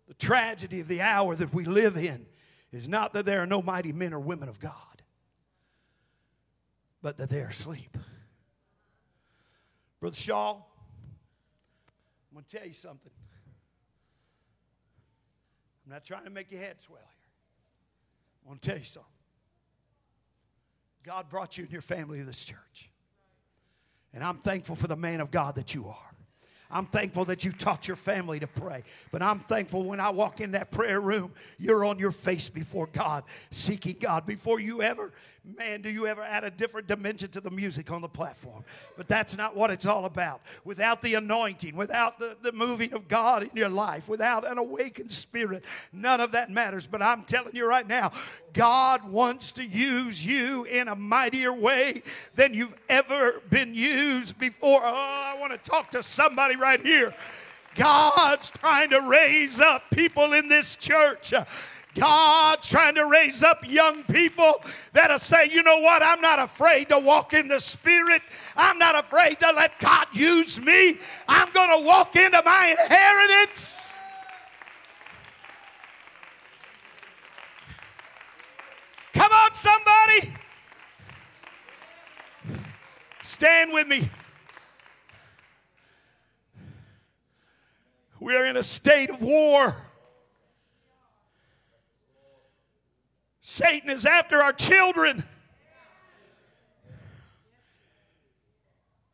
The 0.08 0.14
tragedy 0.16 0.82
of 0.82 0.88
the 0.88 1.02
hour 1.02 1.36
that 1.36 1.54
we 1.54 1.66
live 1.66 1.96
in 1.96 2.26
is 2.72 2.88
not 2.88 3.14
that 3.14 3.26
there 3.26 3.42
are 3.42 3.48
no 3.48 3.62
mighty 3.62 3.94
men 3.94 4.14
or 4.14 4.20
women 4.20 4.50
of 4.50 4.60
God, 4.60 4.74
but 7.02 7.18
that 7.18 7.30
they're 7.30 7.50
asleep. 7.50 7.98
Brother 10.00 10.16
Shaw, 10.16 10.56
I'm 10.56 10.62
going 12.34 12.46
to 12.46 12.58
tell 12.58 12.68
you 12.68 12.74
something. 12.74 13.12
I'm 15.90 15.94
not 15.94 16.06
trying 16.06 16.26
to 16.26 16.30
make 16.30 16.52
your 16.52 16.62
head 16.62 16.80
swell 16.80 17.00
here. 17.00 17.08
I 18.46 18.48
want 18.48 18.62
to 18.62 18.70
tell 18.70 18.78
you 18.78 18.84
something. 18.84 19.10
God 21.04 21.30
brought 21.30 21.58
you 21.58 21.64
and 21.64 21.74
your 21.74 21.82
family 21.82 22.20
to 22.20 22.26
this 22.26 22.46
church. 22.46 22.92
And 24.14 24.24
I'm 24.24 24.38
thankful 24.38 24.76
for 24.76 24.86
the 24.86 24.96
man 24.96 25.20
of 25.20 25.32
God 25.32 25.56
that 25.56 25.74
you 25.74 25.88
are. 25.88 26.16
I'm 26.70 26.86
thankful 26.86 27.26
that 27.26 27.44
you 27.44 27.52
taught 27.52 27.88
your 27.88 27.98
family 27.98 28.40
to 28.40 28.46
pray. 28.46 28.84
But 29.12 29.24
I'm 29.24 29.40
thankful 29.40 29.84
when 29.84 30.00
I 30.00 30.12
walk 30.12 30.42
in 30.42 30.52
that 30.52 30.70
prayer 30.70 31.02
room, 31.02 31.34
you're 31.58 31.84
on 31.84 31.98
your 31.98 32.12
face 32.12 32.50
before 32.50 32.86
God, 32.86 33.24
seeking 33.50 33.96
God. 34.00 34.28
Before 34.28 34.60
you 34.60 34.84
ever, 34.84 35.12
man, 35.44 35.82
do 35.82 35.90
you 35.90 36.08
ever 36.08 36.22
add 36.22 36.44
a 36.44 36.52
different 36.52 36.88
dimension 36.88 37.30
to 37.32 37.42
the 37.42 37.50
music 37.50 37.92
on 37.92 38.02
the 38.02 38.08
platform? 38.08 38.64
But 38.98 39.08
that's 39.08 39.38
not 39.38 39.56
what 39.56 39.72
it's 39.72 39.86
all 39.86 40.06
about. 40.06 40.42
Without 40.64 41.02
the 41.02 41.16
anointing, 41.16 41.76
without 41.76 42.20
the, 42.20 42.38
the 42.42 42.52
moving 42.52 42.94
of 42.94 43.08
God 43.08 43.44
in 43.44 43.52
your 43.54 43.70
life, 43.70 44.08
without 44.08 44.50
an 44.50 44.58
awakened 44.58 45.12
spirit, 45.12 45.64
none 45.92 46.22
of 46.22 46.32
that 46.34 46.50
matters. 46.50 46.86
But 46.86 47.02
I'm 47.02 47.24
telling 47.24 47.56
you 47.56 47.66
right 47.66 47.88
now, 47.88 48.12
God 48.54 49.10
wants 49.10 49.52
to 49.54 49.64
use 49.64 50.26
you 50.26 50.66
in 50.66 50.88
a 50.88 50.96
mightier 50.96 51.54
way 51.54 52.04
than 52.36 52.54
you've 52.54 52.76
ever 52.88 53.42
been 53.50 53.74
used 53.74 54.38
before. 54.38 54.82
Oh, 54.84 54.94
I 54.94 55.38
want 55.40 55.52
to 55.52 55.58
talk 55.58 55.92
to 55.92 56.04
somebody 56.04 56.56
right 56.56 56.82
here. 56.82 57.14
God's 57.76 58.50
trying 58.50 58.90
to 58.90 59.00
raise 59.02 59.62
up 59.62 59.90
people 59.92 60.34
in 60.34 60.48
this 60.48 60.76
church. 60.76 61.34
God's 61.96 62.70
trying 62.70 62.96
to 62.96 63.06
raise 63.08 63.44
up 63.44 63.68
young 63.68 64.04
people 64.04 64.64
that'll 64.94 65.18
say, 65.18 65.50
you 65.50 65.64
know 65.64 65.80
what, 65.80 66.04
I'm 66.04 66.22
not 66.22 66.40
afraid 66.40 66.90
to 66.90 67.00
walk 67.00 67.34
in 67.34 67.48
the 67.48 67.60
Spirit. 67.60 68.22
I'm 68.56 68.78
not 68.78 68.98
afraid 68.98 69.40
to 69.40 69.52
let 69.52 69.80
God 69.80 70.08
use 70.14 70.60
me. 70.60 71.00
I'm 71.28 71.52
going 71.52 71.80
to 71.80 71.86
walk 71.86 72.16
into 72.16 72.42
my 72.46 72.76
inheritance. 72.80 73.92
Come 79.14 79.32
on, 79.32 79.54
somebody. 79.54 80.34
Stand 83.24 83.74
with 83.74 83.88
me. 83.88 84.10
We're 88.20 88.46
in 88.46 88.58
a 88.58 88.64
state 88.64 89.10
of 89.10 89.22
war. 89.22 89.76
Satan 93.50 93.90
is 93.90 94.06
after 94.06 94.44
our 94.44 94.54
children. 94.54 95.24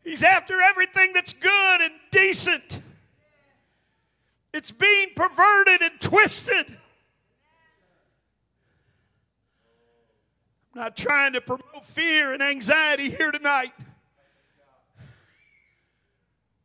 He's 0.03 0.23
after 0.23 0.61
everything 0.61 1.13
that's 1.13 1.31
good 1.31 1.81
and 1.81 1.93
decent. 2.11 2.81
It's 4.53 4.71
being 4.71 5.11
perverted 5.15 5.81
and 5.83 6.01
twisted. 6.01 6.65
I'm 10.73 10.81
not 10.81 10.97
trying 10.97 11.31
to 11.31 11.39
promote 11.39 11.85
fear 11.85 12.33
and 12.33 12.43
anxiety 12.43 13.11
here 13.11 13.31
tonight. 13.31 13.71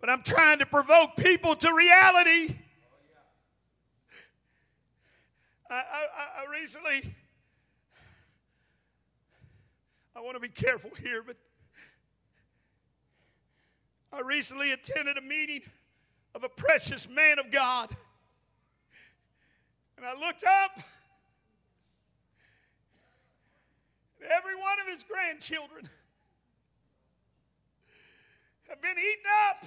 but 0.00 0.10
I'm 0.10 0.24
trying 0.24 0.58
to 0.58 0.66
provoke 0.66 1.14
people 1.14 1.54
to 1.54 1.72
reality. 1.72 2.56
I, 5.70 5.74
I, 5.76 6.42
I 6.42 6.50
recently, 6.50 7.14
I 10.20 10.22
want 10.22 10.34
to 10.34 10.40
be 10.40 10.48
careful 10.48 10.90
here, 11.02 11.22
but 11.26 11.36
I 14.12 14.20
recently 14.20 14.72
attended 14.72 15.16
a 15.16 15.22
meeting 15.22 15.62
of 16.34 16.44
a 16.44 16.48
precious 16.50 17.08
man 17.08 17.38
of 17.38 17.50
God. 17.50 17.88
And 19.96 20.04
I 20.04 20.12
looked 20.12 20.44
up, 20.44 20.82
and 24.20 24.30
every 24.30 24.56
one 24.56 24.78
of 24.82 24.92
his 24.92 25.04
grandchildren 25.04 25.88
have 28.68 28.82
been 28.82 28.98
eaten 28.98 29.24
up 29.48 29.64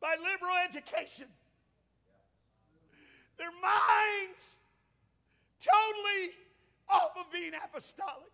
by 0.00 0.14
liberal 0.16 0.56
education. 0.64 1.26
Their 3.36 3.52
minds 3.52 4.56
totally 5.60 6.32
off 6.88 7.10
of 7.18 7.30
being 7.30 7.52
apostolic. 7.62 8.32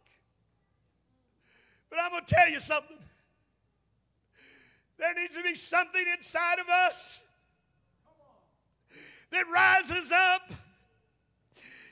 But 1.90 1.98
I'm 2.02 2.10
going 2.10 2.24
to 2.24 2.34
tell 2.34 2.48
you 2.48 2.60
something. 2.60 2.96
There 4.98 5.14
needs 5.14 5.36
to 5.36 5.42
be 5.42 5.54
something 5.54 6.04
inside 6.16 6.58
of 6.58 6.68
us 6.68 7.20
that 9.30 9.44
rises 9.52 10.12
up. 10.12 10.52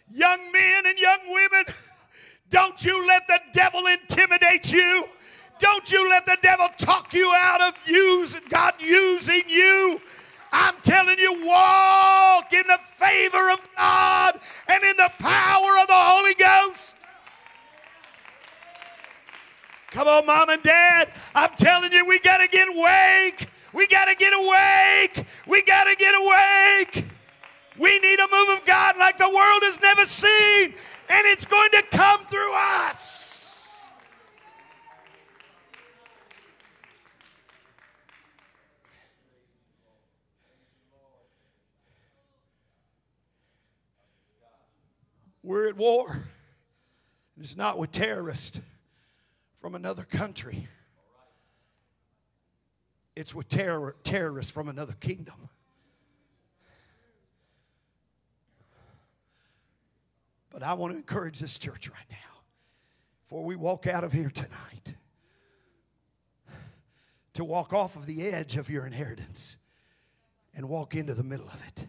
Young 0.09 0.53
men 0.53 0.87
and 0.87 0.99
young 0.99 1.19
women, 1.29 1.65
don't 2.51 2.85
you 2.85 3.07
let 3.07 3.27
the 3.27 3.41
devil 3.53 3.87
intimidate 3.87 4.73
you. 4.73 5.07
Don't 5.59 5.91
you 5.91 6.09
let 6.09 6.27
the 6.27 6.37
devil 6.43 6.69
talk 6.77 7.15
you 7.15 7.33
out 7.35 7.61
of 7.61 7.75
using 7.87 8.43
God 8.49 8.75
using 8.79 9.43
you. 9.49 10.01
I'm 10.53 10.75
telling 10.83 11.19
you, 11.19 11.45
walk 11.45 12.53
in 12.53 12.67
the 12.67 12.79
favor 12.97 13.51
of 13.51 13.61
God 13.77 14.41
and 14.69 14.85
in 14.85 14.97
the 14.97 15.11
power 15.19 15.79
of 15.81 15.87
the 15.87 15.95
Holy 15.95 16.35
Ghost. 16.35 16.96
Come 19.91 20.09
on, 20.09 20.27
mom 20.27 20.51
and 20.51 20.63
dad. 20.63 21.11
I'm 21.35 21.55
telling 21.57 21.93
you, 21.93 22.05
we 22.05 22.19
got 22.19 22.39
to 22.39 22.49
get 22.49 22.69
awake. 22.69 23.49
We 23.73 23.87
got 23.87 24.07
to 24.07 24.15
get 24.15 24.33
awake. 24.33 25.27
We 25.47 25.63
got 25.63 25.85
to 25.85 25.97
get 25.97 26.15
awake. 26.15 27.05
We 27.79 27.99
need 28.01 28.19
a 28.19 28.29
move 28.31 28.59
of 28.59 28.67
God 28.67 28.97
like 28.99 29.19
the 29.19 29.29
world 29.29 29.63
has 29.63 29.81
never 29.81 30.07
seen, 30.07 30.75
and 31.09 31.27
it's 31.27 31.45
going 31.45 31.71
to 31.73 31.83
come 31.91 32.25
through 32.27 32.55
us. 32.55 33.83
We're 45.43 45.69
at 45.69 45.77
war. 45.77 46.25
It's 47.39 47.57
not 47.57 47.79
with 47.79 47.93
terrorists 47.93 48.61
from 49.67 49.75
another 49.75 50.05
country. 50.05 50.69
It's 53.17 53.35
with 53.35 53.49
terror, 53.49 53.97
terrorists 54.05 54.53
from 54.53 54.69
another 54.69 54.93
kingdom. 54.93 55.49
But 60.51 60.63
I 60.63 60.75
want 60.75 60.93
to 60.93 60.97
encourage 60.97 61.41
this 61.41 61.59
church 61.59 61.89
right 61.89 62.07
now, 62.09 62.43
before 63.25 63.43
we 63.43 63.57
walk 63.57 63.89
out 63.89 64.05
of 64.05 64.13
here 64.13 64.31
tonight, 64.31 64.95
to 67.33 67.43
walk 67.43 67.73
off 67.73 67.97
of 67.97 68.07
the 68.07 68.23
edge 68.23 68.57
of 68.57 68.71
your 68.71 68.87
inheritance 68.87 69.57
and 70.55 70.69
walk 70.69 70.95
into 70.95 71.13
the 71.13 71.25
middle 71.25 71.49
of 71.49 71.61
it. 71.67 71.87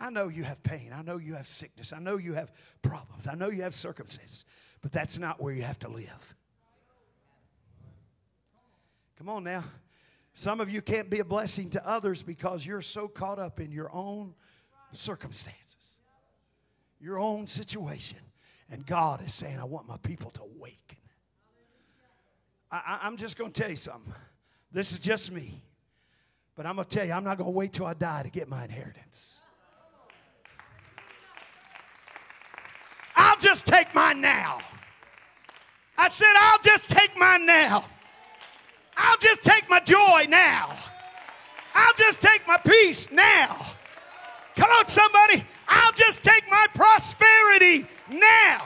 I 0.00 0.08
know 0.08 0.28
you 0.28 0.44
have 0.44 0.62
pain. 0.62 0.92
I 0.94 1.02
know 1.02 1.18
you 1.18 1.34
have 1.34 1.46
sickness. 1.46 1.92
I 1.92 1.98
know 1.98 2.16
you 2.16 2.32
have 2.32 2.50
problems. 2.80 3.28
I 3.28 3.34
know 3.34 3.50
you 3.50 3.64
have 3.64 3.74
circumstances. 3.74 4.46
But 4.82 4.92
that's 4.92 5.18
not 5.18 5.40
where 5.40 5.54
you 5.54 5.62
have 5.62 5.78
to 5.80 5.88
live. 5.88 6.34
Come 9.16 9.28
on 9.28 9.44
now. 9.44 9.64
Some 10.34 10.60
of 10.60 10.70
you 10.70 10.82
can't 10.82 11.08
be 11.08 11.20
a 11.20 11.24
blessing 11.24 11.70
to 11.70 11.88
others 11.88 12.22
because 12.22 12.66
you're 12.66 12.82
so 12.82 13.06
caught 13.06 13.38
up 13.38 13.60
in 13.60 13.70
your 13.70 13.90
own 13.92 14.34
circumstances, 14.92 15.96
your 17.00 17.18
own 17.18 17.46
situation. 17.46 18.18
And 18.70 18.84
God 18.86 19.24
is 19.24 19.34
saying, 19.34 19.58
I 19.58 19.64
want 19.64 19.86
my 19.86 19.98
people 19.98 20.30
to 20.32 20.42
awaken. 20.42 20.78
I, 22.70 23.00
am 23.02 23.18
just 23.18 23.36
going 23.36 23.52
to 23.52 23.60
tell 23.60 23.70
you 23.70 23.76
something. 23.76 24.14
This 24.72 24.92
is 24.92 24.98
just 24.98 25.30
me. 25.30 25.62
But 26.56 26.64
I'm 26.64 26.76
going 26.76 26.88
to 26.88 26.96
tell 26.96 27.06
you, 27.06 27.12
I'm 27.12 27.24
not 27.24 27.36
going 27.36 27.48
to 27.48 27.56
wait 27.56 27.74
till 27.74 27.84
I 27.84 27.92
die 27.92 28.22
to 28.22 28.30
get 28.30 28.48
my 28.48 28.64
inheritance. 28.64 29.41
Just 33.42 33.66
take 33.66 33.94
mine 33.94 34.20
now. 34.20 34.60
I 35.98 36.08
said, 36.08 36.32
I'll 36.36 36.60
just 36.60 36.88
take 36.88 37.16
mine 37.18 37.44
now. 37.44 37.84
I'll 38.96 39.18
just 39.18 39.42
take 39.42 39.68
my 39.68 39.80
joy 39.80 40.26
now. 40.28 40.74
I'll 41.74 41.94
just 41.94 42.22
take 42.22 42.46
my 42.46 42.56
peace 42.58 43.10
now. 43.10 43.66
Come 44.56 44.70
on, 44.70 44.86
somebody. 44.86 45.44
I'll 45.68 45.92
just 45.92 46.22
take 46.22 46.48
my 46.50 46.66
prosperity 46.74 47.86
now. 48.10 48.64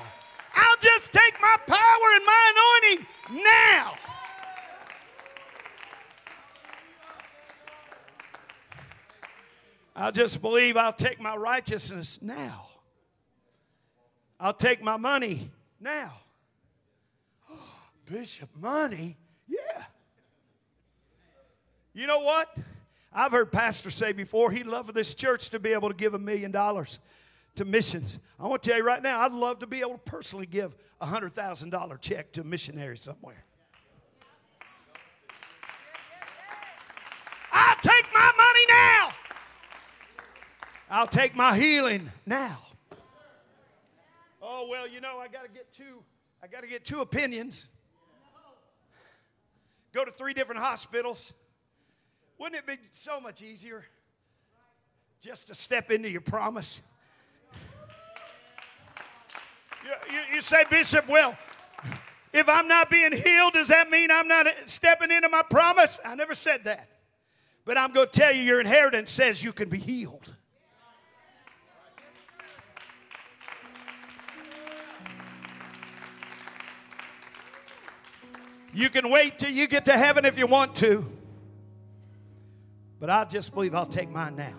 I'll 0.55 0.77
just 0.81 1.13
take 1.13 1.35
my 1.41 1.57
power 1.67 2.09
and 2.15 2.27
my 2.27 2.83
anointing 2.85 3.07
now. 3.45 3.95
I'll 9.95 10.13
just 10.13 10.43
believe 10.43 10.77
I'll 10.77 10.93
take 10.93 11.21
my 11.21 11.35
righteousness 11.37 12.19
now. 12.21 12.67
I'll 14.39 14.55
take 14.55 14.83
my 14.83 14.97
money 14.97 15.51
now. 15.81 16.13
Bishop, 18.07 18.51
money? 18.55 19.17
Yeah. 19.49 19.85
You 21.95 22.07
know 22.07 22.21
what? 22.21 22.57
I've 23.13 23.33
heard 23.33 23.51
pastors 23.51 23.95
say 23.95 24.13
before 24.13 24.51
he'd 24.51 24.67
love 24.67 24.87
for 24.87 24.93
this 24.93 25.15
church 25.15 25.49
to 25.51 25.59
be 25.59 25.73
able 25.73 25.89
to 25.89 25.95
give 25.95 26.13
a 26.13 26.19
million 26.19 26.51
dollars 26.51 26.99
to 27.55 27.65
missions. 27.65 28.19
I 28.39 28.47
want 28.47 28.63
to 28.63 28.69
tell 28.69 28.79
you 28.79 28.85
right 28.85 29.03
now, 29.03 29.21
I'd 29.21 29.33
love 29.33 29.61
to 29.61 29.67
be 29.67 29.81
able 29.81 29.93
to 29.93 29.99
personally 29.99 30.45
give 30.45 30.77
a 31.01 31.07
hundred 31.07 31.33
thousand 31.33 31.71
dollar 31.71 31.97
check 31.97 32.33
to 32.33 32.43
a 32.43 32.45
missionary 32.45 32.99
somewhere. 32.99 33.43
I'll 37.51 37.77
take 37.77 38.07
my 38.13 38.33
money 38.37 38.67
now. 38.69 39.13
I'll 40.91 41.07
take 41.07 41.35
my 41.35 41.57
healing 41.57 42.13
now. 42.27 42.66
Oh, 44.49 44.69
well, 44.71 44.87
you 44.87 45.01
know, 45.01 45.19
I 45.19 45.27
got 45.27 45.43
to 45.43 45.51
get 45.51 45.73
two. 45.73 46.05
I 46.41 46.47
got 46.47 46.61
to 46.61 46.69
get 46.69 46.85
two 46.85 47.01
opinions. 47.01 47.67
Go 49.93 50.05
to 50.05 50.13
three 50.13 50.35
different 50.35 50.61
hospitals. 50.61 51.33
Wouldn't 52.39 52.57
it 52.57 52.65
be 52.65 52.77
so 52.93 53.19
much 53.19 53.43
easier 53.43 53.85
just 55.21 55.49
to 55.49 55.55
step 55.55 55.91
into 55.91 56.09
your 56.09 56.21
promise? 56.21 56.81
You, 59.85 60.15
you, 60.15 60.37
you 60.37 60.41
say, 60.41 60.65
Bishop, 60.71 61.09
well, 61.09 61.37
if 62.33 62.49
I'm 62.49 62.69
not 62.69 62.89
being 62.89 63.13
healed, 63.13 63.55
does 63.55 63.69
that 63.69 63.91
mean 63.91 64.13
I'm 64.13 64.29
not 64.29 64.47
stepping 64.67 65.11
into 65.11 65.29
my 65.29 65.43
promise? 65.43 65.99
I 66.05 66.15
never 66.15 66.37
said 66.37 66.63
that. 66.65 66.89
But 67.65 67.79
I'm 67.79 67.93
going 67.93 68.11
to 68.11 68.13
tell 68.13 68.33
you, 68.33 68.43
your 68.43 68.61
inheritance 68.61 69.11
says 69.11 69.43
you 69.43 69.53
can 69.53 69.69
be 69.69 69.79
healed. 69.79 70.36
You 78.77 78.91
can 78.91 79.09
wait 79.09 79.39
till 79.39 79.51
you 79.51 79.67
get 79.69 79.87
to 79.87 79.95
heaven 79.95 80.27
if 80.27 80.37
you 80.37 80.47
want 80.47 80.75
to. 80.77 81.11
But 83.01 83.09
I 83.09 83.25
just 83.25 83.55
believe 83.55 83.75
I'll 83.75 83.87
take 83.87 84.11
mine 84.11 84.37
now. 84.37 84.55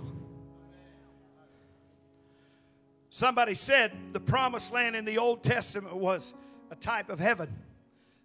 Somebody 3.11 3.53
said 3.53 3.91
the 4.13 4.19
promised 4.19 4.73
land 4.73 4.95
in 4.95 5.05
the 5.05 5.19
Old 5.19 5.43
Testament 5.43 5.95
was 5.95 6.33
a 6.71 6.75
type 6.75 7.11
of 7.11 7.19
heaven. 7.19 7.55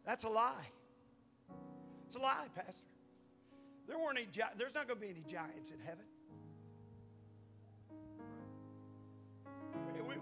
That's 0.06 0.24
a 0.24 0.30
lie. 0.30 0.66
It's 2.06 2.16
a 2.16 2.20
lie, 2.20 2.46
Pastor. 2.54 2.86
There 3.86 3.98
weren't 3.98 4.16
any, 4.16 4.28
there's 4.56 4.74
not 4.74 4.88
going 4.88 4.98
to 4.98 5.06
be 5.06 5.10
any 5.10 5.24
giants 5.28 5.72
in 5.72 5.78
heaven. 5.80 6.06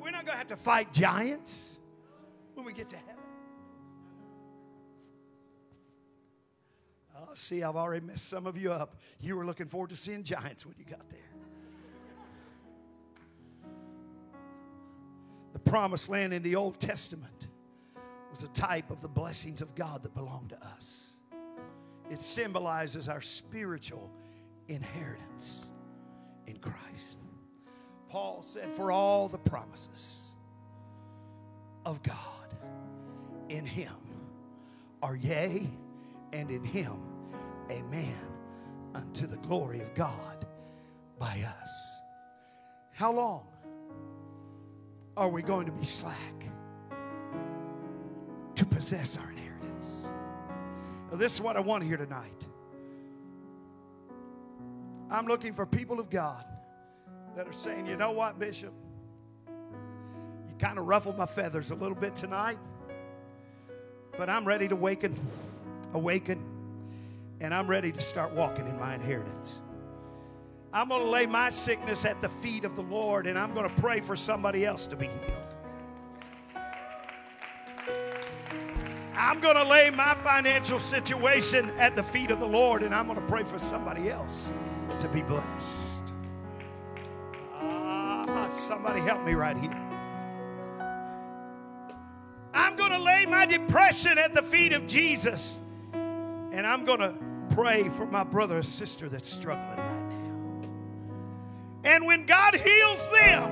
We're 0.02 0.10
not 0.10 0.26
going 0.26 0.32
to 0.34 0.38
have 0.38 0.48
to 0.48 0.56
fight 0.56 0.92
giants 0.92 1.78
when 2.54 2.66
we 2.66 2.72
get 2.72 2.88
to 2.88 2.96
heaven. 2.96 3.19
Oh, 7.20 7.34
see, 7.34 7.62
I've 7.62 7.76
already 7.76 8.04
messed 8.04 8.28
some 8.28 8.46
of 8.46 8.56
you 8.56 8.72
up. 8.72 8.96
You 9.20 9.36
were 9.36 9.44
looking 9.44 9.66
forward 9.66 9.90
to 9.90 9.96
seeing 9.96 10.22
giants 10.22 10.64
when 10.64 10.74
you 10.78 10.84
got 10.84 11.08
there. 11.10 11.18
The 15.52 15.58
promised 15.58 16.08
land 16.08 16.32
in 16.32 16.42
the 16.42 16.56
Old 16.56 16.80
Testament 16.80 17.48
was 18.30 18.42
a 18.42 18.48
type 18.48 18.90
of 18.90 19.00
the 19.00 19.08
blessings 19.08 19.60
of 19.60 19.74
God 19.74 20.02
that 20.04 20.14
belong 20.14 20.48
to 20.48 20.66
us. 20.66 21.08
it 22.10 22.20
symbolizes 22.20 23.08
our 23.08 23.20
spiritual 23.20 24.10
inheritance 24.68 25.68
in 26.46 26.56
Christ. 26.56 27.18
Paul 28.08 28.42
said, 28.42 28.72
For 28.72 28.90
all 28.90 29.28
the 29.28 29.38
promises 29.38 30.34
of 31.84 32.02
God 32.02 32.54
in 33.48 33.64
Him 33.64 33.94
are 35.02 35.16
yea, 35.16 35.68
and 36.32 36.50
in 36.50 36.64
Him, 36.64 37.09
amen, 37.70 38.18
unto 38.94 39.26
the 39.26 39.36
glory 39.38 39.80
of 39.80 39.94
God 39.94 40.46
by 41.18 41.44
us. 41.62 41.94
How 42.92 43.12
long 43.12 43.46
are 45.16 45.28
we 45.28 45.42
going 45.42 45.66
to 45.66 45.72
be 45.72 45.84
slack 45.84 46.16
to 48.54 48.66
possess 48.66 49.16
our 49.16 49.30
inheritance? 49.30 50.08
Now, 51.10 51.16
this 51.16 51.34
is 51.34 51.40
what 51.40 51.56
I 51.56 51.60
want 51.60 51.82
to 51.82 51.88
hear 51.88 51.96
tonight. 51.96 52.46
I'm 55.10 55.26
looking 55.26 55.52
for 55.54 55.66
people 55.66 55.98
of 55.98 56.08
God 56.10 56.44
that 57.36 57.46
are 57.46 57.52
saying, 57.52 57.86
you 57.86 57.96
know 57.96 58.12
what, 58.12 58.38
Bishop? 58.38 58.72
You 59.48 60.54
kind 60.58 60.78
of 60.78 60.86
ruffled 60.86 61.16
my 61.16 61.26
feathers 61.26 61.70
a 61.70 61.74
little 61.74 61.96
bit 61.96 62.14
tonight, 62.14 62.58
but 64.16 64.28
I'm 64.28 64.46
ready 64.46 64.68
to 64.68 64.74
awaken, 64.74 65.18
awaken, 65.94 66.44
and 67.41 67.55
I'm 67.55 67.66
ready 67.66 67.91
to 67.91 68.03
start 68.03 68.32
walking 68.32 68.66
in 68.66 68.78
my 68.78 68.95
inheritance. 68.95 69.61
I'm 70.72 70.88
going 70.88 71.03
to 71.03 71.11
lay 71.11 71.26
my 71.26 71.49
sickness 71.49 72.05
at 72.05 72.20
the 72.20 72.28
feet 72.28 72.64
of 72.64 72.76
the 72.76 72.82
Lord, 72.82 73.26
and 73.26 73.38
I'm 73.38 73.55
going 73.55 73.68
to 73.68 73.80
pray 73.80 74.01
for 74.01 74.14
somebody 74.14 74.64
else 74.64 74.86
to 74.88 74.97
be 74.97 75.07
healed. 75.07 75.51
I'm 79.16 79.41
going 79.41 79.57
to 79.57 79.64
lay 79.64 79.91
my 79.91 80.14
financial 80.14 80.78
situation 80.78 81.70
at 81.78 81.97
the 81.97 82.03
feet 82.03 82.30
of 82.30 82.41
the 82.41 82.47
Lord, 82.47 82.82
and 82.82 82.95
I'm 82.95 83.07
going 83.07 83.20
to 83.20 83.26
pray 83.26 83.43
for 83.43 83.59
somebody 83.59 84.11
else 84.11 84.53
to 84.99 85.09
be 85.09 85.22
blessed. 85.22 86.12
Ah, 87.55 88.49
somebody 88.51 89.01
help 89.01 89.24
me 89.24 89.34
right 89.34 89.57
here. 89.57 89.76
I'm 92.53 92.76
going 92.76 92.93
to 92.93 92.99
lay 92.99 93.26
my 93.26 93.47
depression 93.47 94.18
at 94.18 94.34
the 94.34 94.43
feet 94.43 94.72
of 94.72 94.86
Jesus, 94.86 95.59
and 95.93 96.66
I'm 96.66 96.84
going 96.84 97.01
to 97.01 97.14
pray 97.51 97.88
for 97.88 98.07
my 98.07 98.24
brother 98.24 98.59
or 98.59 98.62
sister 98.62 99.09
that's 99.09 99.28
struggling 99.28 99.68
right 99.68 100.11
now. 100.11 100.70
And 101.84 102.07
when 102.07 102.26
God 102.26 102.55
heals 102.55 103.09
them, 103.09 103.51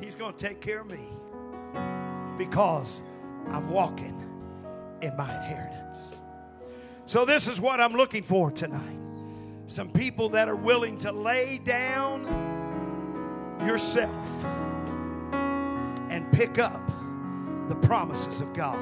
He's 0.00 0.14
going 0.14 0.34
to 0.34 0.46
take 0.46 0.60
care 0.60 0.80
of 0.80 0.86
me 0.86 1.08
because 2.38 3.02
I'm 3.50 3.68
walking 3.70 4.14
in 5.02 5.16
my 5.16 5.34
inheritance. 5.34 6.20
So, 7.06 7.24
this 7.24 7.48
is 7.48 7.60
what 7.60 7.80
I'm 7.80 7.94
looking 7.94 8.22
for 8.22 8.50
tonight 8.50 8.98
some 9.66 9.90
people 9.90 10.30
that 10.30 10.48
are 10.48 10.56
willing 10.56 10.96
to 10.96 11.12
lay 11.12 11.58
down 11.58 12.22
yourself 13.66 14.44
and 16.10 16.30
pick 16.32 16.58
up 16.58 16.80
the 17.68 17.74
promises 17.74 18.40
of 18.40 18.54
God. 18.54 18.78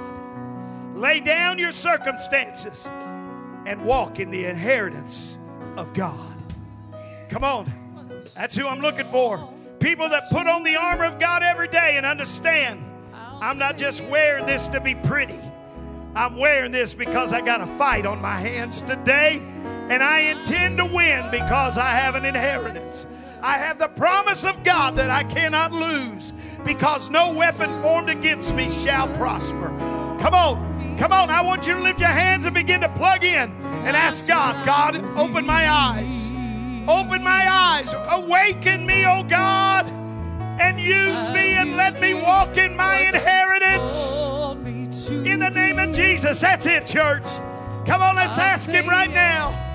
Lay 0.96 1.18
down 1.18 1.58
your 1.58 1.72
circumstances 1.72 2.88
and 3.66 3.84
walk 3.84 4.20
in 4.20 4.30
the 4.30 4.46
inheritance 4.46 5.38
of 5.76 5.92
God. 5.92 6.34
Come 7.28 7.44
on. 7.44 7.70
That's 8.34 8.54
who 8.54 8.66
I'm 8.66 8.80
looking 8.80 9.06
for. 9.06 9.52
People 9.80 10.08
that 10.08 10.22
put 10.30 10.46
on 10.46 10.62
the 10.62 10.76
armor 10.76 11.04
of 11.04 11.18
God 11.18 11.42
every 11.42 11.68
day 11.68 11.96
and 11.96 12.06
understand 12.06 12.82
I'm 13.40 13.58
not 13.58 13.76
just 13.76 14.02
wearing 14.04 14.46
this 14.46 14.66
to 14.68 14.80
be 14.80 14.94
pretty. 14.94 15.38
I'm 16.14 16.36
wearing 16.36 16.72
this 16.72 16.94
because 16.94 17.34
I 17.34 17.42
got 17.42 17.60
a 17.60 17.66
fight 17.66 18.06
on 18.06 18.22
my 18.22 18.36
hands 18.36 18.80
today, 18.80 19.42
and 19.90 20.02
I 20.02 20.20
intend 20.20 20.78
to 20.78 20.86
win 20.86 21.30
because 21.30 21.76
I 21.76 21.90
have 21.90 22.14
an 22.14 22.24
inheritance. 22.24 23.06
I 23.42 23.58
have 23.58 23.78
the 23.78 23.88
promise 23.88 24.46
of 24.46 24.64
God 24.64 24.96
that 24.96 25.10
I 25.10 25.24
cannot 25.24 25.72
lose 25.72 26.32
because 26.64 27.10
no 27.10 27.32
weapon 27.32 27.82
formed 27.82 28.08
against 28.08 28.54
me 28.54 28.70
shall 28.70 29.08
prosper. 29.16 29.68
Come 30.18 30.32
on, 30.32 30.75
come 30.98 31.12
on. 31.12 31.30
I 31.30 31.40
want 31.42 31.66
you 31.66 31.74
to 31.74 31.80
lift 31.80 32.00
your 32.00 32.08
hands 32.08 32.46
and 32.46 32.54
begin 32.54 32.80
to 32.80 32.88
plug 32.90 33.24
in 33.24 33.50
and 33.62 33.96
ask 33.96 34.26
God, 34.26 34.64
God, 34.66 34.96
open 35.16 35.46
my 35.46 35.70
eyes. 35.70 36.30
Open 36.88 37.22
my 37.22 37.46
eyes. 37.50 37.94
Awaken 38.10 38.86
me, 38.86 39.04
oh 39.06 39.24
God, 39.24 39.86
and 40.60 40.78
use 40.78 41.28
me 41.30 41.54
and 41.54 41.76
let 41.76 42.00
me 42.00 42.14
walk 42.14 42.56
in 42.56 42.76
my 42.76 43.00
inheritance. 43.00 44.12
In 45.10 45.40
the 45.40 45.50
name 45.50 45.78
of 45.78 45.94
Jesus. 45.94 46.40
That's 46.40 46.66
it, 46.66 46.86
church. 46.86 47.26
Come 47.86 48.02
on, 48.02 48.16
let's 48.16 48.38
ask 48.38 48.70
Him 48.70 48.88
right 48.88 49.10
now. 49.10 49.65